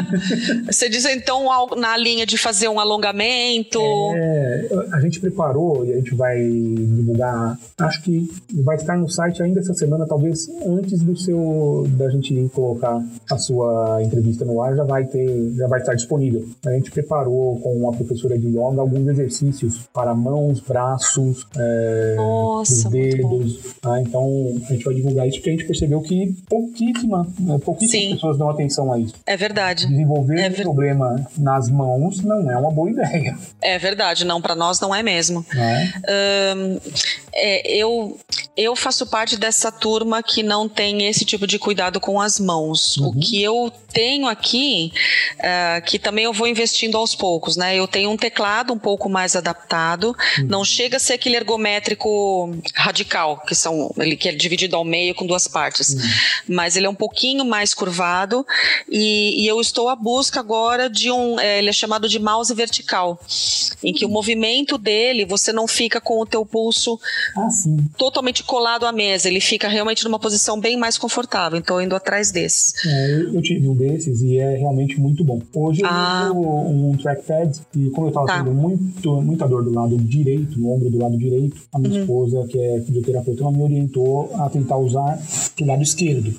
você 0.66 0.88
diz 0.88 1.04
então 1.04 1.50
algo 1.50 1.65
na 1.76 1.96
linha 1.96 2.26
de 2.26 2.36
fazer 2.36 2.68
um 2.68 2.78
alongamento? 2.78 3.80
É, 4.14 4.68
a 4.92 5.00
gente 5.00 5.20
preparou 5.20 5.84
e 5.84 5.92
a 5.92 5.96
gente 5.96 6.14
vai 6.14 6.38
divulgar. 6.38 7.58
Acho 7.78 8.02
que 8.02 8.28
vai 8.62 8.76
estar 8.76 8.96
no 8.96 9.08
site 9.08 9.42
ainda 9.42 9.60
essa 9.60 9.74
semana, 9.74 10.06
talvez 10.06 10.48
antes 10.66 11.02
do 11.02 11.16
seu 11.16 11.86
da 11.96 12.10
gente 12.10 12.50
colocar 12.54 13.02
a 13.30 13.38
sua 13.38 14.02
entrevista 14.02 14.44
no 14.44 14.62
ar, 14.62 14.76
já 14.76 14.84
vai 14.84 15.04
ter, 15.04 15.52
já 15.54 15.66
vai 15.66 15.80
estar 15.80 15.94
disponível. 15.94 16.46
A 16.66 16.70
gente 16.72 16.90
preparou 16.90 17.58
com 17.60 17.88
a 17.88 17.92
professora 17.92 18.38
de 18.38 18.48
yoga 18.48 18.80
alguns 18.80 19.06
exercícios 19.08 19.80
para 19.92 20.14
mãos, 20.14 20.60
braços, 20.60 21.46
é, 21.56 22.14
Nossa, 22.16 22.88
dedos. 22.90 23.74
Tá? 23.80 24.00
Então 24.00 24.54
a 24.68 24.72
gente 24.72 24.84
vai 24.84 24.94
divulgar 24.94 25.28
isso 25.28 25.38
porque 25.38 25.50
a 25.50 25.52
gente 25.52 25.66
percebeu 25.66 26.00
que 26.00 26.34
pouquíssima, 26.48 27.26
né, 27.38 27.58
pouquíssimas 27.64 28.04
Sim. 28.04 28.14
pessoas 28.14 28.38
dão 28.38 28.50
atenção 28.50 28.92
a 28.92 28.98
isso. 28.98 29.14
É 29.26 29.36
verdade. 29.36 29.86
Desenvolver 29.86 30.40
é 30.40 30.48
ver... 30.48 30.60
um 30.60 30.64
problema 30.64 31.26
na 31.36 31.55
nas 31.56 31.70
mãos 31.70 32.22
não 32.22 32.50
é 32.50 32.56
uma 32.56 32.70
boa 32.70 32.90
ideia. 32.90 33.36
É 33.62 33.78
verdade, 33.78 34.24
não, 34.24 34.40
para 34.40 34.54
nós 34.54 34.78
não 34.78 34.94
é 34.94 35.02
mesmo. 35.02 35.44
É? 35.54 35.92
É, 37.38 37.76
eu, 37.76 38.18
eu 38.56 38.74
faço 38.74 39.06
parte 39.06 39.36
dessa 39.36 39.70
turma 39.70 40.22
que 40.22 40.42
não 40.42 40.68
tem 40.68 41.06
esse 41.06 41.24
tipo 41.24 41.46
de 41.46 41.58
cuidado 41.58 42.00
com 42.00 42.20
as 42.20 42.38
mãos. 42.38 42.96
Uhum. 42.96 43.08
O 43.08 43.20
que 43.20 43.42
eu 43.42 43.72
tenho 43.92 44.26
aqui, 44.26 44.92
uh, 45.38 45.84
que 45.84 45.98
também 45.98 46.24
eu 46.24 46.32
vou 46.32 46.46
investindo 46.46 46.96
aos 46.96 47.14
poucos, 47.14 47.56
né? 47.56 47.74
Eu 47.76 47.88
tenho 47.88 48.10
um 48.10 48.16
teclado 48.16 48.72
um 48.72 48.78
pouco 48.78 49.08
mais 49.08 49.34
adaptado, 49.34 50.14
uhum. 50.38 50.46
não 50.46 50.64
chega 50.64 50.98
a 50.98 51.00
ser 51.00 51.14
aquele 51.14 51.36
ergométrico 51.36 52.54
radical, 52.74 53.42
que 53.46 53.54
são 53.54 53.90
ele 53.98 54.16
que 54.16 54.28
é 54.28 54.32
dividido 54.32 54.76
ao 54.76 54.84
meio 54.84 55.14
com 55.14 55.26
duas 55.26 55.48
partes, 55.48 55.90
uhum. 55.90 56.00
mas 56.48 56.76
ele 56.76 56.86
é 56.86 56.90
um 56.90 56.94
pouquinho 56.94 57.44
mais 57.44 57.72
curvado 57.72 58.46
e, 58.88 59.42
e 59.42 59.46
eu 59.46 59.60
estou 59.60 59.88
à 59.88 59.96
busca 59.96 60.40
agora 60.40 60.90
de 60.90 61.10
um, 61.10 61.40
ele 61.58 61.68
é 61.68 61.72
chamado 61.72 62.08
de 62.08 62.18
mouse 62.18 62.52
vertical, 62.54 63.20
em 63.82 63.92
que 63.92 64.04
o 64.04 64.08
movimento 64.08 64.78
dele 64.78 65.24
você 65.24 65.52
não 65.52 65.66
fica 65.66 66.00
com 66.00 66.20
o 66.20 66.26
teu 66.26 66.44
pulso 66.44 66.98
ah, 67.36 67.48
totalmente 67.96 68.42
colado 68.42 68.86
à 68.86 68.92
mesa, 68.92 69.28
ele 69.28 69.40
fica 69.40 69.68
realmente 69.68 70.04
numa 70.04 70.18
posição 70.18 70.58
bem 70.60 70.76
mais 70.76 70.98
confortável. 70.98 71.58
Então, 71.58 71.80
indo 71.80 71.94
atrás 71.94 72.30
desses. 72.30 72.74
É, 72.86 73.12
eu, 73.12 73.34
eu, 73.34 73.42
tive 73.42 73.68
um 73.68 73.74
desses 73.74 74.20
e 74.22 74.38
é 74.38 74.56
realmente 74.56 74.98
muito 75.00 75.24
bom. 75.24 75.40
Hoje 75.54 75.82
eu 75.82 75.88
ah. 75.88 76.30
uso 76.30 76.40
um 76.40 76.96
trackpad 76.96 77.60
e 77.74 77.90
como 77.90 78.06
eu 78.06 78.08
estava 78.08 78.26
tá. 78.26 78.38
tendo 78.38 78.52
muito, 78.52 79.20
muita 79.22 79.46
dor 79.46 79.64
do 79.64 79.72
lado 79.72 79.96
direito, 79.98 80.58
no 80.58 80.72
ombro 80.72 80.90
do 80.90 80.98
lado 80.98 81.16
direito, 81.16 81.56
a 81.72 81.78
minha 81.78 81.94
uhum. 81.94 82.00
esposa, 82.00 82.46
que 82.48 82.58
é 82.58 82.80
fisioterapeuta, 82.80 83.42
ela 83.42 83.52
me 83.52 83.62
orientou 83.62 84.30
a 84.34 84.48
tentar 84.48 84.76
usar 84.76 85.18
do 85.56 85.64
lado 85.64 85.82
esquerdo. 85.82 86.34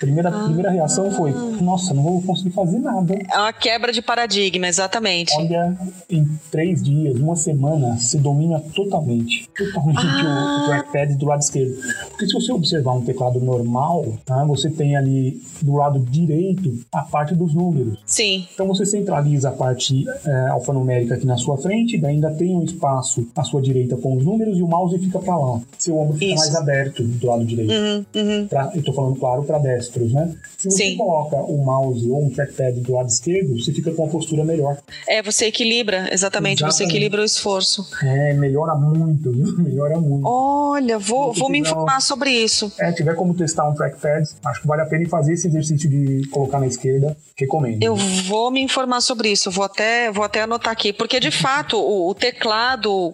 Primeira, 0.00 0.30
ah. 0.30 0.44
primeira 0.44 0.70
reação 0.70 1.10
foi: 1.10 1.30
nossa, 1.60 1.92
não 1.92 2.02
vou 2.02 2.22
conseguir 2.22 2.52
fazer 2.52 2.78
nada. 2.78 3.14
É 3.30 3.38
uma 3.38 3.52
quebra 3.52 3.92
de 3.92 4.00
paradigma, 4.00 4.29
exatamente. 4.38 5.32
Olha, 5.36 5.76
em 6.08 6.26
três 6.50 6.82
dias, 6.82 7.18
uma 7.18 7.36
semana, 7.36 7.96
se 7.98 8.18
domina 8.18 8.60
totalmente. 8.74 9.48
Totalmente 9.56 9.98
ah. 10.00 10.60
o, 10.60 10.62
o 10.62 10.66
trackpad 10.66 11.14
do 11.14 11.26
lado 11.26 11.40
esquerdo. 11.40 11.76
Porque 12.08 12.26
se 12.26 12.32
você 12.32 12.52
observar 12.52 12.92
um 12.92 13.04
teclado 13.04 13.40
normal, 13.40 14.14
tá, 14.24 14.44
você 14.44 14.70
tem 14.70 14.96
ali 14.96 15.40
do 15.62 15.74
lado 15.74 15.98
direito 16.00 16.78
a 16.92 17.02
parte 17.02 17.34
dos 17.34 17.54
números. 17.54 17.98
Sim. 18.06 18.46
Então 18.54 18.66
você 18.66 18.86
centraliza 18.86 19.48
a 19.50 19.52
parte 19.52 20.04
é, 20.24 20.48
alfanumérica 20.48 21.14
aqui 21.14 21.26
na 21.26 21.36
sua 21.36 21.56
frente, 21.56 21.98
daí 21.98 22.14
ainda 22.14 22.30
tem 22.30 22.54
um 22.54 22.64
espaço 22.64 23.26
à 23.36 23.42
sua 23.42 23.60
direita 23.60 23.96
com 23.96 24.16
os 24.16 24.24
números 24.24 24.58
e 24.58 24.62
o 24.62 24.66
mouse 24.66 24.98
fica 24.98 25.18
para 25.18 25.36
lá. 25.36 25.60
Seu 25.78 25.98
ombro 25.98 26.14
fica 26.14 26.34
Isso. 26.34 26.36
mais 26.36 26.54
aberto 26.54 27.02
do 27.02 27.26
lado 27.26 27.44
direito. 27.44 27.72
Uhum, 27.72 28.04
uhum. 28.14 28.46
Pra, 28.48 28.72
eu 28.74 28.82
tô 28.82 28.92
falando, 28.92 29.18
claro, 29.18 29.42
para 29.44 29.58
destro 29.58 29.80
destros, 29.80 30.12
né? 30.12 30.34
Se 30.58 30.70
você 30.70 30.84
Sim. 30.84 30.96
coloca 30.96 31.36
o 31.36 31.56
mouse 31.58 32.08
ou 32.10 32.24
um 32.24 32.30
trackpad 32.30 32.80
do 32.80 32.92
lado 32.92 33.08
esquerdo, 33.08 33.58
você 33.58 33.72
fica 33.72 33.90
com 33.92 34.04
uma 34.04 34.10
postura 34.20 34.44
melhor. 34.44 34.78
É, 35.08 35.22
você 35.22 35.46
equilibra, 35.46 36.08
exatamente, 36.12 36.58
exatamente. 36.58 36.60
você 36.60 36.84
equilibra 36.84 37.22
o 37.22 37.24
esforço. 37.24 37.86
É, 38.02 38.34
melhora 38.34 38.74
muito, 38.74 39.32
viu? 39.32 39.50
Melhora 39.70 39.98
muito. 39.98 40.26
Olha, 40.26 40.98
vou, 40.98 41.32
vou 41.32 41.48
me 41.48 41.58
informar 41.58 42.00
sobre 42.00 42.30
isso. 42.30 42.72
É, 42.78 42.92
tiver 42.92 43.14
como 43.14 43.34
testar 43.34 43.68
um 43.68 43.74
trackpad, 43.74 44.28
acho 44.44 44.60
que 44.60 44.66
vale 44.66 44.82
a 44.82 44.86
pena 44.86 45.08
fazer 45.08 45.34
esse 45.34 45.48
exercício 45.48 45.88
de 45.88 46.28
colocar 46.28 46.60
na 46.60 46.66
esquerda, 46.66 47.16
recomendo. 47.36 47.82
Eu 47.82 47.96
vou 47.96 48.50
me 48.50 48.60
informar 48.60 49.00
sobre 49.00 49.30
isso, 49.30 49.50
vou 49.50 49.64
até, 49.64 50.10
vou 50.10 50.24
até 50.24 50.42
anotar 50.42 50.72
aqui, 50.72 50.92
porque 50.92 51.18
de 51.18 51.30
fato 51.30 51.78
o, 51.78 52.10
o 52.10 52.14
teclado, 52.14 53.12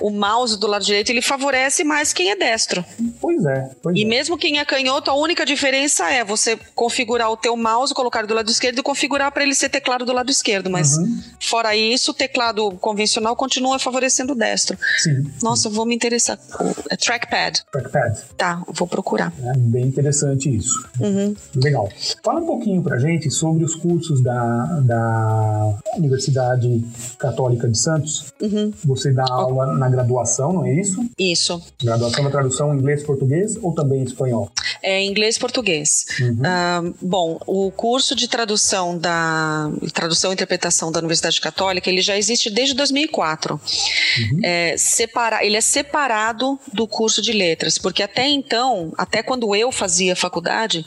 o 0.00 0.10
mouse 0.10 0.58
do 0.58 0.66
lado 0.66 0.84
direito, 0.84 1.10
ele 1.10 1.22
favorece 1.22 1.84
mais 1.84 2.12
quem 2.12 2.30
é 2.30 2.36
destro. 2.36 2.84
Pois 3.20 3.44
é. 3.44 3.70
Pois 3.82 3.96
e 3.96 4.02
é. 4.02 4.06
mesmo 4.06 4.36
quem 4.36 4.58
é 4.58 4.64
canhoto, 4.64 5.10
a 5.10 5.14
única 5.14 5.44
diferença 5.46 6.10
é 6.10 6.24
você 6.24 6.58
configurar 6.74 7.30
o 7.30 7.36
teu 7.36 7.56
mouse, 7.56 7.94
colocar 7.94 8.26
do 8.26 8.34
lado 8.34 8.50
esquerdo 8.50 8.78
e 8.78 8.82
configurar 8.82 9.30
para 9.32 9.42
ele 9.42 9.54
ser 9.54 9.68
teclado 9.68 10.04
do 10.04 10.12
lado 10.12 10.30
esquerdo. 10.30 10.39
Mas 10.70 10.96
uhum. 10.96 11.20
fora 11.40 11.76
isso, 11.76 12.10
o 12.10 12.14
teclado 12.14 12.70
convencional 12.72 13.34
continua 13.36 13.78
favorecendo 13.78 14.32
o 14.32 14.36
destro. 14.36 14.78
Sim. 14.98 15.30
Nossa, 15.42 15.68
vou 15.68 15.86
me 15.86 15.94
interessar. 15.94 16.38
É 16.90 16.96
trackpad. 16.96 17.62
Trackpad. 17.70 18.20
Tá, 18.36 18.62
vou 18.68 18.86
procurar. 18.86 19.32
É 19.42 19.56
bem 19.56 19.86
interessante 19.86 20.54
isso. 20.54 20.88
Uhum. 20.98 21.34
Legal. 21.56 21.88
Fala 22.22 22.40
um 22.40 22.46
pouquinho 22.46 22.82
pra 22.82 22.98
gente 22.98 23.30
sobre 23.30 23.64
os 23.64 23.74
cursos 23.74 24.22
da, 24.22 24.80
da 24.80 25.78
Universidade 25.96 26.84
Católica 27.18 27.68
de 27.68 27.78
Santos. 27.78 28.26
Uhum. 28.40 28.72
Você 28.84 29.12
dá 29.12 29.24
aula 29.28 29.74
na 29.74 29.88
graduação, 29.88 30.52
não 30.52 30.64
é 30.64 30.74
isso? 30.74 31.04
Isso. 31.18 31.62
Graduação 31.82 32.24
na 32.24 32.30
tradução 32.30 32.74
inglês-português 32.74 33.56
ou 33.62 33.72
também 33.72 34.02
espanhol? 34.02 34.50
É 34.82 35.04
inglês-português. 35.04 36.06
Uhum. 36.20 36.38
Uh, 36.40 36.94
bom, 37.00 37.40
o 37.46 37.70
curso 37.70 38.14
de 38.14 38.28
tradução 38.28 38.96
da 38.96 39.70
tradução 39.92 40.19
e 40.28 40.32
interpretação 40.34 40.92
da 40.92 40.98
Universidade 40.98 41.40
Católica 41.40 41.88
ele 41.88 42.02
já 42.02 42.16
existe 42.16 42.50
desde 42.50 42.74
2004. 42.74 43.54
Uhum. 43.54 44.40
É, 44.42 44.76
separa, 44.76 45.44
ele 45.44 45.56
é 45.56 45.60
separado 45.60 46.58
do 46.72 46.86
curso 46.86 47.22
de 47.22 47.32
letras, 47.32 47.78
porque 47.78 48.02
até 48.02 48.28
então, 48.28 48.92
até 48.96 49.22
quando 49.22 49.54
eu 49.54 49.72
fazia 49.72 50.14
faculdade, 50.14 50.84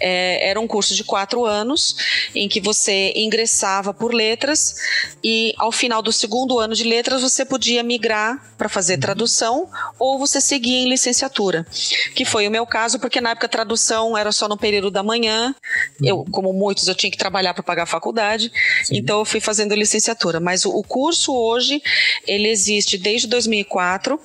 é, 0.00 0.48
era 0.48 0.60
um 0.60 0.66
curso 0.66 0.94
de 0.94 1.04
quatro 1.04 1.44
anos 1.44 1.96
em 2.34 2.48
que 2.48 2.60
você 2.60 3.12
ingressava 3.16 3.94
por 3.94 4.12
letras 4.12 4.76
e 5.22 5.54
ao 5.58 5.70
final 5.70 6.02
do 6.02 6.12
segundo 6.12 6.58
ano 6.58 6.74
de 6.74 6.84
letras 6.84 7.22
você 7.22 7.44
podia 7.44 7.82
migrar 7.82 8.54
para 8.56 8.68
fazer 8.68 8.94
uhum. 8.94 9.00
tradução 9.00 9.70
ou 9.98 10.18
você 10.18 10.40
seguia 10.40 10.78
em 10.78 10.88
licenciatura, 10.88 11.66
que 12.14 12.24
foi 12.24 12.46
o 12.48 12.50
meu 12.50 12.66
caso 12.66 12.98
porque 12.98 13.20
na 13.20 13.30
época 13.30 13.46
a 13.46 13.50
tradução 13.50 14.16
era 14.16 14.32
só 14.32 14.48
no 14.48 14.56
período 14.56 14.90
da 14.90 15.02
manhã. 15.02 15.54
Uhum. 16.00 16.08
Eu, 16.08 16.26
como 16.30 16.52
muitos, 16.52 16.88
eu 16.88 16.94
tinha 16.94 17.10
que 17.10 17.18
trabalhar 17.18 17.54
para 17.54 17.62
pagar 17.62 17.82
a 17.82 17.86
faculdade, 17.86 18.52
Sim. 18.84 18.96
então 18.96 19.18
eu 19.18 19.24
fui 19.24 19.40
fazendo 19.40 19.74
licenciatura. 19.74 20.40
Mas 20.40 20.64
o, 20.64 20.70
o 20.70 20.82
curso 20.82 21.34
hoje 21.34 21.82
ele 22.26 22.48
existe 22.48 22.98
desde 22.98 23.26
2004 23.26 24.18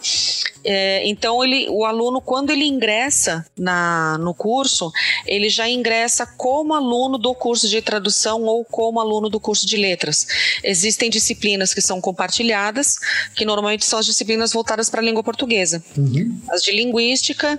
é, 0.70 1.08
então, 1.08 1.42
ele, 1.42 1.70
o 1.70 1.86
aluno, 1.86 2.20
quando 2.20 2.50
ele 2.50 2.66
ingressa 2.66 3.46
na, 3.58 4.18
no 4.18 4.34
curso, 4.34 4.92
ele 5.26 5.48
já 5.48 5.70
ingressa 5.70 6.26
como 6.26 6.74
aluno 6.74 7.18
do 7.18 7.34
curso 7.34 7.70
de 7.70 7.82
tradução 7.82 8.44
ou 8.44 8.66
como 8.66 9.00
aluno 9.00 9.30
do 9.30 9.40
curso 9.40 9.66
de 9.66 9.78
letras. 9.78 10.28
Existem 10.62 11.10
disciplinas 11.10 11.74
que 11.74 11.82
são 11.82 12.02
compartilhadas, 12.02 12.98
que 13.34 13.46
normalmente 13.46 13.86
são 13.86 13.98
as 13.98 14.06
disciplinas 14.06 14.52
voltadas 14.52 14.90
para 14.90 15.00
a 15.00 15.04
língua 15.04 15.24
portuguesa. 15.24 15.82
Uhum. 15.98 16.38
As 16.50 16.62
de 16.62 16.74
linguística, 16.74 17.58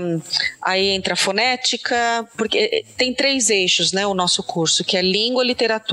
um, 0.00 0.22
aí 0.62 0.90
entra 0.90 1.16
fonética, 1.16 2.28
porque 2.36 2.58
eh, 2.58 2.84
tem 2.96 3.12
três 3.12 3.50
eixos, 3.50 3.90
né, 3.90 4.06
o 4.06 4.14
nosso 4.14 4.44
curso, 4.44 4.84
que 4.84 4.96
é 4.96 5.02
língua, 5.02 5.42
literatura 5.42 5.83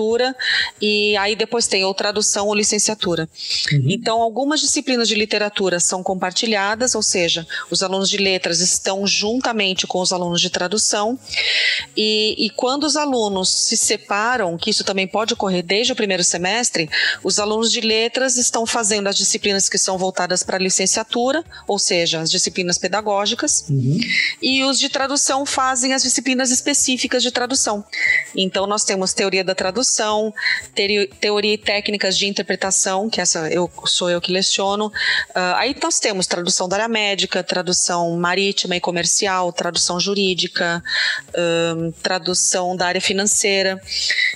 e 0.82 1.16
aí 1.18 1.36
depois 1.36 1.68
tem 1.68 1.84
ou 1.84 1.94
tradução 1.94 2.48
ou 2.48 2.56
licenciatura. 2.56 3.28
Uhum. 3.72 3.86
Então, 3.90 4.22
algumas 4.22 4.60
disciplinas 4.60 5.08
de 5.08 5.16
literatura 5.16 5.80
são 5.80 6.04
compartilhadas, 6.04 6.96
ou 6.96 7.02
seja, 7.02 7.46
os 7.70 7.84
alunos 7.84 8.10
de 8.10 8.18
letras 8.18 8.60
estão 8.60 9.06
juntamente 9.06 9.86
com 9.88 10.00
os 10.00 10.12
alunos 10.14 10.42
de 10.42 10.50
tradução. 10.50 11.18
E, 11.96 12.36
e 12.38 12.50
quando 12.50 12.84
os 12.84 12.96
alunos 12.96 13.50
se 13.50 13.78
separam, 13.78 14.58
que 14.58 14.70
isso 14.70 14.84
também 14.84 15.08
pode 15.08 15.34
ocorrer 15.34 15.64
desde 15.64 15.94
o 15.94 15.96
primeiro 15.96 16.24
semestre, 16.24 16.90
os 17.24 17.40
alunos 17.40 17.72
de 17.72 17.82
letras 17.82 18.38
estão 18.38 18.66
fazendo 18.66 19.08
as 19.08 19.16
disciplinas 19.16 19.68
que 19.70 19.78
são 19.78 19.98
voltadas 19.98 20.44
para 20.44 20.58
a 20.58 20.60
licenciatura, 20.60 21.44
ou 21.68 21.80
seja, 21.80 22.20
as 22.22 22.30
disciplinas 22.32 22.78
pedagógicas, 22.78 23.66
uhum. 23.70 24.00
e 24.42 24.64
os 24.64 24.80
de 24.80 24.90
tradução 24.90 25.46
fazem 25.46 25.94
as 25.94 26.04
disciplinas 26.04 26.52
específicas 26.52 27.24
de 27.24 27.32
tradução. 27.32 27.84
Então, 28.36 28.66
nós 28.68 28.84
temos 28.84 29.14
teoria 29.14 29.44
da 29.44 29.56
tradução, 29.56 29.81
teoria 31.20 31.54
e 31.54 31.58
técnicas 31.58 32.18
de 32.18 32.28
interpretação, 32.28 33.10
que 33.10 33.22
essa 33.22 33.50
eu 33.50 33.70
sou 33.86 34.10
eu 34.10 34.22
que 34.22 34.32
leciono. 34.32 34.88
Uh, 34.88 35.56
aí 35.56 35.76
nós 35.82 36.00
temos 36.00 36.28
tradução 36.28 36.68
da 36.68 36.78
área 36.78 36.88
médica, 36.88 37.44
tradução 37.44 38.16
marítima 38.18 38.76
e 38.76 38.80
comercial, 38.80 39.52
tradução 39.52 40.00
jurídica, 40.00 40.84
um, 41.78 41.92
tradução 41.92 42.76
da 42.76 42.88
área 42.88 43.02
financeira. 43.02 43.82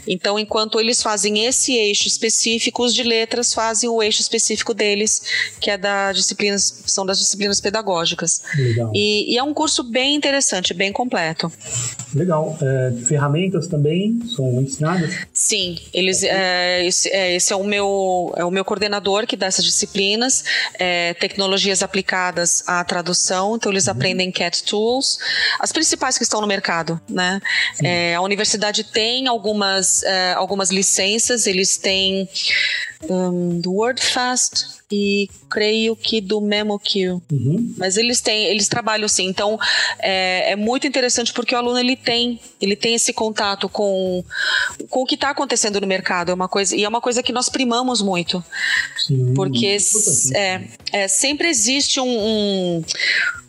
Então, 0.08 0.38
enquanto 0.38 0.80
eles 0.80 1.02
fazem 1.02 1.46
esse 1.46 1.74
eixo 1.74 2.08
específico, 2.08 2.84
os 2.84 2.94
de 2.94 3.04
letras 3.04 3.54
fazem 3.54 3.90
o 3.90 4.02
eixo 4.02 4.22
específico 4.22 4.74
deles, 4.74 5.22
que 5.60 5.70
é 5.70 5.78
da 5.78 6.12
disciplinas, 6.12 6.84
são 6.86 7.06
das 7.06 7.20
disciplinas 7.20 7.60
pedagógicas. 7.60 8.42
Legal. 8.56 8.92
E, 8.94 9.34
e 9.34 9.38
é 9.38 9.44
um 9.44 9.54
curso 9.54 9.84
bem 9.84 10.16
interessante, 10.16 10.74
bem 10.74 10.92
completo. 10.92 11.52
Legal. 12.14 12.58
É, 12.62 12.94
ferramentas 13.06 13.68
também 13.68 14.20
são 14.36 14.62
ensinadas? 14.62 15.14
Sim, 15.36 15.78
eles, 15.94 16.24
é, 16.24 16.86
esse, 16.86 17.10
é, 17.10 17.36
esse 17.36 17.52
é 17.52 17.56
o 17.56 17.64
meu 17.64 18.34
é 18.38 18.46
o 18.46 18.50
meu 18.50 18.64
coordenador 18.66 19.28
que 19.28 19.36
dá 19.36 19.48
essas 19.48 19.64
disciplinas, 19.64 20.44
é, 20.80 21.14
tecnologia 21.14 21.46
tecnologias 21.46 21.84
aplicadas 21.84 22.64
à 22.68 22.84
tradução, 22.84 23.56
então 23.56 23.72
eles 23.72 23.86
uhum. 23.86 23.92
aprendem 23.92 24.32
CAT 24.32 24.64
Tools, 24.64 25.20
as 25.60 25.72
principais 25.72 26.18
que 26.18 26.24
estão 26.24 26.42
no 26.42 26.48
mercado, 26.48 27.00
né? 27.10 27.40
É, 27.84 28.16
a 28.16 28.22
universidade 28.22 28.84
tem 28.84 29.28
algumas, 29.28 30.04
é, 30.04 30.34
algumas 30.34 30.70
licenças, 30.70 31.48
eles 31.48 31.78
têm 31.78 32.28
um, 33.10 33.60
do 33.60 33.74
WordFast, 33.74 34.75
e 34.92 35.30
creio 35.50 35.96
que 35.96 36.22
do 36.22 36.40
MemoQ. 36.40 37.22
Uhum. 37.32 37.74
Mas 37.78 37.98
eles 37.98 38.22
têm, 38.22 38.46
eles 38.46 38.68
trabalham 38.68 39.08
sim. 39.08 39.28
Então 39.28 39.60
é, 40.00 40.52
é, 40.52 40.56
muito 40.56 40.86
interessante 40.86 41.34
porque 41.34 41.56
o 41.56 41.58
aluno 41.58 41.80
ele 41.80 41.96
tem, 41.96 42.40
ele 42.62 42.76
tem 42.76 42.96
esse 42.96 43.12
contato 43.12 43.68
com, 43.68 44.24
com 44.90 45.02
o 45.02 45.06
que 45.06 45.16
está 45.16 45.30
acontecendo 45.32 45.82
no 45.82 45.88
mercado. 45.88 46.32
É 46.32 46.34
uma 46.34 46.48
coisa 46.48 46.76
e 46.76 46.84
é 46.84 46.90
uma 46.90 47.02
coisa 47.02 47.24
que 47.24 47.34
nós 47.34 47.50
primamos 47.50 48.02
muito, 48.02 48.44
sim, 48.98 49.34
porque 49.34 49.78
é, 50.36 50.64
é, 50.96 51.10
sempre 51.10 51.50
existe 51.50 52.00
um, 52.00 52.08
um 52.08 52.84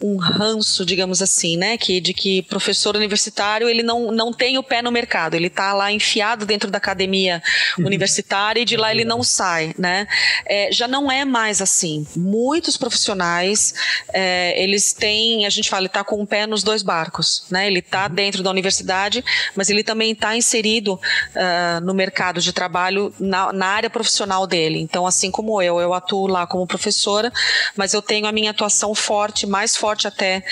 um 0.01 0.17
ranço, 0.17 0.85
digamos 0.85 1.23
assim, 1.23 1.57
né, 1.57 1.77
que 1.77 2.01
de 2.01 2.13
que 2.13 2.43
professor 2.43 2.97
universitário 2.97 3.69
ele 3.69 3.83
não, 3.83 4.13
não 4.13 4.33
tem 4.33 4.59
o 4.59 4.63
pé 4.63 4.83
no 4.83 4.93
mercado, 4.93 5.35
ele 5.35 5.47
está 5.47 5.73
lá 5.73 5.91
enfiado 5.91 6.45
dentro 6.45 6.71
da 6.71 6.79
academia 6.79 7.43
uhum. 7.79 7.87
universitária 7.87 8.61
e 8.61 8.65
de 8.65 8.77
lá 8.77 8.91
ele 8.93 9.05
não 9.05 9.23
sai, 9.23 9.75
né? 9.79 10.07
É, 10.45 10.71
já 10.71 10.87
não 10.87 11.11
é 11.11 11.25
mais 11.25 11.63
assim. 11.63 12.07
Muitos 12.15 12.77
profissionais 12.77 13.75
é, 14.13 14.63
eles 14.63 14.93
têm, 14.93 15.47
a 15.47 15.51
gente 15.51 15.69
fala, 15.69 15.83
ele 15.83 15.87
está 15.87 16.05
com 16.05 16.21
o 16.21 16.27
pé 16.27 16.47
nos 16.47 16.63
dois 16.63 16.83
barcos, 16.83 17.45
né? 17.51 17.67
Ele 17.67 17.79
está 17.79 18.07
uhum. 18.07 18.15
dentro 18.15 18.43
da 18.43 18.51
universidade, 18.51 19.25
mas 19.55 19.71
ele 19.71 19.83
também 19.83 20.13
está 20.13 20.37
inserido 20.37 20.95
uh, 20.95 21.81
no 21.83 21.95
mercado 21.95 22.41
de 22.41 22.53
trabalho 22.53 23.15
na, 23.19 23.53
na 23.53 23.67
área 23.67 23.91
profissional 23.91 24.47
dele. 24.47 24.79
Então, 24.79 25.07
assim 25.07 25.31
como 25.31 25.61
eu, 25.63 25.81
eu 25.81 25.95
atuo 25.95 26.27
lá 26.27 26.47
como 26.47 26.67
professora, 26.67 27.33
mas 27.77 27.95
eu 27.95 28.03
tenho 28.03 28.27
a 28.27 28.33
minha 28.33 28.51
atuação 28.51 28.95
forte, 28.95 29.47
mais 29.47 29.77
forte 29.77 30.07
até 30.07 30.45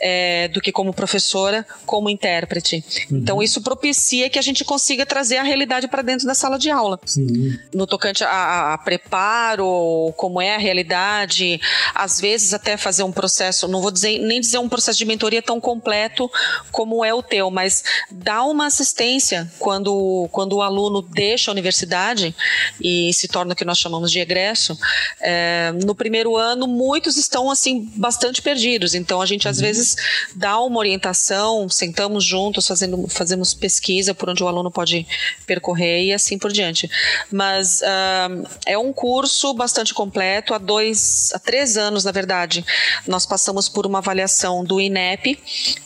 é, 0.00 0.48
do 0.48 0.60
que 0.60 0.72
como 0.72 0.92
professora, 0.92 1.66
como 1.86 2.10
intérprete. 2.10 2.84
Uhum. 3.10 3.18
Então 3.18 3.42
isso 3.42 3.60
propicia 3.62 4.28
que 4.30 4.38
a 4.38 4.42
gente 4.42 4.64
consiga 4.64 5.04
trazer 5.04 5.36
a 5.36 5.42
realidade 5.42 5.88
para 5.88 6.02
dentro 6.02 6.26
da 6.26 6.34
sala 6.34 6.58
de 6.58 6.70
aula. 6.70 6.98
Sim. 7.04 7.58
No 7.74 7.86
tocante 7.86 8.24
a, 8.24 8.74
a, 8.74 8.78
preparo, 8.78 10.12
como 10.16 10.40
é 10.40 10.54
a 10.54 10.58
realidade, 10.58 11.60
às 11.94 12.20
vezes 12.20 12.54
até 12.54 12.76
fazer 12.76 13.02
um 13.02 13.12
processo, 13.12 13.68
não 13.68 13.80
vou 13.80 13.90
dizer 13.90 14.18
nem 14.18 14.40
dizer 14.40 14.58
um 14.58 14.68
processo 14.68 14.98
de 14.98 15.04
mentoria 15.04 15.42
tão 15.42 15.60
completo 15.60 16.30
como 16.70 17.04
é 17.04 17.12
o 17.12 17.22
teu, 17.22 17.50
mas 17.50 17.82
dar 18.10 18.44
uma 18.44 18.66
assistência 18.66 19.50
quando, 19.58 20.28
quando 20.32 20.54
o 20.54 20.62
aluno 20.62 21.02
deixa 21.02 21.50
a 21.50 21.52
universidade 21.52 22.34
e 22.80 23.12
se 23.12 23.28
torna 23.28 23.52
o 23.52 23.56
que 23.56 23.64
nós 23.64 23.78
chamamos 23.78 24.10
de 24.10 24.18
egresso. 24.20 24.78
É, 25.20 25.72
no 25.84 25.94
primeiro 25.94 26.29
ano, 26.36 26.66
muitos 26.66 27.16
estão 27.16 27.50
assim 27.50 27.90
bastante 27.96 28.40
perdidos 28.42 28.94
então 28.94 29.20
a 29.20 29.26
gente 29.26 29.48
às 29.48 29.56
uhum. 29.56 29.64
vezes 29.64 29.96
dá 30.34 30.58
uma 30.60 30.78
orientação, 30.78 31.68
sentamos 31.68 32.24
juntos, 32.24 32.66
fazendo, 32.66 33.08
fazemos 33.08 33.54
pesquisa 33.54 34.14
por 34.14 34.28
onde 34.28 34.42
o 34.42 34.48
aluno 34.48 34.70
pode 34.70 35.06
percorrer 35.46 36.04
e 36.04 36.12
assim 36.12 36.38
por 36.38 36.52
diante. 36.52 36.90
Mas 37.30 37.80
uh, 37.80 38.48
é 38.66 38.78
um 38.78 38.92
curso 38.92 39.52
bastante 39.54 39.94
completo. 39.94 40.54
Há 40.54 40.58
dois, 40.58 41.30
há 41.34 41.38
três 41.38 41.76
anos, 41.76 42.04
na 42.04 42.12
verdade, 42.12 42.64
nós 43.06 43.26
passamos 43.26 43.68
por 43.68 43.86
uma 43.86 43.98
avaliação 43.98 44.64
do 44.64 44.80
INEP, 44.80 45.38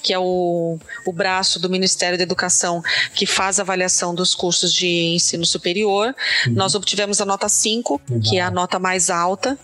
que 0.02 0.12
é 0.12 0.18
o, 0.18 0.78
o 1.06 1.12
braço 1.12 1.58
do 1.58 1.70
Ministério 1.70 2.18
da 2.18 2.24
Educação 2.24 2.82
que 3.14 3.26
faz 3.26 3.58
a 3.58 3.62
avaliação 3.62 4.14
dos 4.14 4.34
cursos 4.34 4.72
de 4.72 5.14
ensino 5.14 5.44
superior. 5.46 6.14
Uhum. 6.46 6.54
Nós 6.54 6.74
obtivemos 6.74 7.20
a 7.20 7.24
nota 7.24 7.48
5, 7.48 8.00
que 8.22 8.38
é 8.38 8.42
a 8.42 8.50
nota 8.50 8.78
mais 8.78 9.10
alta, 9.10 9.58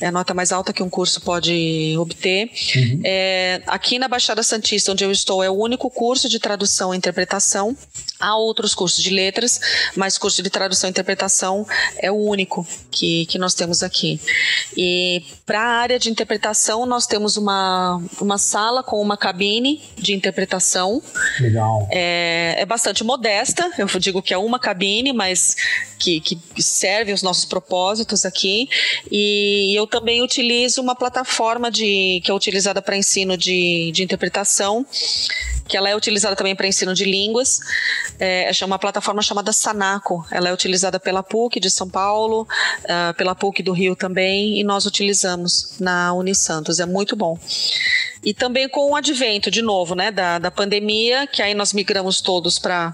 é 0.00 0.07
a 0.08 0.12
nota 0.12 0.34
mais 0.34 0.52
alta 0.52 0.72
que 0.72 0.82
um 0.82 0.90
curso 0.90 1.20
pode 1.20 1.94
obter. 1.98 2.50
Uhum. 2.74 3.00
É, 3.04 3.62
aqui 3.66 3.98
na 3.98 4.08
Baixada 4.08 4.42
Santista, 4.42 4.92
onde 4.92 5.04
eu 5.04 5.12
estou, 5.12 5.42
é 5.42 5.50
o 5.50 5.54
único 5.54 5.90
curso 5.90 6.28
de 6.28 6.38
tradução 6.38 6.94
e 6.94 6.96
interpretação. 6.96 7.76
Há 8.20 8.36
outros 8.36 8.74
cursos 8.74 9.02
de 9.02 9.10
letras, 9.10 9.60
mas 9.94 10.18
curso 10.18 10.42
de 10.42 10.50
tradução 10.50 10.88
e 10.88 10.90
interpretação 10.90 11.66
é 11.98 12.10
o 12.10 12.16
único 12.16 12.66
que, 12.90 13.26
que 13.26 13.38
nós 13.38 13.54
temos 13.54 13.82
aqui. 13.82 14.20
E 14.76 15.22
para 15.46 15.60
a 15.60 15.80
área 15.80 15.98
de 15.98 16.10
interpretação, 16.10 16.84
nós 16.84 17.06
temos 17.06 17.36
uma, 17.36 18.02
uma 18.20 18.36
sala 18.36 18.82
com 18.82 19.00
uma 19.00 19.16
cabine 19.16 19.80
de 19.96 20.14
interpretação. 20.14 21.00
Legal. 21.38 21.86
É, 21.92 22.56
é 22.58 22.66
bastante 22.66 23.04
modesta, 23.04 23.70
eu 23.78 23.86
digo 24.00 24.20
que 24.20 24.34
é 24.34 24.38
uma 24.38 24.58
cabine, 24.58 25.12
mas 25.12 25.54
que, 25.98 26.20
que 26.20 26.38
serve 26.62 27.12
os 27.12 27.22
nossos 27.22 27.44
propósitos 27.44 28.24
aqui. 28.24 28.68
E 29.10 29.74
eu 29.76 29.86
também 29.86 29.97
utilizo 30.22 30.80
uma 30.80 30.94
plataforma 30.94 31.70
de, 31.70 32.20
que 32.24 32.30
é 32.30 32.34
utilizada 32.34 32.80
para 32.82 32.96
ensino 32.96 33.36
de, 33.36 33.90
de 33.92 34.02
interpretação, 34.02 34.84
que 35.66 35.76
ela 35.76 35.88
é 35.88 35.94
utilizada 35.94 36.34
também 36.34 36.56
para 36.56 36.66
ensino 36.66 36.94
de 36.94 37.04
línguas. 37.04 37.60
É, 38.18 38.50
é 38.50 38.64
uma 38.64 38.78
plataforma 38.78 39.20
chamada 39.22 39.52
Sanaco. 39.52 40.26
Ela 40.30 40.48
é 40.48 40.52
utilizada 40.52 40.98
pela 40.98 41.22
PUC 41.22 41.60
de 41.60 41.70
São 41.70 41.88
Paulo, 41.88 42.42
uh, 42.84 43.14
pela 43.14 43.34
PUC 43.34 43.62
do 43.62 43.72
Rio 43.72 43.94
também, 43.94 44.58
e 44.58 44.64
nós 44.64 44.86
utilizamos 44.86 45.78
na 45.78 46.12
Unisantos. 46.14 46.80
É 46.80 46.86
muito 46.86 47.14
bom. 47.14 47.38
E 48.24 48.34
também 48.34 48.68
com 48.68 48.90
o 48.90 48.96
advento, 48.96 49.50
de 49.50 49.62
novo, 49.62 49.94
né, 49.94 50.10
da, 50.10 50.38
da 50.38 50.50
pandemia, 50.50 51.26
que 51.26 51.42
aí 51.42 51.54
nós 51.54 51.72
migramos 51.72 52.20
todos 52.20 52.58
para 52.58 52.92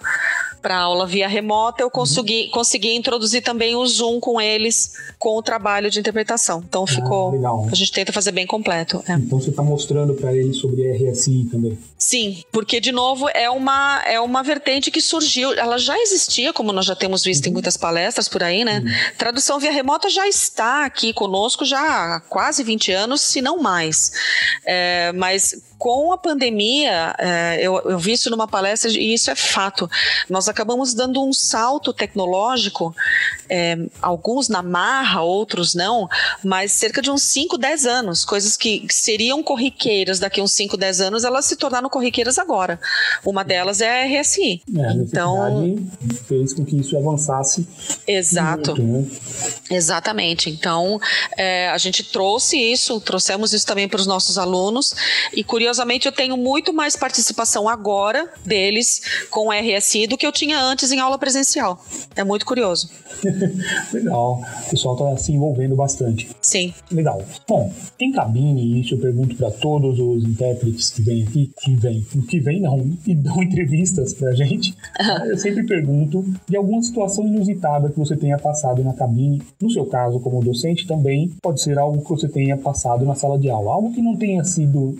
para 0.64 0.78
aula 0.78 1.06
via 1.06 1.28
remota, 1.28 1.82
eu 1.82 1.90
consegui, 1.90 2.48
consegui 2.48 2.96
introduzir 2.96 3.42
também 3.42 3.76
o 3.76 3.86
Zoom 3.86 4.18
com 4.18 4.40
eles 4.40 4.94
com 5.18 5.36
o 5.36 5.42
trabalho 5.42 5.90
de 5.90 6.00
interpretação. 6.00 6.64
Então 6.66 6.84
ah, 6.84 6.86
ficou. 6.86 7.66
Ah, 7.66 7.70
a 7.70 7.74
gente 7.74 7.92
tenta 7.92 8.14
fazer 8.14 8.32
bem 8.32 8.46
completo. 8.46 9.04
É. 9.06 9.12
Então 9.12 9.38
você 9.38 9.50
está 9.50 9.62
mostrando 9.62 10.14
para 10.14 10.34
eles 10.34 10.56
sobre 10.56 10.90
RSI 10.90 11.48
também. 11.50 11.78
Sim, 11.98 12.42
porque 12.50 12.80
de 12.80 12.92
novo 12.92 13.28
é 13.34 13.50
uma, 13.50 14.02
é 14.06 14.18
uma 14.18 14.42
vertente 14.42 14.90
que 14.90 15.02
surgiu, 15.02 15.52
ela 15.52 15.76
já 15.76 15.98
existia, 15.98 16.50
como 16.50 16.72
nós 16.72 16.86
já 16.86 16.96
temos 16.96 17.22
visto 17.22 17.44
uhum. 17.44 17.50
em 17.50 17.52
muitas 17.52 17.76
palestras 17.76 18.26
por 18.26 18.42
aí, 18.42 18.64
né? 18.64 18.78
Uhum. 18.78 19.16
Tradução 19.18 19.60
via 19.60 19.70
remota 19.70 20.08
já 20.08 20.26
está 20.26 20.86
aqui 20.86 21.12
conosco 21.12 21.66
já 21.66 22.16
há 22.16 22.20
quase 22.20 22.64
20 22.64 22.90
anos, 22.90 23.20
se 23.20 23.42
não 23.42 23.58
mais. 23.58 24.12
É, 24.64 25.12
mas 25.12 25.54
com 25.84 26.14
a 26.14 26.18
pandemia, 26.18 27.14
é, 27.18 27.58
eu, 27.60 27.78
eu, 27.84 27.98
vi 27.98 28.12
isso 28.12 28.30
numa 28.30 28.48
palestra 28.48 28.90
e 28.90 29.12
isso 29.12 29.30
é 29.30 29.34
fato. 29.34 29.86
Nós 30.30 30.48
acabamos 30.54 30.94
dando 30.94 31.22
um 31.22 31.32
salto 31.32 31.92
tecnológico, 31.92 32.94
é, 33.48 33.76
alguns 34.00 34.48
na 34.48 34.62
marra, 34.62 35.20
outros 35.20 35.74
não, 35.74 36.08
mas 36.42 36.72
cerca 36.72 37.02
de 37.02 37.10
uns 37.10 37.22
5, 37.22 37.58
10 37.58 37.86
anos. 37.86 38.24
Coisas 38.24 38.56
que 38.56 38.86
seriam 38.88 39.42
corriqueiras 39.42 40.18
daqui 40.18 40.40
uns 40.40 40.52
5, 40.52 40.76
10 40.76 41.00
anos, 41.00 41.24
elas 41.24 41.44
se 41.44 41.56
tornaram 41.56 41.88
corriqueiras 41.90 42.38
agora. 42.38 42.80
Uma 43.24 43.44
delas 43.44 43.80
é 43.80 44.02
a 44.02 44.20
RSI. 44.20 44.62
É, 44.76 44.86
a 44.86 44.92
então 44.94 45.76
fez 46.28 46.54
com 46.54 46.64
que 46.64 46.76
isso 46.76 46.96
avançasse. 46.96 47.66
Exato. 48.06 48.76
Muito, 48.80 49.10
né? 49.10 49.20
Exatamente. 49.70 50.48
Então, 50.48 51.00
é, 51.36 51.68
a 51.68 51.78
gente 51.78 52.04
trouxe 52.04 52.56
isso, 52.56 53.00
trouxemos 53.00 53.52
isso 53.52 53.66
também 53.66 53.88
para 53.88 54.00
os 54.00 54.06
nossos 54.06 54.38
alunos 54.38 54.94
e 55.32 55.42
curiosamente 55.42 56.06
eu 56.06 56.12
tenho 56.12 56.36
muito 56.36 56.72
mais 56.72 56.94
participação 56.94 57.68
agora 57.68 58.32
deles 58.44 59.26
com 59.30 59.50
RSI 59.50 60.06
do 60.06 60.16
que 60.16 60.26
eu 60.26 60.32
tinha 60.32 60.43
antes 60.52 60.90
em 60.92 61.00
aula 61.00 61.18
presencial. 61.18 61.82
É 62.14 62.24
muito 62.24 62.44
curioso. 62.44 62.88
Legal. 63.92 64.42
O 64.66 64.70
pessoal 64.70 64.94
está 64.94 65.16
se 65.16 65.32
envolvendo 65.32 65.76
bastante. 65.76 66.28
Sim. 66.40 66.74
Legal. 66.90 67.22
Bom, 67.48 67.72
em 67.98 68.12
cabine, 68.12 68.80
isso 68.80 68.94
eu 68.94 68.98
pergunto 68.98 69.36
para 69.36 69.50
todos 69.50 69.98
os 69.98 70.24
intérpretes 70.24 70.90
que 70.90 71.02
vêm 71.02 71.22
aqui, 71.22 71.52
que 71.60 71.74
vêm, 71.74 72.06
que 72.28 72.40
vêm 72.40 72.60
não, 72.60 72.90
e 73.06 73.14
dão 73.14 73.40
entrevistas 73.42 74.12
para 74.14 74.30
a 74.30 74.34
gente. 74.34 74.74
Uhum. 75.00 75.24
Eu 75.26 75.38
sempre 75.38 75.64
pergunto 75.64 76.24
de 76.48 76.56
alguma 76.56 76.82
situação 76.82 77.26
inusitada 77.26 77.90
que 77.90 77.98
você 77.98 78.16
tenha 78.16 78.38
passado 78.38 78.82
na 78.82 78.92
cabine. 78.92 79.42
No 79.60 79.70
seu 79.70 79.86
caso, 79.86 80.20
como 80.20 80.42
docente, 80.42 80.86
também 80.86 81.30
pode 81.42 81.62
ser 81.62 81.78
algo 81.78 82.02
que 82.02 82.10
você 82.10 82.28
tenha 82.28 82.56
passado 82.56 83.04
na 83.04 83.14
sala 83.14 83.38
de 83.38 83.50
aula. 83.50 83.72
Algo 83.72 83.92
que 83.92 84.02
não 84.02 84.16
tenha 84.16 84.44
sido, 84.44 84.96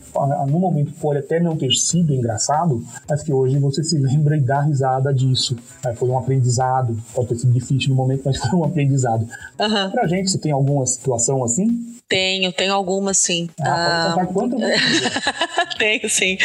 no 0.48 0.58
momento 0.58 0.92
pode 1.00 1.18
até 1.18 1.40
não 1.40 1.56
ter 1.56 1.72
sido 1.72 2.14
engraçado, 2.14 2.82
mas 3.08 3.22
que 3.22 3.32
hoje 3.32 3.58
você 3.58 3.82
se 3.82 3.98
lembra 3.98 4.36
e 4.36 4.40
dá 4.40 4.60
risada 4.60 5.12
disso. 5.34 5.56
É, 5.84 5.94
foi 5.94 6.08
um 6.08 6.16
aprendizado, 6.16 6.96
pode 7.12 7.28
ter 7.28 7.36
sido 7.36 7.52
difícil 7.52 7.90
no 7.90 7.96
momento, 7.96 8.22
mas 8.24 8.38
foi 8.48 8.58
um 8.58 8.64
aprendizado. 8.64 9.26
Uhum. 9.60 9.90
Pra 9.90 10.06
gente, 10.06 10.30
você 10.30 10.38
tem 10.38 10.52
alguma 10.52 10.86
situação 10.86 11.42
assim? 11.44 11.94
Tenho, 12.06 12.52
tenho 12.52 12.74
algumas 12.74 13.16
sim. 13.16 13.48
Ah, 13.60 14.14
ah, 14.18 14.26
quanto? 14.26 14.56
tenho 15.78 16.08
sim. 16.08 16.36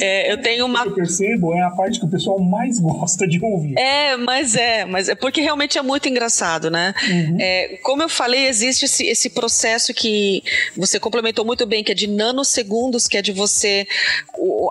É, 0.00 0.28
é, 0.28 0.32
eu 0.32 0.40
tenho 0.40 0.64
uma. 0.66 0.84
Que 0.84 0.90
eu 0.90 0.94
percebo 0.94 1.52
é 1.52 1.62
a 1.62 1.70
parte 1.70 1.98
que 1.98 2.06
o 2.06 2.08
pessoal 2.08 2.38
mais 2.38 2.78
gosta 2.80 3.26
de 3.26 3.44
ouvir. 3.44 3.76
É, 3.76 4.16
mas 4.16 4.54
é, 4.54 4.84
mas 4.84 5.08
é 5.08 5.16
porque 5.16 5.40
realmente 5.40 5.76
é 5.76 5.82
muito 5.82 6.08
engraçado, 6.08 6.70
né? 6.70 6.94
Uhum. 7.08 7.36
É, 7.40 7.78
como 7.82 8.02
eu 8.02 8.08
falei, 8.08 8.46
existe 8.46 8.84
esse, 8.84 9.04
esse 9.04 9.30
processo 9.30 9.92
que 9.92 10.44
você 10.76 11.00
complementou 11.00 11.44
muito 11.44 11.66
bem, 11.66 11.82
que 11.82 11.90
é 11.90 11.94
de 11.94 12.06
nanosegundos, 12.06 13.08
que 13.08 13.16
é 13.16 13.22
de 13.22 13.32
você, 13.32 13.86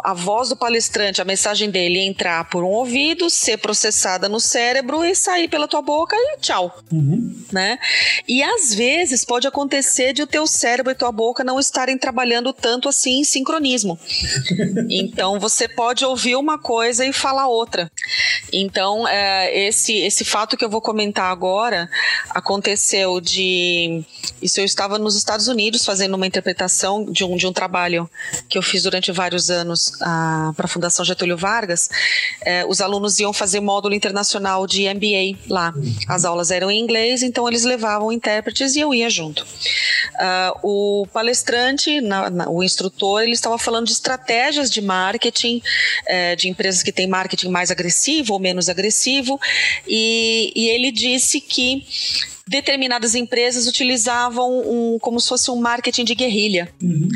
a 0.04 0.14
voz 0.14 0.50
do 0.50 0.56
palestrante, 0.56 1.22
a 1.22 1.26
mensagem 1.26 1.70
dele 1.70 2.00
entrar 2.00 2.50
por 2.50 2.64
um 2.64 2.70
ouvido, 2.70 3.30
ser 3.50 3.58
processada 3.58 4.30
no 4.30 4.40
cérebro 4.40 5.04
e 5.04 5.16
sair 5.16 5.48
pela 5.48 5.68
tua 5.68 5.82
boca 5.82 6.16
e 6.16 6.38
tchau, 6.40 6.84
uhum. 6.92 7.36
né? 7.52 7.80
E 8.28 8.44
às 8.44 8.74
vezes 8.76 9.26
pode 9.26 9.48
acontecer 9.48 10.14
de 10.14 10.22
o 10.22 10.28
teu 10.28 10.46
cérebro 10.46 10.92
e 10.92 10.96
tua 10.96 11.12
boca 11.12 11.44
não 11.44 11.60
estarem 11.60 11.98
trabalhando 11.98 12.54
tanto 12.54 12.88
assim 12.88 13.22
em 13.22 13.24
sincronismo. 13.24 13.98
então 14.88 15.40
você 15.40 15.68
pode 15.68 16.06
ouvir 16.06 16.36
uma 16.36 16.60
coisa 16.60 17.04
e 17.06 17.12
falar 17.12 17.48
outra. 17.48 17.92
Então 18.54 19.08
é, 19.08 19.68
esse 19.68 19.94
esse 19.98 20.24
fato 20.24 20.56
que 20.56 20.64
eu 20.64 20.70
vou 20.70 20.82
comentar 20.82 21.32
agora 21.32 21.90
aconteceu 22.30 23.20
de 23.20 24.04
isso 24.42 24.60
eu 24.60 24.66
estava 24.66 25.00
nos 25.00 25.16
Estados 25.16 25.48
Unidos 25.48 25.84
fazendo 25.84 26.14
uma 26.14 26.28
interpretação 26.28 27.04
de 27.04 27.24
um 27.24 27.36
de 27.36 27.48
um 27.48 27.54
trabalho 27.54 28.08
que 28.48 28.58
eu 28.58 28.62
fiz 28.62 28.84
durante 28.84 29.12
vários 29.12 29.50
anos 29.50 29.92
para 29.98 30.66
a 30.66 30.68
Fundação 30.68 31.04
Getúlio 31.04 31.38
Vargas, 31.38 31.90
é, 32.42 32.66
os 32.66 32.80
alunos 32.82 33.20
iam 33.20 33.34
fazer 33.40 33.62
módulo 33.62 33.96
internacional 33.96 34.68
de 34.68 34.84
MBA 34.94 35.40
lá. 35.48 35.74
As 36.08 36.26
aulas 36.26 36.52
eram 36.52 36.70
em 36.70 36.78
inglês, 36.78 37.24
então 37.24 37.48
eles 37.48 37.64
levavam 37.64 38.12
intérpretes 38.12 38.76
e 38.76 38.82
eu 38.82 38.94
ia 38.94 39.10
junto. 39.10 39.44
Uh, 39.44 41.02
o 41.02 41.08
palestrante, 41.08 42.02
na, 42.02 42.30
na, 42.30 42.50
o 42.50 42.62
instrutor, 42.62 43.24
ele 43.24 43.32
estava 43.32 43.58
falando 43.58 43.86
de 43.86 43.94
estratégias 43.94 44.70
de 44.70 44.82
marketing, 44.82 45.62
é, 46.06 46.36
de 46.36 46.50
empresas 46.50 46.84
que 46.84 46.92
têm 46.92 47.08
marketing 47.08 47.48
mais 47.48 47.72
agressivo 47.72 48.34
ou 48.34 48.40
menos 48.40 48.68
agressivo, 48.68 49.40
e, 49.88 50.52
e 50.54 50.68
ele 50.68 50.92
disse 50.92 51.40
que 51.40 51.86
determinadas 52.50 53.14
empresas 53.14 53.68
utilizavam 53.68 54.60
um, 54.60 54.98
como 55.00 55.20
se 55.20 55.30
fosse 55.30 55.52
um 55.52 55.56
marketing 55.56 56.04
de 56.04 56.16
guerrilha. 56.16 56.68
Uhum, 56.82 57.08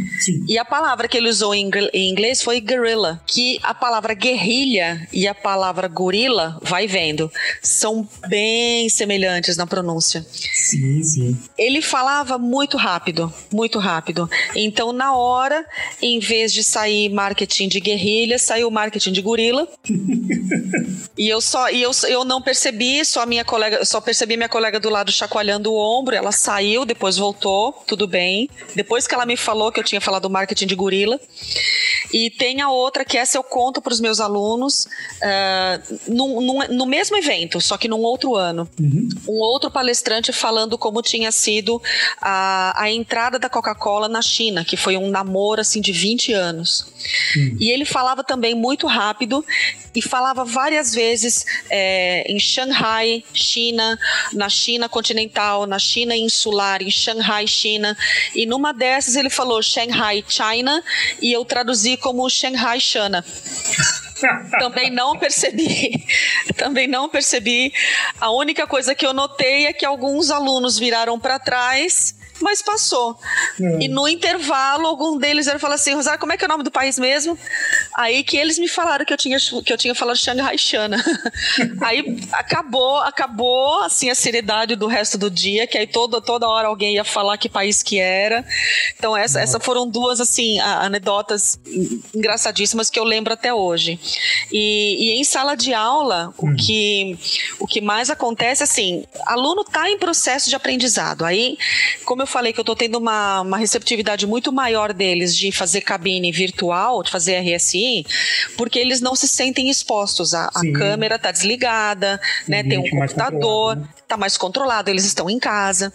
e 0.48 0.58
a 0.60 0.64
palavra 0.64 1.08
que 1.08 1.18
ele 1.18 1.28
usou 1.28 1.56
em, 1.56 1.70
em, 1.92 2.12
inglês 2.12 2.42
foi 2.42 2.62
guerrilla, 2.62 3.22
que 3.26 3.60
a 3.64 3.74
palavra 3.74 4.14
guerrilha 4.14 5.08
e 5.12 5.28
a 5.28 5.34
palavra 5.34 5.88
gorila, 5.88 6.60
vai 6.62 6.86
vendo, 6.86 7.32
são 7.62 8.08
bem 8.28 8.88
semelhantes 8.90 9.58
na 9.58 9.66
pronúncia. 9.66 10.26
Sim, 10.30 11.04
sim. 11.04 11.38
Ele 11.58 11.82
falava 11.82 12.38
muito 12.38 12.78
rápido, 12.78 13.34
muito 13.52 13.80
rápido. 13.80 14.30
Então, 14.56 14.94
na 14.94 15.16
hora, 15.16 15.66
em 16.00 16.20
vez 16.20 16.54
de 16.54 16.64
sair 16.64 17.10
marketing 17.10 17.68
de 17.68 17.80
guerrilha, 17.80 18.38
saiu 18.38 18.70
marketing 18.70 19.12
de 19.12 19.22
gorila. 19.22 19.68
e 21.18 21.28
eu 21.28 21.42
só, 21.42 21.72
e 21.72 21.82
eu, 21.82 21.92
eu 22.08 22.24
não 22.24 22.40
percebi, 22.40 23.04
só 23.04 23.24
a 23.24 23.26
minha 23.26 23.44
colega, 23.44 23.84
só 23.84 24.00
percebi 24.00 24.38
minha 24.38 24.50
colega 24.50 24.80
do 24.80 24.90
lado 24.90 25.12
chacoalhando 25.24 25.71
o 25.71 25.78
ombro, 25.78 26.15
ela 26.15 26.32
saiu, 26.32 26.86
depois 26.86 27.17
voltou, 27.17 27.74
tudo 27.88 28.07
bem. 28.07 28.49
Depois 28.76 29.07
que 29.07 29.15
ela 29.15 29.26
me 29.26 29.38
falou 29.38 29.71
que 29.71 29.80
eu 29.80 29.84
tinha 29.84 30.01
falado 30.01 30.30
marketing 30.30 30.67
de 30.67 30.76
gorila. 30.76 31.19
E 32.13 32.30
tem 32.30 32.61
a 32.61 32.69
outra 32.69 33.05
que 33.05 33.17
essa 33.17 33.38
eu 33.38 33.43
conto 33.43 33.82
para 33.82 33.93
os 33.93 33.99
meus 33.99 34.19
alunos 34.19 34.86
uh, 34.86 35.97
num, 36.07 36.41
num, 36.41 36.67
no 36.69 36.86
mesmo 36.86 37.17
evento, 37.17 37.59
só 37.61 37.78
que 37.78 37.88
num 37.88 38.01
outro 38.01 38.36
ano. 38.36 38.69
Uhum. 38.80 39.09
Um 39.28 39.39
outro 39.39 39.71
palestrante 39.71 40.32
falando 40.32 40.78
como 40.78 41.01
tinha 41.01 41.32
sido 41.32 41.82
a, 42.21 42.74
a 42.84 42.91
entrada 42.91 43.39
da 43.39 43.49
Coca-Cola 43.49 44.07
na 44.07 44.21
China, 44.21 44.65
que 44.65 44.76
foi 44.76 44.97
um 44.97 45.09
namoro 45.09 45.61
assim 45.61 45.82
de 45.82 45.91
20 45.91 46.34
anos. 46.34 46.86
Uhum. 47.36 47.57
E 47.59 47.71
ele 47.71 47.86
falava 47.86 48.24
também 48.24 48.53
muito 48.53 48.86
rápido 48.88 49.45
e 49.95 50.01
falava 50.01 50.43
várias 50.43 50.93
vezes 50.93 51.45
é, 51.69 52.24
em 52.32 52.39
Shanghai, 52.39 53.24
China, 53.34 53.97
na 54.34 54.49
China 54.49 54.89
continental, 54.89 55.12
na 55.68 55.80
China 55.80 56.16
insular, 56.16 56.82
em 56.82 56.91
Shanghai, 56.91 57.47
China. 57.47 57.97
E 58.36 58.45
numa 58.45 58.74
dessas 58.74 59.16
ele 59.16 59.30
falou 59.30 59.61
Shanghai, 59.61 60.24
China, 60.28 60.84
e 61.22 61.32
eu 61.32 61.43
traduzi 61.45 61.97
como 61.97 62.30
Shanghai, 62.30 62.80
China. 62.80 63.24
Também 64.59 64.89
não 64.89 65.18
percebi. 65.18 66.05
Também 66.55 66.88
não 66.88 67.09
percebi. 67.09 67.74
A 68.20 68.32
única 68.32 68.66
coisa 68.66 68.95
que 68.95 69.05
eu 69.05 69.14
notei 69.14 69.66
é 69.66 69.74
que 69.74 69.86
alguns 69.86 70.32
alunos 70.32 70.80
viraram 70.80 71.20
para 71.20 71.39
trás 71.39 72.16
mas 72.42 72.62
passou. 72.62 73.18
É. 73.60 73.84
E 73.84 73.88
no 73.88 74.08
intervalo, 74.08 74.88
algum 74.88 75.18
deles 75.18 75.48
era 75.48 75.60
falar 75.60 75.76
assim, 75.76 75.94
Rosário, 75.94 76.20
como 76.20 76.34
é 76.34 76.38
que 76.38 76.44
é 76.44 76.48
o 76.48 76.50
nome 76.50 76.64
do 76.64 76.72
país 76.72 76.98
mesmo? 76.98 77.38
Aí 77.96 78.24
que 78.24 78.38
eles 78.38 78.58
me 78.58 78.68
falaram 78.68 79.06
que 79.06 79.14
eu 79.14 79.18
tinha, 79.18 79.38
que 79.40 79.72
eu 79.74 79.78
tinha 79.78 79.96
falado 79.96 80.18
Shanghai 80.18 80.58
Shana. 80.58 81.04
aí 81.82 82.18
acabou, 82.34 82.98
acabou 82.98 83.82
assim 83.82 84.10
a 84.10 84.16
seriedade 84.16 84.76
do 84.76 84.88
resto 84.88 85.18
do 85.18 85.30
dia, 85.30 85.68
que 85.68 85.78
aí 85.78 85.88
toda, 85.88 86.22
toda 86.22 86.48
hora 86.48 86.68
alguém 86.68 86.96
ia 86.96 87.04
falar 87.04 87.38
que 87.38 87.50
país 87.50 87.84
que 87.84 88.00
era. 88.00 88.46
Então 88.98 89.16
essa, 89.16 89.40
essa 89.40 89.60
foram 89.60 89.88
duas 89.88 90.20
assim 90.20 90.60
anedotas 90.60 91.60
engraçadíssimas 92.16 92.90
que 92.90 93.00
eu 93.00 93.04
lembro 93.04 93.34
até 93.34 93.54
hoje. 93.54 94.00
E, 94.52 95.12
e 95.12 95.20
em 95.20 95.24
sala 95.24 95.56
de 95.56 95.74
aula, 95.74 96.34
hum. 96.40 96.52
o 96.52 96.56
que 96.56 97.18
o 97.60 97.68
que 97.68 97.82
mais 97.82 98.10
acontece 98.10 98.64
assim, 98.64 99.06
aluno 99.26 99.62
está 99.62 99.90
em 99.90 99.98
processo 99.98 100.50
de 100.50 100.56
aprendizado. 100.56 101.26
Aí, 101.26 101.58
como 102.06 102.22
eu 102.24 102.28
falei 102.28 102.51
que 102.53 102.59
eu 102.59 102.63
estou 102.63 102.76
tendo 102.76 102.97
uma, 102.97 103.41
uma 103.41 103.57
receptividade 103.57 104.26
muito 104.26 104.51
maior 104.51 104.93
deles 104.93 105.36
de 105.36 105.51
fazer 105.51 105.82
cabine 105.82 106.32
virtual, 106.32 107.03
de 107.03 107.11
fazer 107.11 107.39
RSI, 107.39 108.05
porque 108.57 108.80
eles 108.80 109.01
não 109.01 109.15
se 109.15 109.28
sentem 109.28 109.69
expostos. 109.69 110.34
A, 110.34 110.45
a 110.47 110.71
câmera 110.74 111.15
está 111.15 111.32
desligada, 111.32 112.19
né? 112.47 112.63
Tem 112.63 112.78
um 112.78 112.89
computador, 112.89 113.78
está 114.01 114.17
mais 114.17 114.38
controlado, 114.38 114.89
eles 114.89 115.05
estão 115.05 115.30
em 115.30 115.38
casa. 115.38 115.93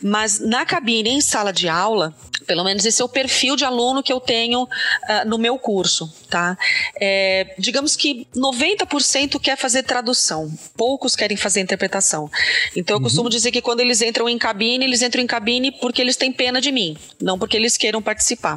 Mas 0.00 0.38
na 0.38 0.64
cabine, 0.66 1.10
em 1.10 1.20
sala 1.20 1.52
de 1.52 1.68
aula, 1.68 2.14
pelo 2.46 2.64
menos 2.64 2.84
esse 2.84 3.00
é 3.00 3.04
o 3.04 3.08
perfil 3.08 3.56
de 3.56 3.64
aluno 3.64 4.02
que 4.02 4.12
eu 4.12 4.20
tenho 4.20 4.62
uh, 4.62 4.68
no 5.26 5.38
meu 5.38 5.58
curso, 5.58 6.12
tá? 6.28 6.56
É, 7.00 7.54
digamos 7.58 7.96
que 7.96 8.26
90% 8.36 9.40
quer 9.40 9.56
fazer 9.56 9.82
tradução, 9.82 10.50
poucos 10.76 11.16
querem 11.16 11.36
fazer 11.36 11.60
interpretação. 11.60 12.30
Então 12.76 12.96
eu 12.96 12.98
uhum. 12.98 13.04
costumo 13.04 13.30
dizer 13.30 13.50
que 13.50 13.62
quando 13.62 13.80
eles 13.80 14.02
entram 14.02 14.28
em 14.28 14.38
cabine, 14.38 14.84
eles 14.84 15.02
entram 15.02 15.22
em 15.22 15.26
cabine 15.26 15.72
porque 15.72 16.00
eles 16.00 16.16
têm 16.16 16.32
pena 16.32 16.60
de 16.60 16.72
mim, 16.72 16.96
não 17.20 17.38
porque 17.38 17.56
eles 17.56 17.76
queiram 17.76 18.02
participar. 18.02 18.56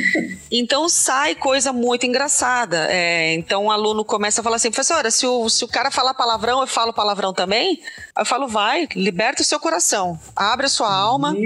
então 0.50 0.88
sai 0.88 1.34
coisa 1.34 1.72
muito 1.72 2.06
engraçada. 2.06 2.86
É, 2.90 3.34
então 3.34 3.66
o 3.66 3.70
aluno 3.70 4.04
começa 4.04 4.40
a 4.40 4.44
falar 4.44 4.56
assim, 4.56 4.70
professora, 4.70 5.10
se 5.10 5.26
o, 5.26 5.48
se 5.48 5.64
o 5.64 5.68
cara 5.68 5.90
falar 5.90 6.14
palavrão, 6.14 6.60
eu 6.60 6.66
falo 6.66 6.92
palavrão 6.92 7.32
também? 7.32 7.80
Eu 8.18 8.24
falo, 8.24 8.48
vai, 8.48 8.88
liberta 8.96 9.42
o 9.42 9.44
seu 9.44 9.60
coração, 9.60 10.18
abre 10.34 10.66
a 10.66 10.68
sua 10.68 10.92
alma 10.92 11.36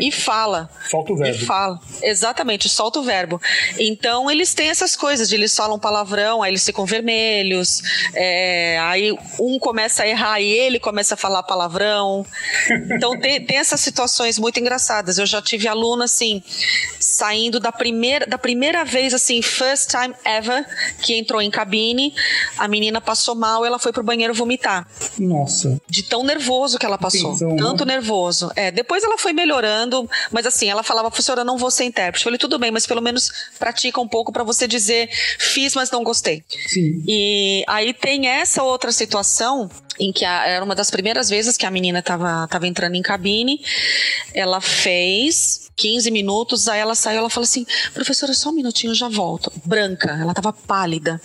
e 0.00 0.10
fala. 0.10 0.70
Solta 0.88 1.12
o 1.12 1.16
verbo. 1.16 1.42
E 1.42 1.44
fala. 1.44 1.80
Exatamente, 2.02 2.68
solta 2.68 3.00
o 3.00 3.02
verbo. 3.02 3.40
Então 3.78 4.30
eles 4.30 4.54
têm 4.54 4.68
essas 4.68 4.96
coisas 4.96 5.28
de 5.28 5.34
eles 5.34 5.54
falam 5.54 5.78
palavrão, 5.78 6.42
aí 6.42 6.50
eles 6.50 6.64
ficam 6.64 6.86
vermelhos, 6.86 7.82
é, 8.14 8.78
aí 8.80 9.16
um 9.38 9.58
começa 9.58 10.04
a 10.04 10.08
errar 10.08 10.40
e 10.40 10.48
ele 10.48 10.78
começa 10.78 11.14
a 11.14 11.16
falar 11.16 11.42
palavrão. 11.42 12.24
Então 12.90 13.18
tem, 13.18 13.44
tem 13.44 13.58
essas 13.58 13.80
situações 13.80 14.38
muito 14.38 14.58
engraçadas. 14.58 15.18
Eu 15.18 15.26
já 15.26 15.42
tive 15.42 15.68
aluno 15.68 16.02
assim, 16.02 16.42
saindo 16.98 17.60
da 17.60 17.72
primeira, 17.72 18.26
da 18.26 18.38
primeira 18.38 18.84
vez, 18.84 19.12
assim, 19.12 19.42
first 19.42 19.90
time 19.90 20.14
ever, 20.24 20.64
que 21.02 21.14
entrou 21.14 21.42
em 21.42 21.50
cabine, 21.50 22.14
a 22.56 22.66
menina 22.66 23.00
passou 23.00 23.34
mal, 23.34 23.64
ela 23.64 23.78
foi 23.78 23.92
pro 23.92 24.02
banheiro 24.02 24.32
vomitar. 24.32 24.86
Nossa. 25.18 25.78
De 25.88 26.05
tão 26.08 26.22
nervoso 26.22 26.78
que 26.78 26.86
ela 26.86 26.98
passou. 26.98 27.30
Atenção, 27.30 27.56
tanto 27.56 27.84
nervoso. 27.84 28.50
É, 28.56 28.70
depois 28.70 29.04
ela 29.04 29.18
foi 29.18 29.32
melhorando, 29.32 30.08
mas 30.30 30.46
assim, 30.46 30.68
ela 30.68 30.82
falava, 30.82 31.10
professora, 31.10 31.40
eu 31.40 31.44
não 31.44 31.58
vou 31.58 31.70
ser 31.70 31.84
intérprete. 31.84 32.22
Eu 32.22 32.24
falei, 32.24 32.38
tudo 32.38 32.58
bem, 32.58 32.70
mas 32.70 32.86
pelo 32.86 33.00
menos 33.00 33.30
pratica 33.58 34.00
um 34.00 34.08
pouco 34.08 34.32
para 34.32 34.44
você 34.44 34.66
dizer, 34.66 35.08
fiz, 35.38 35.74
mas 35.74 35.90
não 35.90 36.02
gostei. 36.02 36.42
Sim. 36.68 37.02
E 37.06 37.64
aí 37.66 37.92
tem 37.92 38.28
essa 38.28 38.62
outra 38.62 38.92
situação 38.92 39.70
em 39.98 40.12
que 40.12 40.24
a, 40.24 40.46
era 40.46 40.64
uma 40.64 40.74
das 40.74 40.90
primeiras 40.90 41.28
vezes 41.28 41.56
que 41.56 41.66
a 41.66 41.70
menina 41.70 42.00
estava 42.00 42.46
tava 42.48 42.66
entrando 42.66 42.94
em 42.94 43.02
cabine. 43.02 43.60
Ela 44.34 44.60
fez 44.60 45.66
15 45.76 46.10
minutos, 46.10 46.68
aí 46.68 46.80
ela 46.80 46.94
saiu, 46.94 47.18
ela 47.18 47.28
falou 47.30 47.44
assim: 47.44 47.66
professora, 47.92 48.32
só 48.32 48.48
um 48.48 48.52
minutinho, 48.52 48.94
já 48.94 49.08
volto. 49.08 49.52
Branca, 49.64 50.10
ela 50.18 50.32
estava 50.32 50.52
pálida. 50.52 51.20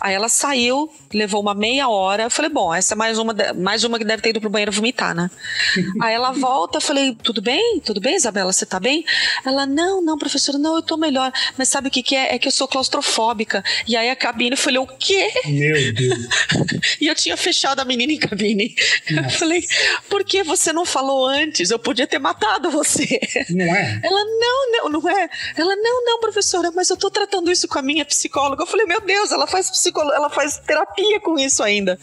Aí 0.00 0.12
ela 0.12 0.28
saiu, 0.28 0.92
levou 1.12 1.40
uma 1.40 1.54
meia 1.54 1.88
hora. 1.88 2.24
Eu 2.24 2.30
falei: 2.30 2.50
bom, 2.50 2.74
essa 2.74 2.94
é 2.94 2.96
mais 2.96 3.18
uma, 3.18 3.34
mais 3.54 3.84
uma 3.84 3.98
que 3.98 4.04
deve 4.04 4.20
ter 4.20 4.30
ido 4.30 4.40
pro 4.40 4.50
banheiro 4.50 4.72
vomitar, 4.72 5.14
né? 5.14 5.30
aí 6.02 6.12
ela 6.12 6.32
volta, 6.32 6.78
eu 6.78 6.80
falei: 6.80 7.16
tudo 7.22 7.40
bem? 7.40 7.80
Tudo 7.80 8.00
bem, 8.00 8.16
Isabela? 8.16 8.52
Você 8.52 8.66
tá 8.66 8.80
bem? 8.80 9.04
Ela: 9.46 9.64
não, 9.64 10.02
não, 10.02 10.18
professora, 10.18 10.58
não, 10.58 10.76
eu 10.76 10.82
tô 10.82 10.96
melhor. 10.96 11.32
Mas 11.56 11.68
sabe 11.68 11.86
o 11.86 11.90
que, 11.90 12.02
que 12.02 12.16
é? 12.16 12.34
É 12.34 12.38
que 12.38 12.48
eu 12.48 12.52
sou 12.52 12.66
claustrofóbica. 12.66 13.62
E 13.86 13.96
aí 13.96 14.10
a 14.10 14.16
cabine, 14.16 14.52
eu 14.52 14.58
falei: 14.58 14.78
o 14.78 14.86
quê? 14.86 15.30
Meu 15.46 15.94
Deus. 15.94 16.18
e 17.00 17.06
eu 17.06 17.14
tinha 17.14 17.36
fechado 17.36 17.78
a 17.78 17.84
menina 17.84 18.03
cabine 18.04 18.14
em 18.14 18.18
cabine. 18.18 18.74
Nossa. 19.10 19.26
Eu 19.26 19.38
falei, 19.38 19.66
por 20.08 20.24
que 20.24 20.42
você 20.42 20.72
não 20.72 20.84
falou 20.84 21.26
antes? 21.26 21.70
Eu 21.70 21.78
podia 21.78 22.06
ter 22.06 22.18
matado 22.18 22.70
você. 22.70 23.20
Não 23.50 23.64
é? 23.64 24.00
Ela, 24.02 24.24
não, 24.24 24.72
não, 24.72 25.00
não 25.00 25.10
é. 25.10 25.28
Ela, 25.56 25.76
não, 25.76 26.04
não, 26.04 26.20
professora, 26.20 26.70
mas 26.70 26.90
eu 26.90 26.96
tô 26.96 27.10
tratando 27.10 27.50
isso 27.50 27.66
com 27.66 27.78
a 27.78 27.82
minha 27.82 28.04
psicóloga. 28.04 28.62
Eu 28.62 28.66
falei, 28.66 28.86
meu 28.86 29.00
Deus, 29.00 29.32
ela 29.32 29.46
faz 29.46 29.70
psicóloga, 29.70 30.16
ela 30.16 30.30
faz 30.30 30.58
terapia 30.58 31.20
com 31.20 31.38
isso 31.38 31.62
ainda. 31.62 31.98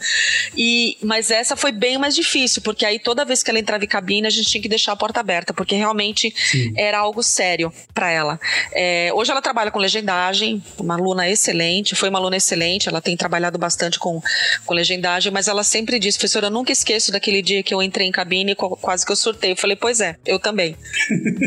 E, 0.56 0.98
mas 1.02 1.30
essa 1.30 1.56
foi 1.56 1.72
bem 1.72 1.98
mais 1.98 2.14
difícil, 2.14 2.62
porque 2.62 2.84
aí 2.84 2.98
toda 2.98 3.24
vez 3.24 3.42
que 3.42 3.50
ela 3.50 3.58
entrava 3.58 3.84
em 3.84 3.88
cabine, 3.88 4.26
a 4.26 4.30
gente 4.30 4.50
tinha 4.50 4.62
que 4.62 4.68
deixar 4.68 4.92
a 4.92 4.96
porta 4.96 5.20
aberta, 5.20 5.52
porque 5.52 5.74
realmente 5.74 6.34
Sim. 6.36 6.72
era 6.76 6.98
algo 6.98 7.22
sério 7.22 7.72
para 7.94 8.10
ela. 8.10 8.40
É, 8.72 9.10
hoje 9.14 9.30
ela 9.30 9.42
trabalha 9.42 9.70
com 9.70 9.78
legendagem, 9.78 10.62
uma 10.78 10.94
aluna 10.94 11.28
excelente, 11.28 11.94
foi 11.94 12.08
uma 12.08 12.18
aluna 12.18 12.36
excelente, 12.36 12.88
ela 12.88 13.00
tem 13.00 13.16
trabalhado 13.16 13.58
bastante 13.58 13.98
com, 13.98 14.20
com 14.64 14.74
legendagem, 14.74 15.32
mas 15.32 15.48
ela 15.48 15.62
sempre 15.62 15.91
diz, 15.98 16.16
professora, 16.16 16.46
eu 16.46 16.50
nunca 16.50 16.72
esqueço 16.72 17.12
daquele 17.12 17.42
dia 17.42 17.62
que 17.62 17.74
eu 17.74 17.82
entrei 17.82 18.06
em 18.06 18.12
cabine 18.12 18.52
e 18.52 18.54
quase 18.54 19.04
que 19.04 19.12
eu 19.12 19.16
surtei. 19.16 19.52
Eu 19.52 19.56
falei, 19.56 19.76
pois 19.76 20.00
é, 20.00 20.16
eu 20.26 20.38
também. 20.38 20.76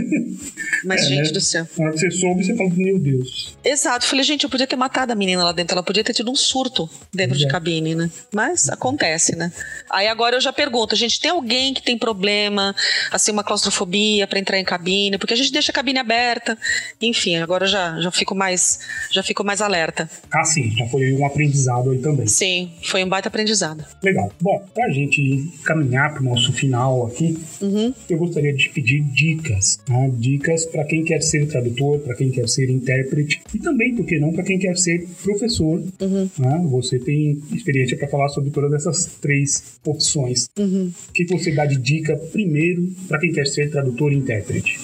mas, 0.84 1.02
é, 1.02 1.06
gente 1.06 1.28
né? 1.28 1.32
do 1.32 1.42
céu. 1.42 1.68
Na 1.78 1.86
hora 1.86 1.94
que 1.94 2.00
você 2.00 2.12
soube, 2.12 2.46
você 2.46 2.56
falou, 2.56 2.72
meu 2.76 3.00
Deus. 3.00 3.58
Exato, 3.64 4.06
eu 4.06 4.10
falei, 4.10 4.24
gente, 4.24 4.44
eu 4.44 4.50
podia 4.50 4.68
ter 4.68 4.76
matado 4.76 5.12
a 5.12 5.16
menina 5.16 5.44
lá 5.44 5.52
dentro, 5.52 5.74
ela 5.74 5.84
podia 5.84 6.04
ter 6.04 6.14
tido 6.14 6.32
um 6.32 6.36
surto 6.36 6.90
dentro 7.14 7.38
de 7.38 7.48
cabine, 7.48 7.96
né? 7.96 8.10
Mas 8.34 8.70
acontece, 8.70 9.36
né? 9.36 9.52
Aí 9.90 10.08
agora 10.08 10.36
eu 10.36 10.42
já 10.42 10.54
pergunto, 10.54 10.96
gente, 10.96 11.20
tem 11.20 11.32
alguém 11.32 11.74
que 11.74 11.82
tem 11.82 11.98
problema, 11.98 12.76
assim, 13.12 13.32
uma 13.32 13.44
claustrofobia 13.44 14.28
para 14.28 14.40
entrar 14.40 14.60
em 14.60 14.66
cabine? 14.66 15.18
Porque 15.18 15.34
a 15.34 15.38
gente 15.38 15.52
deixa 15.52 15.72
a 15.72 15.76
cabine 15.76 16.00
aberta. 16.00 16.58
Enfim, 17.02 17.38
agora 17.38 17.66
eu 17.66 17.70
já, 17.70 18.00
já 18.00 18.12
fico 18.12 18.36
mais 18.36 18.80
já 19.12 19.24
fico 19.24 19.44
mais 19.44 19.62
alerta. 19.62 20.10
Ah, 20.32 20.44
sim, 20.44 20.72
já 20.76 20.86
foi 20.88 21.14
um 21.14 21.26
aprendizado 21.26 21.92
aí 21.92 22.00
também. 22.00 22.28
Sim, 22.28 22.74
foi 22.84 23.04
um 23.04 23.10
baita 23.10 23.30
aprendizado. 23.30 23.86
Legal. 24.04 24.32
Bom, 24.42 24.64
pra 24.74 24.90
gente 24.90 25.50
caminhar 25.64 26.14
pro 26.14 26.24
nosso 26.24 26.52
final 26.54 27.08
aqui, 27.08 27.38
uhum. 27.62 27.94
eu 28.10 28.18
gostaria 28.18 28.54
de 28.54 28.70
pedir 28.70 29.02
dicas, 29.02 29.80
né? 29.88 30.12
Dicas 30.18 30.66
para 30.66 30.84
quem 30.84 31.04
quer 31.04 31.22
ser 31.22 31.48
tradutor, 31.48 32.00
para 32.00 32.16
quem 32.16 32.30
quer 32.30 32.48
ser 32.48 32.70
intérprete 32.70 33.42
e 33.54 33.60
também, 33.60 33.96
por 33.96 34.06
que 34.06 34.20
não, 34.20 34.34
para 34.34 34.44
quem 34.44 34.60
quer 34.60 34.78
ser 34.78 35.08
professor. 35.24 35.82
Uhum. 36.02 36.30
Né? 36.38 36.68
Você 36.70 37.00
tem 37.00 37.42
experiência 37.54 37.98
para 37.98 38.08
falar 38.08 38.30
sobre 38.30 38.50
todas 38.50 38.74
essas 38.74 39.06
três 39.22 39.80
opções. 39.86 40.48
Uhum. 40.58 40.92
O 41.10 41.12
que 41.14 41.26
você 41.26 41.52
dá 41.52 41.66
de 41.66 41.78
dica 41.78 42.16
primeiro 42.32 42.92
para 43.08 43.20
quem 43.20 43.32
quer 43.32 43.48
ser 43.48 43.70
tradutor 43.72 44.12
e 44.12 44.18
intérprete? 44.18 44.80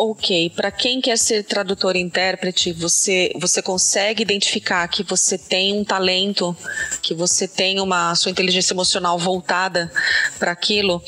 Ok, 0.00 0.50
para 0.54 0.70
quem 0.70 1.00
quer 1.00 1.18
ser 1.18 1.42
tradutor 1.42 1.96
e 1.96 1.98
intérprete, 1.98 2.72
você, 2.72 3.32
você 3.34 3.60
consegue 3.60 4.22
identificar 4.22 4.86
que 4.86 5.02
você 5.02 5.36
tem 5.36 5.72
um 5.72 5.82
talento, 5.82 6.56
que 7.02 7.12
você 7.12 7.48
tem 7.48 7.80
uma 7.80 8.14
sua 8.14 8.30
inteligência 8.30 8.72
emocional 8.72 9.18
voltada 9.18 9.90
para 10.38 10.52
aquilo. 10.52 11.02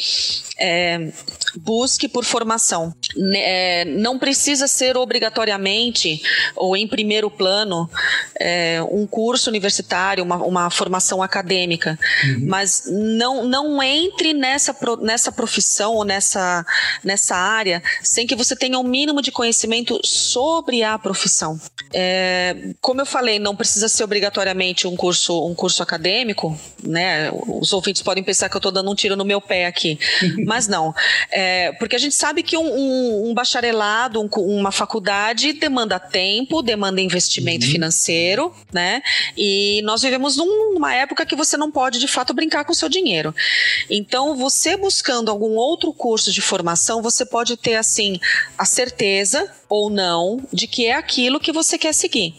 É, 0.61 1.11
busque 1.57 2.09
por 2.09 2.25
formação. 2.25 2.95
É, 3.35 3.85
não 3.87 4.19
precisa 4.19 4.69
ser 4.69 4.97
obrigatoriamente 4.97 6.23
ou 6.55 6.77
em 6.77 6.87
primeiro 6.87 7.31
plano 7.31 7.91
é, 8.39 8.81
um 8.91 9.07
curso 9.07 9.51
universitário, 9.51 10.23
uma, 10.23 10.37
uma 10.37 10.71
formação 10.71 11.23
acadêmica, 11.23 11.99
uhum. 12.25 12.47
mas 12.47 12.85
não, 12.87 13.45
não 13.45 13.83
entre 13.83 14.33
nessa, 14.33 14.77
nessa 15.01 15.33
profissão 15.33 15.95
ou 15.95 16.05
nessa, 16.05 16.65
nessa 17.03 17.37
área 17.37 17.83
sem 18.03 18.27
que 18.27 18.37
você 18.37 18.55
tenha 18.55 18.79
o 18.79 18.83
um 18.83 18.85
mínimo 18.85 19.23
de 19.23 19.33
conhecimento 19.33 20.01
sobre 20.05 20.83
a 20.83 20.99
profissão. 20.99 21.59
É, 21.93 22.57
como 22.81 23.01
eu 23.01 23.07
falei, 23.07 23.39
não 23.39 23.57
precisa 23.57 23.89
ser 23.89 24.05
obrigatoriamente 24.05 24.87
um 24.87 24.97
curso, 24.97 25.47
um 25.47 25.55
curso 25.55 25.83
acadêmico, 25.83 26.59
né? 26.83 27.31
Os 27.33 27.73
ouvintes 27.73 28.03
podem 28.03 28.23
pensar 28.23 28.49
que 28.49 28.57
eu 28.57 28.59
estou 28.59 28.73
dando 28.73 28.91
um 28.91 28.95
tiro 28.95 29.17
no 29.17 29.25
meu 29.25 29.41
pé 29.41 29.67
aqui, 29.67 29.99
mas 30.51 30.67
não. 30.67 30.93
É, 31.31 31.71
porque 31.79 31.95
a 31.95 31.99
gente 31.99 32.17
sabe 32.17 32.43
que 32.43 32.57
um, 32.57 32.67
um, 32.67 33.31
um 33.31 33.35
bacharelado, 33.35 34.21
um, 34.21 34.29
uma 34.59 34.73
faculdade 34.73 35.53
demanda 35.53 35.97
tempo, 36.01 36.61
demanda 36.61 37.01
investimento 37.01 37.67
uhum. 37.67 37.71
financeiro, 37.71 38.53
né? 38.73 39.01
E 39.37 39.81
nós 39.85 40.03
vivemos 40.03 40.37
num, 40.37 40.75
numa 40.75 40.93
época 40.93 41.25
que 41.25 41.37
você 41.37 41.57
não 41.57 41.71
pode 41.71 42.01
de 42.01 42.09
fato 42.09 42.35
brincar 42.35 42.65
com 42.65 42.73
o 42.73 42.75
seu 42.75 42.89
dinheiro. 42.89 43.33
Então, 43.89 44.35
você 44.35 44.77
buscando 44.77 45.31
algum 45.31 45.55
outro 45.55 45.93
curso 45.93 46.33
de 46.33 46.41
formação, 46.41 47.01
você 47.01 47.25
pode 47.25 47.57
ter 47.57 47.77
assim 47.77 48.19
a 48.59 48.65
certeza 48.65 49.49
ou 49.71 49.89
não 49.89 50.43
de 50.53 50.67
que 50.67 50.87
é 50.87 50.95
aquilo 50.95 51.39
que 51.39 51.53
você 51.53 51.79
quer 51.79 51.95
seguir. 51.95 52.35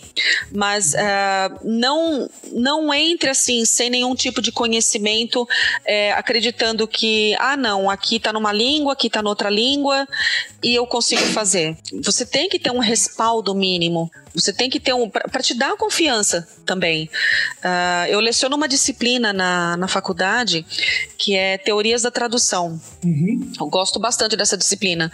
Mas 0.54 0.94
uh, 0.94 1.60
não, 1.64 2.30
não 2.52 2.94
entre 2.94 3.30
assim, 3.30 3.64
sem 3.64 3.90
nenhum 3.90 4.14
tipo 4.14 4.42
de 4.42 4.52
conhecimento, 4.52 5.48
é, 5.86 6.12
acreditando 6.12 6.86
que, 6.86 7.34
ah, 7.40 7.56
não, 7.56 7.90
aqui 7.90 8.18
está 8.18 8.34
numa 8.34 8.52
língua, 8.52 8.92
aqui 8.92 9.08
está 9.08 9.22
noutra 9.22 9.50
língua 9.50 10.06
e 10.62 10.76
eu 10.76 10.86
consigo 10.86 11.22
fazer. 11.28 11.78
Você 12.04 12.26
tem 12.26 12.50
que 12.50 12.60
ter 12.60 12.72
um 12.72 12.80
respaldo 12.80 13.56
mínimo 13.56 14.12
você 14.34 14.54
tem 14.54 14.70
que 14.70 14.80
ter 14.80 14.94
um. 14.94 15.10
para 15.10 15.42
te 15.42 15.54
dar 15.54 15.76
confiança 15.76 16.48
também. 16.66 17.10
Uh, 17.58 18.08
eu 18.10 18.20
leciono 18.20 18.56
uma 18.56 18.68
disciplina 18.68 19.34
na, 19.34 19.78
na 19.78 19.88
faculdade 19.88 20.66
que 21.18 21.36
é 21.36 21.58
Teorias 21.58 22.02
da 22.02 22.10
Tradução. 22.12 22.82
Uhum. 23.04 23.52
Eu 23.60 23.68
gosto 23.68 24.00
bastante 24.00 24.36
dessa 24.36 24.58
disciplina. 24.58 25.12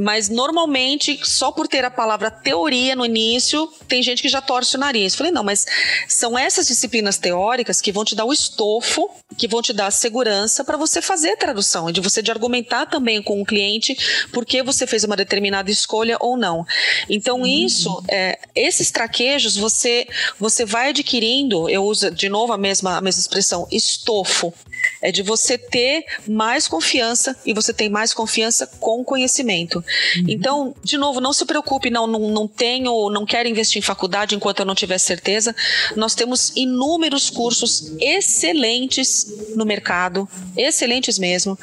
Mas 0.00 0.28
normalmente, 0.28 1.18
só 1.24 1.50
por 1.50 1.66
ter 1.66 1.84
a 1.84 1.90
palavra 1.90 2.30
teoria 2.30 2.94
no 2.94 3.04
início, 3.04 3.68
tem 3.88 4.02
gente 4.02 4.22
que 4.22 4.28
já 4.28 4.40
torce 4.40 4.76
o 4.76 4.78
nariz. 4.78 5.14
Falei, 5.14 5.32
não, 5.32 5.42
mas 5.42 5.66
são 6.08 6.38
essas 6.38 6.66
disciplinas 6.66 7.18
teóricas 7.18 7.80
que 7.80 7.90
vão 7.90 8.04
te 8.04 8.14
dar 8.14 8.24
o 8.24 8.32
estofo, 8.32 9.10
que 9.36 9.48
vão 9.48 9.60
te 9.60 9.72
dar 9.72 9.86
a 9.86 9.90
segurança 9.90 10.62
para 10.64 10.76
você 10.76 11.02
fazer 11.02 11.30
a 11.32 11.36
tradução 11.36 11.90
e 11.90 11.92
de 11.92 12.00
você 12.00 12.22
de 12.22 12.30
argumentar 12.30 12.86
também 12.86 13.22
com 13.22 13.40
o 13.40 13.44
cliente 13.44 13.96
por 14.32 14.44
que 14.44 14.62
você 14.62 14.86
fez 14.86 15.02
uma 15.04 15.16
determinada 15.16 15.70
escolha 15.70 16.16
ou 16.20 16.36
não. 16.36 16.64
Então, 17.08 17.40
uhum. 17.40 17.46
isso 17.46 18.02
é 18.08 18.38
esses 18.54 18.90
traquejos 18.90 19.56
você 19.56 20.06
você 20.38 20.64
vai 20.64 20.90
adquirindo, 20.90 21.68
eu 21.68 21.84
uso 21.84 22.10
de 22.10 22.28
novo 22.28 22.52
a 22.52 22.58
mesma, 22.58 22.96
a 22.96 23.00
mesma 23.00 23.20
expressão, 23.20 23.66
estofo 23.70 24.52
é 25.00 25.10
de 25.10 25.22
você 25.22 25.56
ter 25.56 26.04
mais 26.26 26.68
confiança 26.68 27.36
e 27.44 27.52
você 27.52 27.72
tem 27.72 27.88
mais 27.88 28.12
confiança 28.12 28.66
com 28.78 29.04
conhecimento. 29.04 29.76
Uhum. 30.16 30.24
Então, 30.28 30.74
de 30.82 30.96
novo, 30.96 31.20
não 31.20 31.32
se 31.32 31.44
preocupe, 31.44 31.90
não, 31.90 32.06
não, 32.06 32.30
não 32.30 32.48
tenho, 32.48 33.10
não 33.10 33.24
quero 33.24 33.48
investir 33.48 33.78
em 33.78 33.82
faculdade 33.82 34.34
enquanto 34.34 34.60
eu 34.60 34.66
não 34.66 34.74
tiver 34.74 34.98
certeza. 34.98 35.54
Nós 35.96 36.14
temos 36.14 36.52
inúmeros 36.54 37.30
cursos 37.30 37.92
excelentes 38.00 39.26
no 39.54 39.64
mercado, 39.64 40.28
excelentes 40.56 41.18
mesmo, 41.18 41.58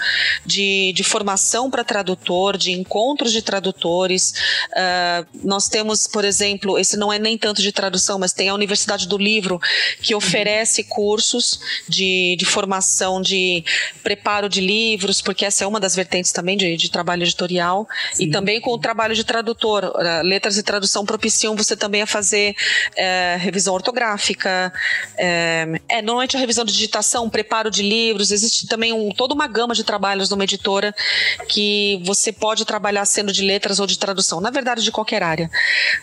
de, 0.45 0.93
de 0.93 1.03
formação 1.03 1.69
para 1.69 1.83
tradutor, 1.83 2.57
de 2.57 2.71
encontros 2.71 3.31
de 3.31 3.41
tradutores. 3.41 4.33
Uh, 4.71 5.27
nós 5.43 5.67
temos, 5.69 6.07
por 6.07 6.25
exemplo, 6.25 6.77
esse 6.77 6.97
não 6.97 7.11
é 7.11 7.19
nem 7.19 7.37
tanto 7.37 7.61
de 7.61 7.71
tradução, 7.71 8.19
mas 8.19 8.33
tem 8.33 8.49
a 8.49 8.53
Universidade 8.53 9.07
do 9.07 9.17
Livro, 9.17 9.59
que 10.01 10.15
oferece 10.15 10.83
cursos 10.83 11.59
de, 11.87 12.35
de 12.37 12.45
formação 12.45 13.16
de 13.21 13.63
preparo 14.03 14.49
de 14.49 14.61
livros, 14.61 15.21
porque 15.21 15.45
essa 15.45 15.63
é 15.63 15.67
uma 15.67 15.79
das 15.79 15.95
vertentes 15.95 16.31
também 16.31 16.57
de, 16.57 16.75
de 16.77 16.89
trabalho 16.89 17.23
editorial, 17.23 17.87
Sim. 18.13 18.25
e 18.25 18.31
também 18.31 18.59
com 18.61 18.71
o 18.71 18.77
trabalho 18.77 19.15
de 19.15 19.23
tradutor. 19.23 19.85
Uh, 19.85 20.23
letras 20.23 20.57
e 20.57 20.63
tradução 20.63 21.05
propiciam 21.05 21.55
você 21.55 21.75
também 21.75 22.01
a 22.01 22.07
fazer 22.07 22.55
uh, 22.91 23.39
revisão 23.39 23.73
ortográfica, 23.73 24.71
uh, 25.13 25.81
é, 25.87 26.01
normalmente 26.01 26.35
a 26.35 26.39
revisão 26.39 26.65
de 26.65 26.73
digitação, 26.73 27.29
preparo 27.29 27.69
de 27.69 27.83
livros, 27.83 28.31
existe 28.31 28.67
também 28.67 28.93
um, 28.93 29.09
toda 29.11 29.33
uma 29.33 29.47
gama 29.47 29.73
de 29.73 29.83
trabalhos 29.83 30.29
numa 30.29 30.43
editora 30.43 30.93
que 31.47 32.01
você 32.03 32.31
pode 32.31 32.65
trabalhar 32.65 33.05
sendo 33.05 33.31
de 33.31 33.43
letras 33.43 33.79
ou 33.79 33.87
de 33.87 33.97
tradução, 33.97 34.39
na 34.41 34.49
verdade 34.49 34.83
de 34.83 34.91
qualquer 34.91 35.23
área. 35.23 35.49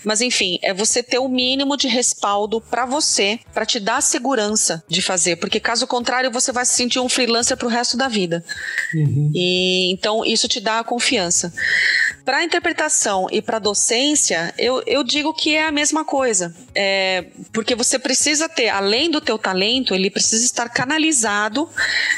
Mas 0.05 0.21
enfim, 0.21 0.59
é 0.63 0.73
você 0.73 1.03
ter 1.03 1.19
o 1.19 1.29
mínimo 1.29 1.77
de 1.77 1.89
respaldo 1.89 2.61
para 2.61 2.85
você, 2.85 3.39
para 3.53 3.67
te 3.67 3.79
dar 3.79 4.03
segurança 4.03 4.83
de 4.89 5.03
fazer, 5.03 5.37
porque 5.37 5.61
caso 5.61 5.87
contrário 5.87 6.31
você 6.31 6.53
vai 6.53 6.65
se 6.65 6.75
sentir 6.75 6.99
um 7.05 7.09
freelancer 7.09 7.57
para 7.57 7.67
o 7.67 7.71
resto 7.71 7.97
da 7.97 8.09
vida. 8.09 8.45
Uhum. 8.95 9.31
E 9.35 9.91
então 9.93 10.25
isso 10.25 10.49
te 10.49 10.61
dá 10.61 10.81
a 10.81 10.85
confiança. 10.85 11.53
Para 12.25 12.43
interpretação 12.43 13.27
e 13.31 13.43
para 13.43 13.59
docência, 13.59 14.55
eu, 14.57 14.83
eu 14.87 15.05
digo 15.05 15.35
que 15.35 15.55
é 15.55 15.67
a 15.67 15.71
mesma 15.71 16.05
coisa. 16.05 16.55
É, 16.75 17.27
porque 17.53 17.75
você 17.75 17.99
precisa 17.99 18.49
ter, 18.49 18.69
além 18.69 19.11
do 19.11 19.21
teu 19.21 19.39
talento, 19.39 19.95
ele 19.95 20.11
precisa 20.11 20.45
estar 20.45 20.69
canalizado, 20.71 21.69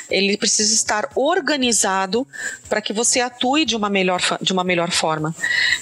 ele 0.08 0.36
precisa 0.36 0.72
estar 0.72 1.10
organizado 1.14 2.26
para 2.68 2.80
que 2.80 2.92
você 2.92 3.20
atue 3.20 3.64
de 3.64 3.74
uma 3.74 3.90
melhor, 3.90 4.20
de 4.40 4.52
uma 4.52 4.62
melhor 4.62 4.90
forma. 4.90 5.34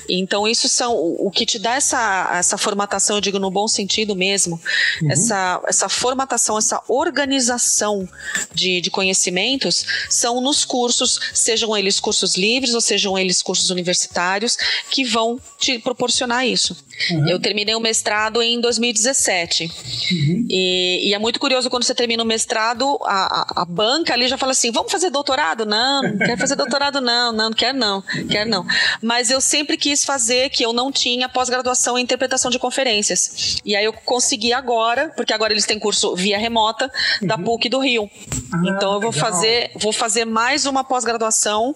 Então, 0.08 0.48
isso 0.48 0.68
são 0.68 0.94
o, 0.94 1.26
o 1.26 1.30
que 1.30 1.44
te 1.44 1.58
dá 1.58 1.74
essa, 1.74 2.30
essa 2.34 2.56
formatação, 2.56 3.16
eu 3.16 3.20
digo 3.20 3.38
no 3.38 3.50
bom 3.50 3.68
sentido 3.68 4.16
mesmo, 4.16 4.60
uhum. 5.02 5.10
essa, 5.10 5.62
essa 5.66 5.88
formatação, 5.88 6.56
essa 6.56 6.82
organização 6.88 8.08
de, 8.52 8.80
de 8.84 8.90
conhecimentos 8.90 9.84
são 10.08 10.40
nos 10.40 10.64
cursos, 10.64 11.18
sejam 11.32 11.76
eles 11.76 11.98
cursos 11.98 12.36
livres 12.36 12.74
ou 12.74 12.80
sejam 12.80 13.18
eles 13.18 13.42
cursos 13.42 13.70
universitários 13.70 14.56
que 14.90 15.04
vão 15.04 15.40
te 15.58 15.78
proporcionar 15.78 16.46
isso. 16.46 16.76
Uhum. 17.10 17.28
Eu 17.28 17.38
terminei 17.38 17.74
o 17.74 17.80
mestrado 17.80 18.42
em 18.42 18.60
2017. 18.60 19.64
Uhum. 19.64 20.46
E, 20.48 21.08
e, 21.08 21.14
é 21.14 21.18
muito 21.18 21.40
curioso 21.40 21.68
quando 21.68 21.84
você 21.84 21.94
termina 21.94 22.22
o 22.22 22.26
mestrado, 22.26 22.98
a, 23.02 23.40
a, 23.40 23.62
a, 23.62 23.64
banca 23.64 24.12
ali 24.12 24.28
já 24.28 24.38
fala 24.38 24.52
assim: 24.52 24.70
vamos 24.70 24.90
fazer 24.90 25.10
doutorado? 25.10 25.66
Não, 25.66 26.02
não 26.02 26.18
quero 26.18 26.38
fazer 26.38 26.56
doutorado, 26.56 27.00
não, 27.00 27.32
não, 27.32 27.44
não 27.44 27.52
quero 27.52 27.76
não, 27.76 28.02
quero 28.30 28.48
não. 28.48 28.66
Mas 29.02 29.30
eu 29.30 29.40
sempre 29.40 29.76
quis 29.76 30.04
fazer 30.04 30.50
que 30.50 30.64
eu 30.64 30.72
não 30.72 30.90
tinha 30.90 31.28
pós-graduação 31.28 31.98
em 31.98 32.02
interpretação 32.02 32.50
de 32.50 32.58
conferências. 32.58 33.58
E 33.64 33.74
aí 33.76 33.84
eu 33.84 33.92
consegui 33.92 34.52
agora, 34.52 35.12
porque 35.16 35.32
agora 35.32 35.52
eles 35.52 35.66
têm 35.66 35.78
curso 35.78 36.14
via 36.14 36.38
remota 36.38 36.90
da 37.22 37.36
uhum. 37.36 37.44
PUC 37.44 37.68
do 37.68 37.78
Rio. 37.80 38.10
Ah, 38.52 38.62
então 38.68 38.94
eu 38.94 39.00
vou 39.00 39.10
legal. 39.10 39.30
fazer, 39.30 39.70
vou 39.76 39.92
fazer 39.92 40.24
mais 40.24 40.66
uma 40.66 40.84
pós-graduação, 40.84 41.74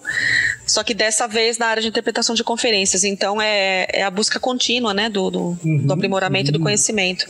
só 0.65 0.83
que 0.83 0.93
dessa 0.93 1.27
vez 1.27 1.57
na 1.57 1.67
área 1.67 1.81
de 1.81 1.87
interpretação 1.87 2.35
de 2.35 2.43
conferências. 2.43 3.03
Então 3.03 3.41
é, 3.41 3.87
é 3.89 4.03
a 4.03 4.09
busca 4.09 4.39
contínua, 4.39 4.93
né? 4.93 5.08
Do, 5.09 5.29
do, 5.29 5.39
uhum, 5.63 5.77
do 5.85 5.93
aprimoramento 5.93 6.51
uhum. 6.51 6.57
do 6.57 6.59
conhecimento. 6.59 7.25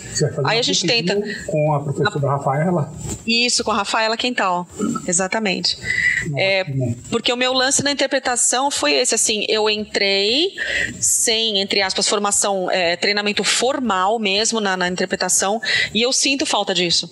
Aí 0.45 0.59
a 0.59 0.61
gente 0.61 0.85
tenta. 0.85 1.19
Com 1.45 1.73
a 1.73 1.79
professora 1.81 2.27
a... 2.27 2.31
Rafaela? 2.31 2.93
Isso, 3.25 3.63
com 3.63 3.71
a 3.71 3.75
Rafaela 3.75 4.17
Quental. 4.17 4.67
Exatamente. 5.07 5.77
É, 6.37 6.65
porque 7.09 7.31
o 7.31 7.37
meu 7.37 7.53
lance 7.53 7.83
na 7.83 7.91
interpretação 7.91 8.69
foi 8.69 8.93
esse, 8.93 9.15
assim, 9.15 9.45
eu 9.47 9.69
entrei 9.69 10.53
sem, 10.99 11.59
entre 11.59 11.81
aspas, 11.81 12.07
formação, 12.07 12.69
é, 12.71 12.95
treinamento 12.95 13.43
formal 13.43 14.19
mesmo 14.19 14.59
na, 14.59 14.75
na 14.75 14.87
interpretação, 14.87 15.61
e 15.93 16.01
eu 16.01 16.11
sinto 16.11 16.45
falta 16.45 16.73
disso. 16.73 17.09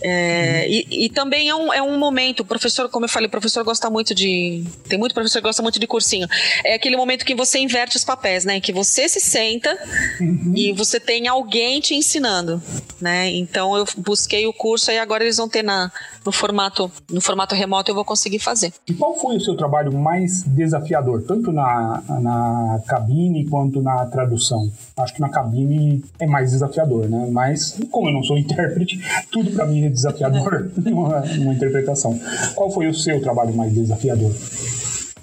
É, 0.00 0.68
e, 0.68 1.06
e, 1.06 1.08
também 1.08 1.48
é 1.48 1.54
um, 1.54 1.72
é 1.72 1.82
um 1.82 1.98
momento, 1.98 2.40
o 2.40 2.44
professor, 2.44 2.88
como 2.88 3.06
eu 3.06 3.08
falei, 3.08 3.28
o 3.28 3.30
professor 3.30 3.64
gosta 3.64 3.88
muito 3.88 4.14
de. 4.14 4.62
Tem 4.88 4.98
muito 4.98 5.14
professor 5.14 5.38
que 5.38 5.48
gosta 5.48 5.62
muito 5.62 5.80
de 5.80 5.86
cursinho. 5.86 6.28
É 6.64 6.74
aquele 6.74 6.96
momento 6.96 7.24
que 7.24 7.34
você 7.34 7.58
inverte 7.58 7.96
os 7.96 8.04
papéis, 8.04 8.44
né? 8.44 8.60
Que 8.60 8.72
você 8.72 9.08
se 9.08 9.20
senta 9.20 9.76
uhum. 10.20 10.52
e 10.54 10.72
você 10.72 10.98
tem 11.00 11.28
alguém 11.28 11.80
te 11.80 11.94
ensinando, 11.94 12.62
né? 13.00 13.30
Então 13.30 13.76
eu 13.76 13.84
busquei 13.96 14.46
o 14.46 14.52
curso 14.52 14.90
e 14.90 14.98
agora 14.98 15.24
eles 15.24 15.36
vão 15.36 15.48
ter 15.48 15.62
na, 15.62 15.90
no 16.24 16.32
formato 16.32 16.90
no 17.10 17.20
formato 17.20 17.54
remoto 17.54 17.90
eu 17.90 17.94
vou 17.94 18.04
conseguir 18.04 18.38
fazer. 18.38 18.72
E 18.86 18.94
qual 18.94 19.18
foi 19.18 19.36
o 19.36 19.40
seu 19.40 19.56
trabalho 19.56 19.92
mais 19.92 20.42
desafiador, 20.44 21.22
tanto 21.22 21.52
na, 21.52 22.02
na 22.20 22.80
cabine 22.86 23.46
quanto 23.46 23.82
na 23.82 24.06
tradução? 24.06 24.70
Acho 24.96 25.14
que 25.14 25.20
na 25.20 25.28
cabine 25.28 26.04
é 26.18 26.26
mais 26.26 26.50
desafiador, 26.50 27.08
né? 27.08 27.28
Mas 27.30 27.78
como 27.90 28.08
eu 28.08 28.12
não 28.12 28.22
sou 28.22 28.36
intérprete, 28.38 29.00
tudo 29.30 29.50
para 29.52 29.66
mim 29.66 29.84
é 29.84 29.88
desafiador 29.88 30.70
numa, 30.76 31.20
numa 31.20 31.54
interpretação. 31.54 32.18
Qual 32.54 32.70
foi 32.70 32.86
o 32.86 32.94
seu 32.94 33.20
trabalho 33.20 33.54
mais 33.54 33.72
desafiador? 33.72 34.32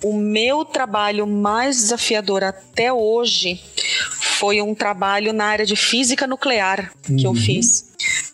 O 0.03 0.13
meu 0.13 0.65
trabalho 0.65 1.25
mais 1.25 1.77
desafiador 1.77 2.43
até 2.43 2.91
hoje 2.91 3.61
foi 4.43 4.61
um 4.61 4.75
trabalho 4.75 5.31
na 5.31 5.45
área 5.45 5.65
de 5.65 5.77
física 5.77 6.27
nuclear 6.27 6.91
que 7.01 7.25
uhum. 7.25 7.31
eu 7.31 7.33
fiz. 7.33 7.85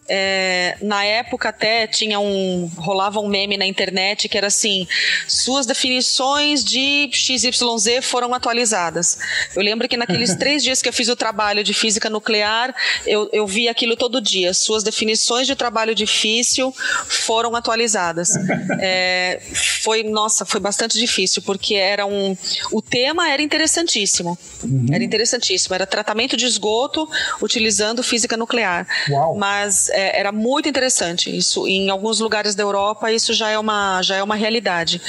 É, 0.10 0.76
na 0.82 1.06
época 1.06 1.50
até 1.50 1.86
tinha 1.86 2.20
um 2.20 2.70
rolava 2.78 3.20
um 3.20 3.28
meme 3.28 3.58
na 3.58 3.66
internet 3.66 4.28
que 4.28 4.38
era 4.38 4.48
assim 4.48 4.88
suas 5.28 5.68
definições 5.68 6.64
de 6.64 7.10
XYZ 7.14 7.60
foram 8.02 8.34
atualizadas. 8.34 9.20
Eu 9.56 9.62
lembro 9.62 9.88
que 9.88 9.96
naqueles 9.96 10.34
três 10.38 10.64
dias 10.64 10.82
que 10.82 10.90
eu 10.90 10.94
fiz 10.94 11.10
o 11.10 11.16
trabalho 11.16 11.64
de 11.64 11.74
física 11.74 12.10
nuclear 12.10 12.74
eu, 13.06 13.30
eu 13.32 13.46
vi 13.46 13.68
aquilo 13.68 13.96
todo 13.96 14.20
dia. 14.20 14.54
Suas 14.54 14.84
definições 14.84 15.46
de 15.46 15.56
trabalho 15.56 15.94
difícil 15.94 16.74
foram 17.08 17.56
atualizadas. 17.56 18.30
É, 18.82 19.42
foi 19.84 20.04
nossa 20.04 20.46
foi 20.46 20.60
bastante 20.60 20.98
difícil 20.98 21.42
porque 21.42 21.76
era 21.76 22.06
um 22.06 22.38
o 22.72 22.82
tema 22.82 23.30
era 23.30 23.42
interessantíssimo. 23.42 24.38
Uhum. 24.64 24.88
era 24.92 25.04
interessantíssimo. 25.04 25.76
Era 25.76 25.86
tratamento 25.86 26.38
de 26.38 26.46
esgoto 26.46 27.10
utilizando 27.42 28.02
física 28.02 28.38
nuclear. 28.38 28.88
Uau. 29.10 29.36
mas 29.36 29.90
é, 30.00 30.20
era 30.20 30.32
muito 30.32 30.70
interessante. 30.70 31.36
Isso 31.36 31.68
em 31.68 31.90
alguns 31.90 32.20
lugares 32.20 32.56
da 32.56 32.64
Europa 32.64 33.12
isso 33.12 33.34
já 33.34 33.50
é 33.50 33.60
uma 33.60 34.02
já 34.02 34.16
é 34.16 34.24
uma 34.24 34.36
realidade. 34.36 35.02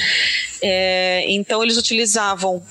É, 0.61 1.25
então 1.27 1.63
eles 1.63 1.77
utilizavam 1.77 2.61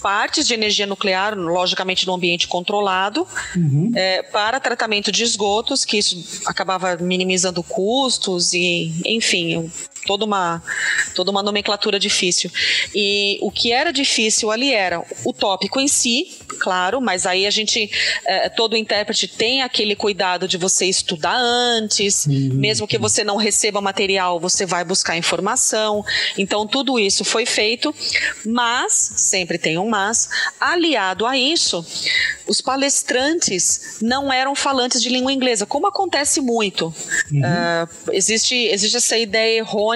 partes 0.00 0.46
de 0.46 0.54
energia 0.54 0.86
nuclear, 0.86 1.36
logicamente 1.36 2.06
no 2.06 2.14
ambiente 2.14 2.48
controlado, 2.48 3.26
uhum. 3.54 3.92
é, 3.94 4.22
para 4.22 4.58
tratamento 4.58 5.12
de 5.12 5.22
esgotos, 5.22 5.84
que 5.84 5.98
isso 5.98 6.42
acabava 6.46 6.96
minimizando 6.96 7.62
custos 7.62 8.52
e, 8.52 8.92
enfim, 9.04 9.70
toda 10.06 10.24
uma, 10.24 10.62
toda 11.14 11.30
uma 11.30 11.42
nomenclatura 11.42 11.98
difícil. 11.98 12.50
E 12.94 13.38
o 13.42 13.50
que 13.50 13.72
era 13.72 13.92
difícil 13.92 14.50
ali 14.50 14.72
era 14.72 15.02
o 15.24 15.32
tópico 15.32 15.80
em 15.80 15.88
si, 15.88 16.38
claro, 16.60 17.00
mas 17.00 17.26
aí 17.26 17.46
a 17.46 17.50
gente, 17.50 17.90
é, 18.24 18.48
todo 18.48 18.76
intérprete 18.76 19.28
tem 19.28 19.62
aquele 19.62 19.94
cuidado 19.94 20.48
de 20.48 20.56
você 20.56 20.86
estudar 20.86 21.36
antes, 21.36 22.26
uhum. 22.26 22.50
mesmo 22.54 22.86
que 22.86 22.98
você 22.98 23.24
não 23.24 23.36
receba 23.36 23.80
material, 23.80 24.40
você 24.40 24.66
vai 24.66 24.84
buscar 24.84 25.16
informação. 25.16 26.04
Então, 26.36 26.66
tudo 26.66 26.98
isso 26.98 27.24
foi 27.24 27.46
feito, 27.46 27.94
mas, 28.44 29.12
sempre 29.16 29.58
tem 29.58 29.78
um 29.78 29.88
mas, 29.88 30.28
aliado 30.60 31.26
a 31.26 31.36
isso, 31.36 31.84
os 32.46 32.60
palestrantes 32.60 33.98
não 34.00 34.32
eram 34.32 34.54
falantes 34.54 35.02
de 35.02 35.08
língua 35.08 35.32
inglesa, 35.32 35.66
como 35.66 35.86
acontece 35.86 36.40
muito. 36.40 36.94
Uhum. 37.30 37.40
Uh, 37.40 38.12
existe, 38.12 38.54
existe 38.54 38.96
essa 38.96 39.16
ideia 39.16 39.58
errônea 39.58 39.89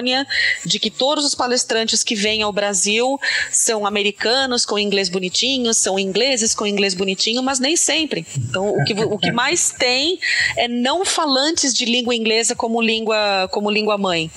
de 0.65 0.79
que 0.79 0.89
todos 0.89 1.25
os 1.25 1.35
palestrantes 1.35 2.03
que 2.03 2.15
vêm 2.15 2.41
ao 2.41 2.53
Brasil 2.53 3.19
são 3.51 3.85
americanos 3.85 4.65
com 4.65 4.77
inglês 4.77 5.09
bonitinho, 5.09 5.73
são 5.73 5.97
ingleses 5.99 6.53
com 6.53 6.65
inglês 6.65 6.93
bonitinho, 6.93 7.41
mas 7.41 7.59
nem 7.59 7.75
sempre. 7.75 8.25
Então, 8.37 8.69
o 8.69 8.83
que, 8.83 8.93
o 8.93 9.17
que 9.17 9.31
mais 9.31 9.71
tem 9.71 10.19
é 10.57 10.67
não 10.67 11.03
falantes 11.03 11.73
de 11.73 11.85
língua 11.85 12.15
inglesa 12.15 12.55
como 12.55 12.81
língua, 12.81 13.49
como 13.51 13.69
língua 13.69 13.97
mãe. 13.97 14.29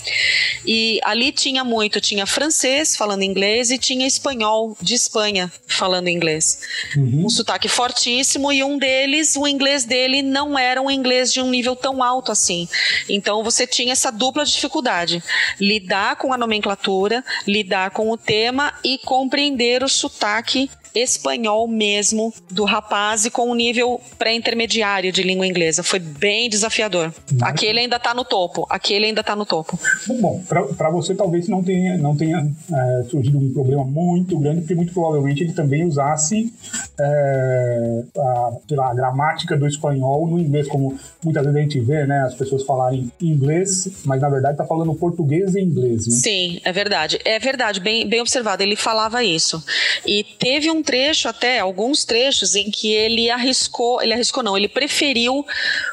E 0.67 0.99
ali 1.05 1.33
tinha 1.33 1.63
muito, 1.63 2.01
tinha 2.01 2.27
francês 2.27 2.97
falando 2.97 3.23
inglês 3.23 3.71
e 3.71 3.79
tinha 3.79 4.07
espanhol 4.07 4.77
de 4.81 4.95
Espanha 4.95 5.53
falando 5.67 6.09
inglês. 6.09 6.61
Uhum. 6.97 7.27
Um 7.27 7.31
sotaque 7.31 7.69
forte 7.69 7.99
altíssimo 7.99 8.53
e 8.53 8.63
um 8.63 8.79
deles, 8.79 9.37
o 9.37 9.47
inglês 9.47 9.85
dele 9.85 10.23
não 10.23 10.59
era 10.59 10.81
um 10.81 10.91
inglês 10.91 11.33
de 11.33 11.41
um 11.41 11.51
nível 11.51 11.75
tão 11.75 12.03
alto 12.03 12.31
assim. 12.31 12.69
Então 13.09 13.43
você 13.43 13.67
tinha 13.67 13.93
essa 13.93 14.11
dupla 14.11 14.45
dificuldade: 14.45 15.23
lidar 15.61 16.17
com 16.17 16.33
a 16.33 16.39
nomenclatura, 16.39 17.25
lidar 17.47 17.91
com 17.91 18.11
o 18.11 18.17
tema 18.17 18.73
e 18.85 18.99
compreender 18.99 19.83
o 19.83 19.89
sotaque 19.89 20.71
espanhol 20.95 21.67
mesmo 21.69 22.33
do 22.51 22.65
rapaz 22.65 23.25
e 23.25 23.31
com 23.31 23.51
um 23.51 23.55
nível 23.55 24.01
pré-intermediário 24.19 25.13
de 25.13 25.23
língua 25.23 25.47
inglesa. 25.47 25.83
Foi 25.83 25.99
bem 25.99 26.49
desafiador. 26.49 27.13
Mas... 27.33 27.43
Aquele 27.43 27.81
ainda 27.81 27.97
está 27.97 28.15
no 28.15 28.25
topo. 28.25 28.67
Aquele 28.69 29.07
ainda 29.07 29.21
está 29.21 29.35
no 29.35 29.47
topo. 29.47 29.79
Bom, 30.21 30.43
para 30.47 30.91
você 30.91 31.15
talvez 31.15 31.49
não 31.49 31.63
tenha, 31.63 31.97
não 31.99 32.17
tenha 32.17 32.51
é, 32.73 33.05
surgido 33.11 33.39
um 33.39 33.53
problema 33.53 33.85
muito 33.85 34.39
grande, 34.39 34.61
porque 34.61 34.75
muito 34.75 34.93
provavelmente 34.93 35.43
ele 35.43 35.53
também 35.53 35.85
usasse 35.85 36.53
é, 36.99 38.03
a, 38.17 38.53
lá, 38.71 38.91
a, 38.91 38.95
gramática 38.95 39.57
do 39.57 39.67
espanhol 39.67 40.27
no 40.29 40.39
inglês, 40.39 40.69
como 40.69 40.99
muitas 41.23 41.45
vezes 41.45 41.59
a 41.59 41.63
gente 41.63 41.81
vê, 41.81 42.07
né? 42.07 42.23
As 42.23 42.35
pessoas 42.35 42.65
falarem 42.65 43.11
inglês, 43.21 43.89
mas 44.05 44.21
na 44.21 44.29
verdade 44.29 44.55
está 44.55 44.65
falando 44.65 44.95
português 44.95 45.55
e 45.55 45.61
inglês. 45.61 46.07
Né? 46.07 46.15
Sim, 46.15 46.61
é 46.65 46.73
verdade. 46.73 47.19
É 47.25 47.39
verdade, 47.39 47.81
bem, 47.81 48.09
bem 48.09 48.21
observado. 48.21 48.63
Ele 48.63 48.77
falava 48.77 49.23
isso. 49.23 49.63
E 50.07 50.25
teve 50.39 50.71
um 50.71 50.78
trecho 50.83 51.29
até, 51.29 51.59
alguns 51.59 52.05
trechos, 52.05 52.55
em 52.55 52.71
que 52.71 52.93
ele 52.93 53.31
arriscou, 53.31 54.03
ele 54.03 54.13
arriscou 54.13 54.43
não, 54.43 54.57
ele 54.57 54.69
preferiu 54.69 55.45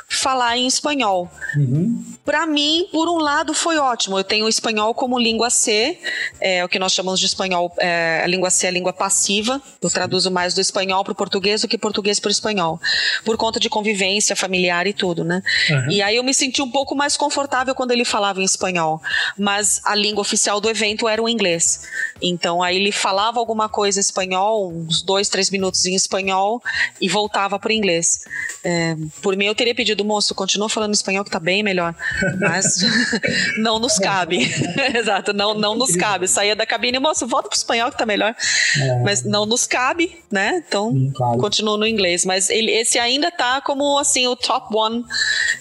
falar 0.07 0.57
em 0.57 0.67
espanhol. 0.67 1.29
Uhum. 1.55 2.03
Para 2.23 2.45
mim, 2.45 2.87
por 2.91 3.07
um 3.07 3.17
lado, 3.17 3.53
foi 3.53 3.77
ótimo. 3.77 4.17
Eu 4.17 4.23
tenho 4.23 4.45
o 4.45 4.49
espanhol 4.49 4.93
como 4.93 5.19
língua 5.19 5.49
C, 5.49 5.97
é 6.39 6.63
o 6.63 6.69
que 6.69 6.79
nós 6.79 6.93
chamamos 6.93 7.19
de 7.19 7.25
espanhol, 7.25 7.71
é, 7.77 8.21
a 8.23 8.27
língua 8.27 8.49
C 8.49 8.65
é 8.65 8.69
a 8.69 8.71
língua 8.71 8.93
passiva. 8.93 9.61
Eu 9.81 9.89
Sim. 9.89 9.95
traduzo 9.95 10.31
mais 10.31 10.53
do 10.53 10.61
espanhol 10.61 11.03
para 11.03 11.11
o 11.11 11.15
português 11.15 11.61
do 11.61 11.67
que 11.67 11.77
português 11.77 12.19
para 12.19 12.29
o 12.29 12.31
espanhol, 12.31 12.79
por 13.23 13.37
conta 13.37 13.59
de 13.59 13.69
convivência 13.69 14.35
familiar 14.35 14.87
e 14.87 14.93
tudo, 14.93 15.23
né? 15.23 15.41
Uhum. 15.69 15.91
E 15.91 16.01
aí 16.01 16.15
eu 16.15 16.23
me 16.23 16.33
senti 16.33 16.61
um 16.61 16.69
pouco 16.69 16.95
mais 16.95 17.15
confortável 17.15 17.75
quando 17.75 17.91
ele 17.91 18.05
falava 18.05 18.41
em 18.41 18.43
espanhol, 18.43 19.01
mas 19.37 19.81
a 19.83 19.95
língua 19.95 20.21
oficial 20.21 20.59
do 20.59 20.69
evento 20.69 21.07
era 21.07 21.21
o 21.21 21.29
inglês. 21.29 21.81
Então 22.21 22.63
aí 22.63 22.77
ele 22.77 22.91
falava 22.91 23.39
alguma 23.39 23.69
coisa 23.69 23.99
em 23.99 24.01
espanhol, 24.01 24.71
uns 24.71 25.01
dois, 25.01 25.29
três 25.29 25.49
minutos 25.49 25.85
em 25.85 25.95
espanhol 25.95 26.61
e 26.99 27.07
voltava 27.07 27.59
para 27.59 27.69
o 27.69 27.73
inglês. 27.73 28.21
É, 28.63 28.95
por 29.21 29.35
mim, 29.37 29.45
eu 29.45 29.55
teria 29.55 29.75
pedido, 29.75 29.94
moço, 30.03 30.35
continua 30.35 30.69
falando 30.69 30.93
espanhol 30.93 31.23
que 31.23 31.31
tá 31.31 31.39
bem 31.39 31.63
melhor. 31.63 31.95
Mas 32.39 32.79
não 33.57 33.79
nos 33.79 33.97
cabe. 33.97 34.47
Exato, 34.95 35.33
não, 35.33 35.53
não 35.53 35.75
nos 35.75 35.95
cabe. 35.95 36.27
Saía 36.27 36.55
da 36.55 36.65
cabine, 36.65 36.99
moço, 36.99 37.27
volta 37.27 37.49
pro 37.49 37.57
espanhol 37.57 37.91
que 37.91 37.97
tá 37.97 38.05
melhor. 38.05 38.35
É. 38.79 38.99
Mas 39.03 39.23
não 39.23 39.45
nos 39.45 39.65
cabe, 39.65 40.17
né? 40.31 40.63
Então, 40.67 40.91
Sim, 40.91 41.11
claro. 41.15 41.37
continuo 41.37 41.77
no 41.77 41.87
inglês. 41.87 42.25
Mas 42.25 42.49
ele, 42.49 42.71
esse 42.71 42.97
ainda 42.99 43.31
tá 43.31 43.61
como, 43.61 43.97
assim, 43.97 44.27
o 44.27 44.35
top 44.35 44.75
one 44.75 45.03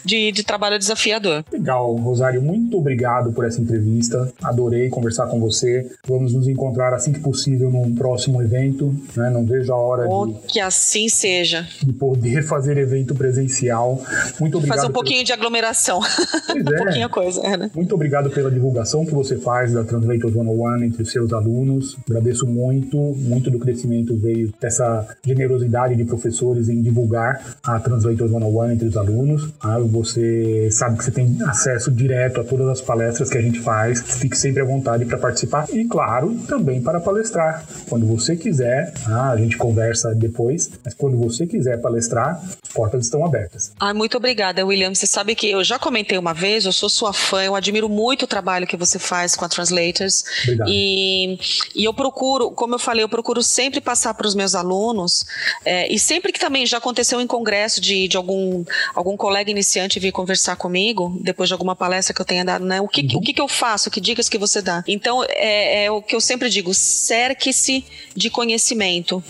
de, 0.05 0.32
de 0.32 0.43
trabalho 0.43 0.78
desafiador. 0.78 1.45
Legal, 1.53 1.95
Rosário, 1.97 2.43
muito 2.43 2.78
obrigado 2.78 3.32
por 3.32 3.45
essa 3.45 3.61
entrevista. 3.61 4.32
Adorei 4.43 4.89
conversar 4.89 5.26
com 5.26 5.41
você. 5.41 5.91
Vamos 6.07 6.32
nos 6.32 6.49
encontrar 6.49 6.93
assim 6.95 7.12
que 7.12 7.20
possível 7.20 7.70
num 7.70 7.95
próximo 7.95 8.43
evento. 8.43 8.95
Né? 9.16 9.30
Não 9.30 9.45
vejo 9.45 9.72
a 9.72 9.76
hora 9.76 10.09
oh, 10.09 10.26
de. 10.26 10.35
Que 10.47 10.61
assim 10.61 11.09
seja. 11.09 11.66
De 11.82 11.93
poder 11.93 12.43
fazer 12.47 12.76
evento 12.78 13.14
presencial. 13.14 14.01
Muito 14.41 14.59
obrigado. 14.59 14.77
Fazer 14.77 14.89
um 14.89 14.93
pouquinho 14.93 15.18
pelo... 15.18 15.27
de 15.27 15.33
aglomeração. 15.33 16.01
Pois 16.01 16.49
é. 16.57 16.61
um 16.61 16.77
pouquinho 16.85 17.09
coisa, 17.11 17.41
é, 17.43 17.57
né? 17.57 17.70
Muito 17.75 17.95
obrigado 17.95 18.31
pela 18.31 18.51
divulgação 18.51 19.05
que 19.05 19.14
você 19.14 19.37
faz 19.37 19.72
da 19.72 19.85
Translators 19.85 20.33
101 20.33 20.85
entre 20.85 21.03
os 21.03 21.11
seus 21.11 21.33
alunos. 21.33 21.97
Agradeço 22.09 22.47
muito. 22.47 22.97
Muito 22.97 23.51
do 23.51 23.59
crescimento 23.59 24.16
veio 24.16 24.53
dessa 24.61 25.07
generosidade 25.25 25.97
de 25.97 26.05
professores 26.05 26.68
em 26.68 26.83
divulgar 26.83 27.57
a 27.62 27.79
Translators 27.79 28.31
101 28.31 28.70
entre 28.72 28.89
os 28.89 28.97
alunos. 28.97 29.51
Ah, 29.61 29.79
você 29.79 30.68
sabe 30.70 30.99
que 30.99 31.05
você 31.05 31.11
tem 31.11 31.39
acesso 31.47 31.91
direto 31.91 32.41
a 32.41 32.45
todas 32.45 32.68
as 32.68 32.81
palestras 32.81 33.31
que 33.31 33.39
a 33.39 33.43
gente 33.43 33.61
faz. 33.61 34.01
Fique 34.01 34.37
sempre 34.37 34.62
à 34.62 34.64
vontade 34.64 35.05
para 35.05 35.18
participar 35.18 35.66
e, 35.72 35.85
claro, 35.85 36.37
também 36.49 36.83
para 36.83 37.01
palestrar. 37.01 37.64
Quando 37.89 38.07
você 38.07 38.37
quiser, 38.37 38.93
ah, 39.07 39.31
a 39.31 39.37
gente 39.37 39.57
conversa 39.57 40.14
depois, 40.14 40.70
mas 40.85 40.95
quando 40.95 41.16
você 41.16 41.47
quiser 41.47 41.81
palestrar, 41.81 42.43
as 42.43 42.72
portas 42.72 43.05
estão 43.05 43.25
abertas. 43.25 43.72
Ah, 43.79 43.95
muito 43.95 44.13
obrigada, 44.16 44.64
William. 44.64 44.94
Você 44.94 45.06
sabe 45.06 45.34
que 45.34 45.50
eu 45.50 45.62
já 45.64 45.78
comentei 45.78 46.18
uma 46.18 46.32
vez, 46.32 46.64
eu 46.64 46.72
sou 46.72 46.88
sua 46.88 47.12
fã, 47.12 47.42
eu 47.42 47.54
admiro 47.54 47.88
muito 47.88 48.24
o 48.24 48.26
trabalho 48.26 48.66
que 48.66 48.76
você 48.76 48.98
faz 48.98 49.34
com 49.36 49.44
a 49.44 49.48
Translators. 49.48 50.24
Obrigado. 50.42 50.68
E, 50.70 51.38
e 51.74 51.84
eu 51.84 51.94
procuro, 51.94 52.50
como 52.50 52.74
eu 52.74 52.78
falei, 52.78 53.02
eu 53.02 53.08
procuro 53.08 53.42
sempre 53.42 53.80
passar 53.80 54.14
para 54.14 54.26
os 54.26 54.34
meus 54.34 54.54
alunos, 54.54 55.24
é, 55.64 55.92
e 55.92 55.98
sempre 55.98 56.32
que 56.32 56.38
também 56.38 56.66
já 56.66 56.78
aconteceu 56.78 57.20
em 57.20 57.26
congresso 57.26 57.80
de, 57.80 58.08
de 58.08 58.16
algum, 58.16 58.64
algum 58.94 59.16
colega 59.16 59.50
iniciante 59.50 60.00
vir 60.00 60.12
conversar 60.12 60.56
comigo, 60.56 61.18
depois 61.20 61.48
de 61.48 61.52
alguma 61.52 61.74
palestra 61.74 62.14
que 62.14 62.20
eu 62.20 62.26
tenha 62.26 62.44
dado, 62.44 62.64
né? 62.64 62.80
O 62.80 62.88
que, 62.88 63.02
uhum. 63.02 63.18
o 63.18 63.20
que, 63.20 63.32
que 63.32 63.40
eu 63.40 63.48
faço? 63.48 63.90
Que 63.90 64.00
dicas 64.00 64.28
que 64.28 64.38
você 64.38 64.60
dá? 64.60 64.82
Então, 64.86 65.24
é, 65.28 65.84
é 65.84 65.90
o 65.90 66.02
que 66.02 66.14
eu 66.14 66.20
sempre 66.20 66.48
digo: 66.48 66.72
cerque-se 66.74 67.84
de 68.14 68.30
conhecimento. 68.30 69.22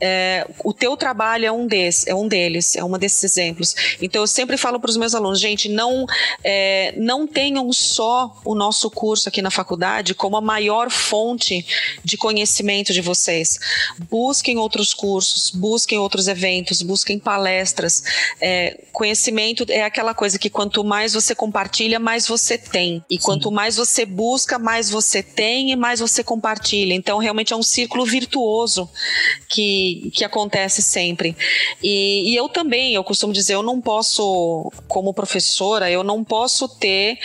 É, 0.00 0.46
o 0.64 0.72
teu 0.72 0.96
trabalho 0.96 1.46
é 1.46 1.52
um, 1.52 1.66
des, 1.66 2.06
é 2.06 2.14
um 2.14 2.28
deles, 2.28 2.76
é 2.76 2.84
um 2.84 2.98
desses 2.98 3.24
exemplos. 3.24 3.74
Então 4.00 4.15
eu 4.16 4.26
sempre 4.26 4.56
falo 4.56 4.80
para 4.80 4.90
os 4.90 4.96
meus 4.96 5.14
alunos, 5.14 5.40
gente, 5.40 5.68
não, 5.68 6.06
é, 6.42 6.94
não 6.96 7.26
tenham 7.26 7.72
só 7.72 8.34
o 8.44 8.54
nosso 8.54 8.90
curso 8.90 9.28
aqui 9.28 9.42
na 9.42 9.50
faculdade 9.50 10.14
como 10.14 10.36
a 10.36 10.40
maior 10.40 10.90
fonte 10.90 11.64
de 12.04 12.16
conhecimento 12.16 12.92
de 12.92 13.00
vocês. 13.00 13.58
Busquem 14.10 14.58
outros 14.58 14.94
cursos, 14.94 15.50
busquem 15.50 15.98
outros 15.98 16.28
eventos, 16.28 16.82
busquem 16.82 17.18
palestras. 17.18 18.02
É, 18.40 18.80
conhecimento 18.92 19.64
é 19.68 19.82
aquela 19.82 20.14
coisa 20.14 20.38
que 20.38 20.50
quanto 20.50 20.82
mais 20.84 21.14
você 21.14 21.34
compartilha, 21.34 21.98
mais 21.98 22.26
você 22.26 22.56
tem. 22.58 23.04
E 23.10 23.16
Sim. 23.16 23.22
quanto 23.22 23.50
mais 23.50 23.76
você 23.76 24.04
busca, 24.04 24.58
mais 24.58 24.90
você 24.90 25.22
tem 25.22 25.70
e 25.70 25.76
mais 25.76 26.00
você 26.00 26.22
compartilha. 26.22 26.94
Então 26.94 27.18
realmente 27.18 27.52
é 27.52 27.56
um 27.56 27.62
círculo 27.62 28.04
virtuoso 28.04 28.88
que 29.48 29.96
que, 30.12 30.24
acontece 30.24 30.82
sempre. 30.82 31.36
E, 31.82 32.32
e 32.32 32.36
eu 32.36 32.48
também, 32.48 32.94
eu 32.94 33.04
costumo 33.04 33.32
dizer, 33.32 33.54
eu 33.54 33.62
não 33.62 33.80
posso, 33.80 34.05
como 34.86 35.12
professora, 35.12 35.90
eu 35.90 36.02
não 36.02 36.22
posso 36.22 36.68
ter 36.68 37.18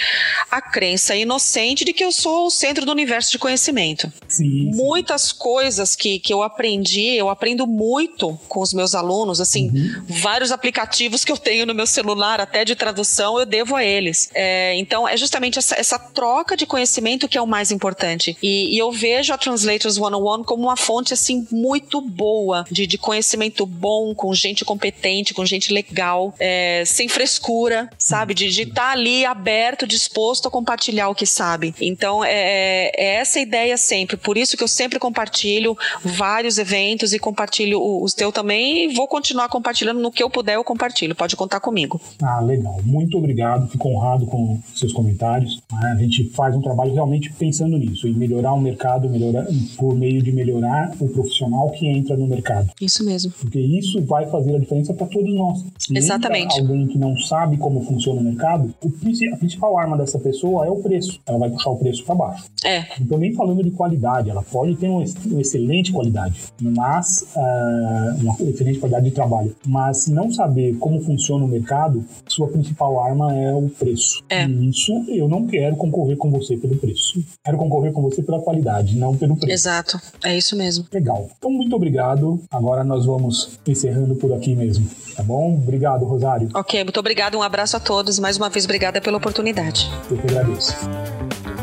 a 0.49 0.61
crença 0.61 1.15
inocente 1.15 1.86
de 1.86 1.93
que 1.93 2.03
eu 2.03 2.11
sou 2.11 2.47
o 2.47 2.51
centro 2.51 2.86
do 2.86 2.91
universo 2.91 3.32
de 3.32 3.39
conhecimento. 3.39 4.11
Sim, 4.27 4.43
sim. 4.43 4.71
Muitas 4.73 5.32
coisas 5.32 5.95
que, 5.95 6.19
que 6.19 6.34
eu 6.34 6.41
aprendi, 6.41 7.15
eu 7.15 7.29
aprendo 7.29 7.67
muito 7.67 8.39
com 8.47 8.61
os 8.61 8.73
meus 8.73 8.95
alunos, 8.95 9.39
assim, 9.39 9.69
uhum. 9.69 10.03
vários 10.07 10.51
aplicativos 10.51 11.23
que 11.23 11.32
eu 11.32 11.38
tenho 11.38 11.65
no 11.65 11.73
meu 11.73 11.88
celular, 11.88 12.39
até 12.41 12.65
de 12.65 12.75
tradução, 12.75 13.39
eu 13.39 13.45
devo 13.45 13.75
a 13.75 13.84
eles. 13.84 14.29
É, 14.34 14.75
então, 14.77 15.07
é 15.07 15.15
justamente 15.15 15.59
essa, 15.59 15.75
essa, 15.75 15.99
troca 15.99 16.57
de 16.57 16.65
conhecimento 16.65 17.27
que 17.27 17.38
é 17.38 17.41
o 17.41 17.47
mais 17.47 17.71
importante. 17.71 18.36
E, 18.41 18.75
e 18.75 18.77
eu 18.77 18.91
vejo 18.91 19.34
a 19.34 19.38
Translators 19.38 19.95
101 19.95 20.43
como 20.43 20.63
uma 20.63 20.75
fonte, 20.75 21.13
assim, 21.13 21.47
muito 21.51 22.01
boa 22.01 22.32
boa, 22.32 22.65
de, 22.69 22.88
de 22.88 22.97
conhecimento 22.97 23.65
bom, 23.65 24.13
com 24.15 24.34
gente 24.34 24.63
competente, 24.63 25.34
com 25.34 25.45
gente 25.45 25.73
legal, 25.73 26.34
é, 26.39 26.70
sem 26.86 27.07
frescura, 27.07 27.89
sabe? 27.97 28.34
De 28.34 28.45
estar 28.47 28.74
tá 28.74 28.91
ali 28.91 29.26
aberto, 29.26 29.88
disposto 29.88 30.47
a 30.47 30.51
compartilhar 30.51 31.09
o 31.09 31.15
que 31.15 31.26
sabe. 31.26 31.74
Então, 31.80 32.24
é, 32.24 32.32
é, 32.32 32.91
é 32.95 33.15
essa 33.15 33.39
ideia 33.39 33.78
sempre. 33.78 34.17
Por 34.17 34.38
isso 34.38 34.57
que 34.57 34.63
eu 34.63 34.67
sempre 34.67 34.99
compartilho 34.99 35.78
vários 36.03 36.57
eventos 36.57 37.13
e 37.13 37.19
compartilho 37.19 37.80
os 38.01 38.13
teus 38.13 38.34
também 38.34 38.86
e 38.86 38.93
vou 38.93 39.07
continuar 39.07 39.49
compartilhando 39.49 39.99
no 39.99 40.11
que 40.11 40.24
eu 40.24 40.30
puder, 40.30 40.55
eu 40.55 40.63
compartilho. 40.63 41.15
Pode 41.15 41.36
contar 41.36 41.59
comigo. 41.59 41.99
Ah, 42.22 42.39
legal. 42.39 42.80
Muito 42.84 43.17
obrigado. 43.17 43.69
Fico 43.69 43.89
honrado 43.89 44.26
com 44.26 44.59
seus 44.76 44.93
comentários. 44.93 45.61
A 45.74 45.95
gente 45.95 46.30
faz 46.30 46.55
um 46.55 46.61
trabalho 46.61 46.93
realmente 46.93 47.32
pensando 47.34 47.78
nisso, 47.78 48.07
em 48.07 48.13
melhorar 48.13 48.53
o 48.53 48.61
mercado, 48.61 49.09
melhorar 49.09 49.45
por 49.78 49.95
meio 49.95 50.22
de 50.22 50.32
melhorar 50.32 50.91
o 50.99 51.07
profissional 51.09 51.69
que 51.72 51.88
entra 51.88 52.15
no 52.15 52.28
mercado. 52.28 52.69
Isso 52.80 53.03
mesmo. 53.03 53.32
Porque 53.39 53.59
isso 53.59 54.01
vai 54.03 54.30
fazer 54.30 54.55
a 54.55 54.59
diferença 54.59 54.93
para 54.93 55.07
todos 55.07 55.34
nós. 55.34 55.65
Exatamente. 55.93 56.61
Alguém 56.62 56.88
que 56.88 56.97
não 56.97 57.18
sabe 57.18 57.57
como 57.57 57.84
funciona 57.84 58.22
o 58.22 58.24
mercado, 58.24 58.74
a 58.84 59.38
principal 59.38 59.78
arma 59.78 59.97
dessa 59.97 60.20
pessoa 60.20 60.66
é 60.66 60.70
o 60.70 60.78
preço. 60.78 61.20
Ela 61.26 61.38
vai 61.38 61.49
puxar 61.49 61.72
o 61.72 61.78
preço 61.78 62.03
para 62.03 62.16
baixo. 62.16 62.45
É. 62.64 62.86
Então, 62.99 63.18
nem 63.18 63.34
falando 63.34 63.64
de 63.64 63.72
qualidade, 63.72 64.30
ela 64.30 64.43
pode 64.43 64.76
ter 64.76 64.88
uma, 64.88 65.03
uma 65.26 65.41
excelente 65.41 65.91
qualidade, 65.91 66.39
mas 66.62 67.26
uh, 67.36 68.22
uma 68.22 68.36
excelente 68.49 68.80
qualidade 68.80 69.05
de 69.05 69.12
trabalho. 69.12 69.55
Mas 69.66 70.07
não 70.07 70.32
saber 70.32 70.76
como 70.78 71.01
funciona 71.01 71.43
o 71.43 71.47
mercado, 71.47 72.05
sua 72.28 72.47
principal 72.47 73.03
arma 73.03 73.36
é 73.36 73.53
o 73.53 73.70
preço. 73.70 74.24
É. 74.30 74.45
E 74.45 74.70
isso 74.70 74.91
eu 75.07 75.28
não 75.28 75.47
quero 75.47 75.76
concorrer 75.76 76.18
com 76.18 76.30
você 76.30 76.55
pelo 76.55 76.76
preço. 76.78 77.24
Quero 77.43 77.57
concorrer 77.57 77.91
com 77.91 78.01
você 78.01 78.22
pela 78.22 78.39
qualidade, 78.39 78.95
não 78.95 79.16
pelo 79.16 79.36
preço. 79.36 79.53
Exato. 79.53 79.99
É 80.24 80.38
isso 80.38 80.55
mesmo. 80.55 80.86
Legal. 80.91 81.28
Então, 81.38 81.51
muito 81.51 81.76
obrigado. 81.76 82.39
Agora 82.51 82.84
nós 82.84 83.05
vamos 83.05 83.59
encerrando 83.68 84.16
por 84.16 84.34
aqui 84.34 84.55
mesmo, 84.55 84.88
tá 85.16 85.24
bom? 85.24 85.53
Obrigado, 85.53 86.05
Rosário. 86.05 86.49
Ok, 86.53 86.83
muito 86.83 86.99
obrigado. 86.99 87.37
Um 87.37 87.41
abraço 87.41 87.77
a 87.77 87.79
todos. 87.79 88.19
Mais 88.19 88.37
uma 88.37 88.49
vez, 88.49 88.65
obrigada 88.65 88.99
pela 88.99 89.17
oportunidade. 89.17 89.89
Eu 90.09 90.17
que 90.17 90.27
agradeço. 90.27 90.75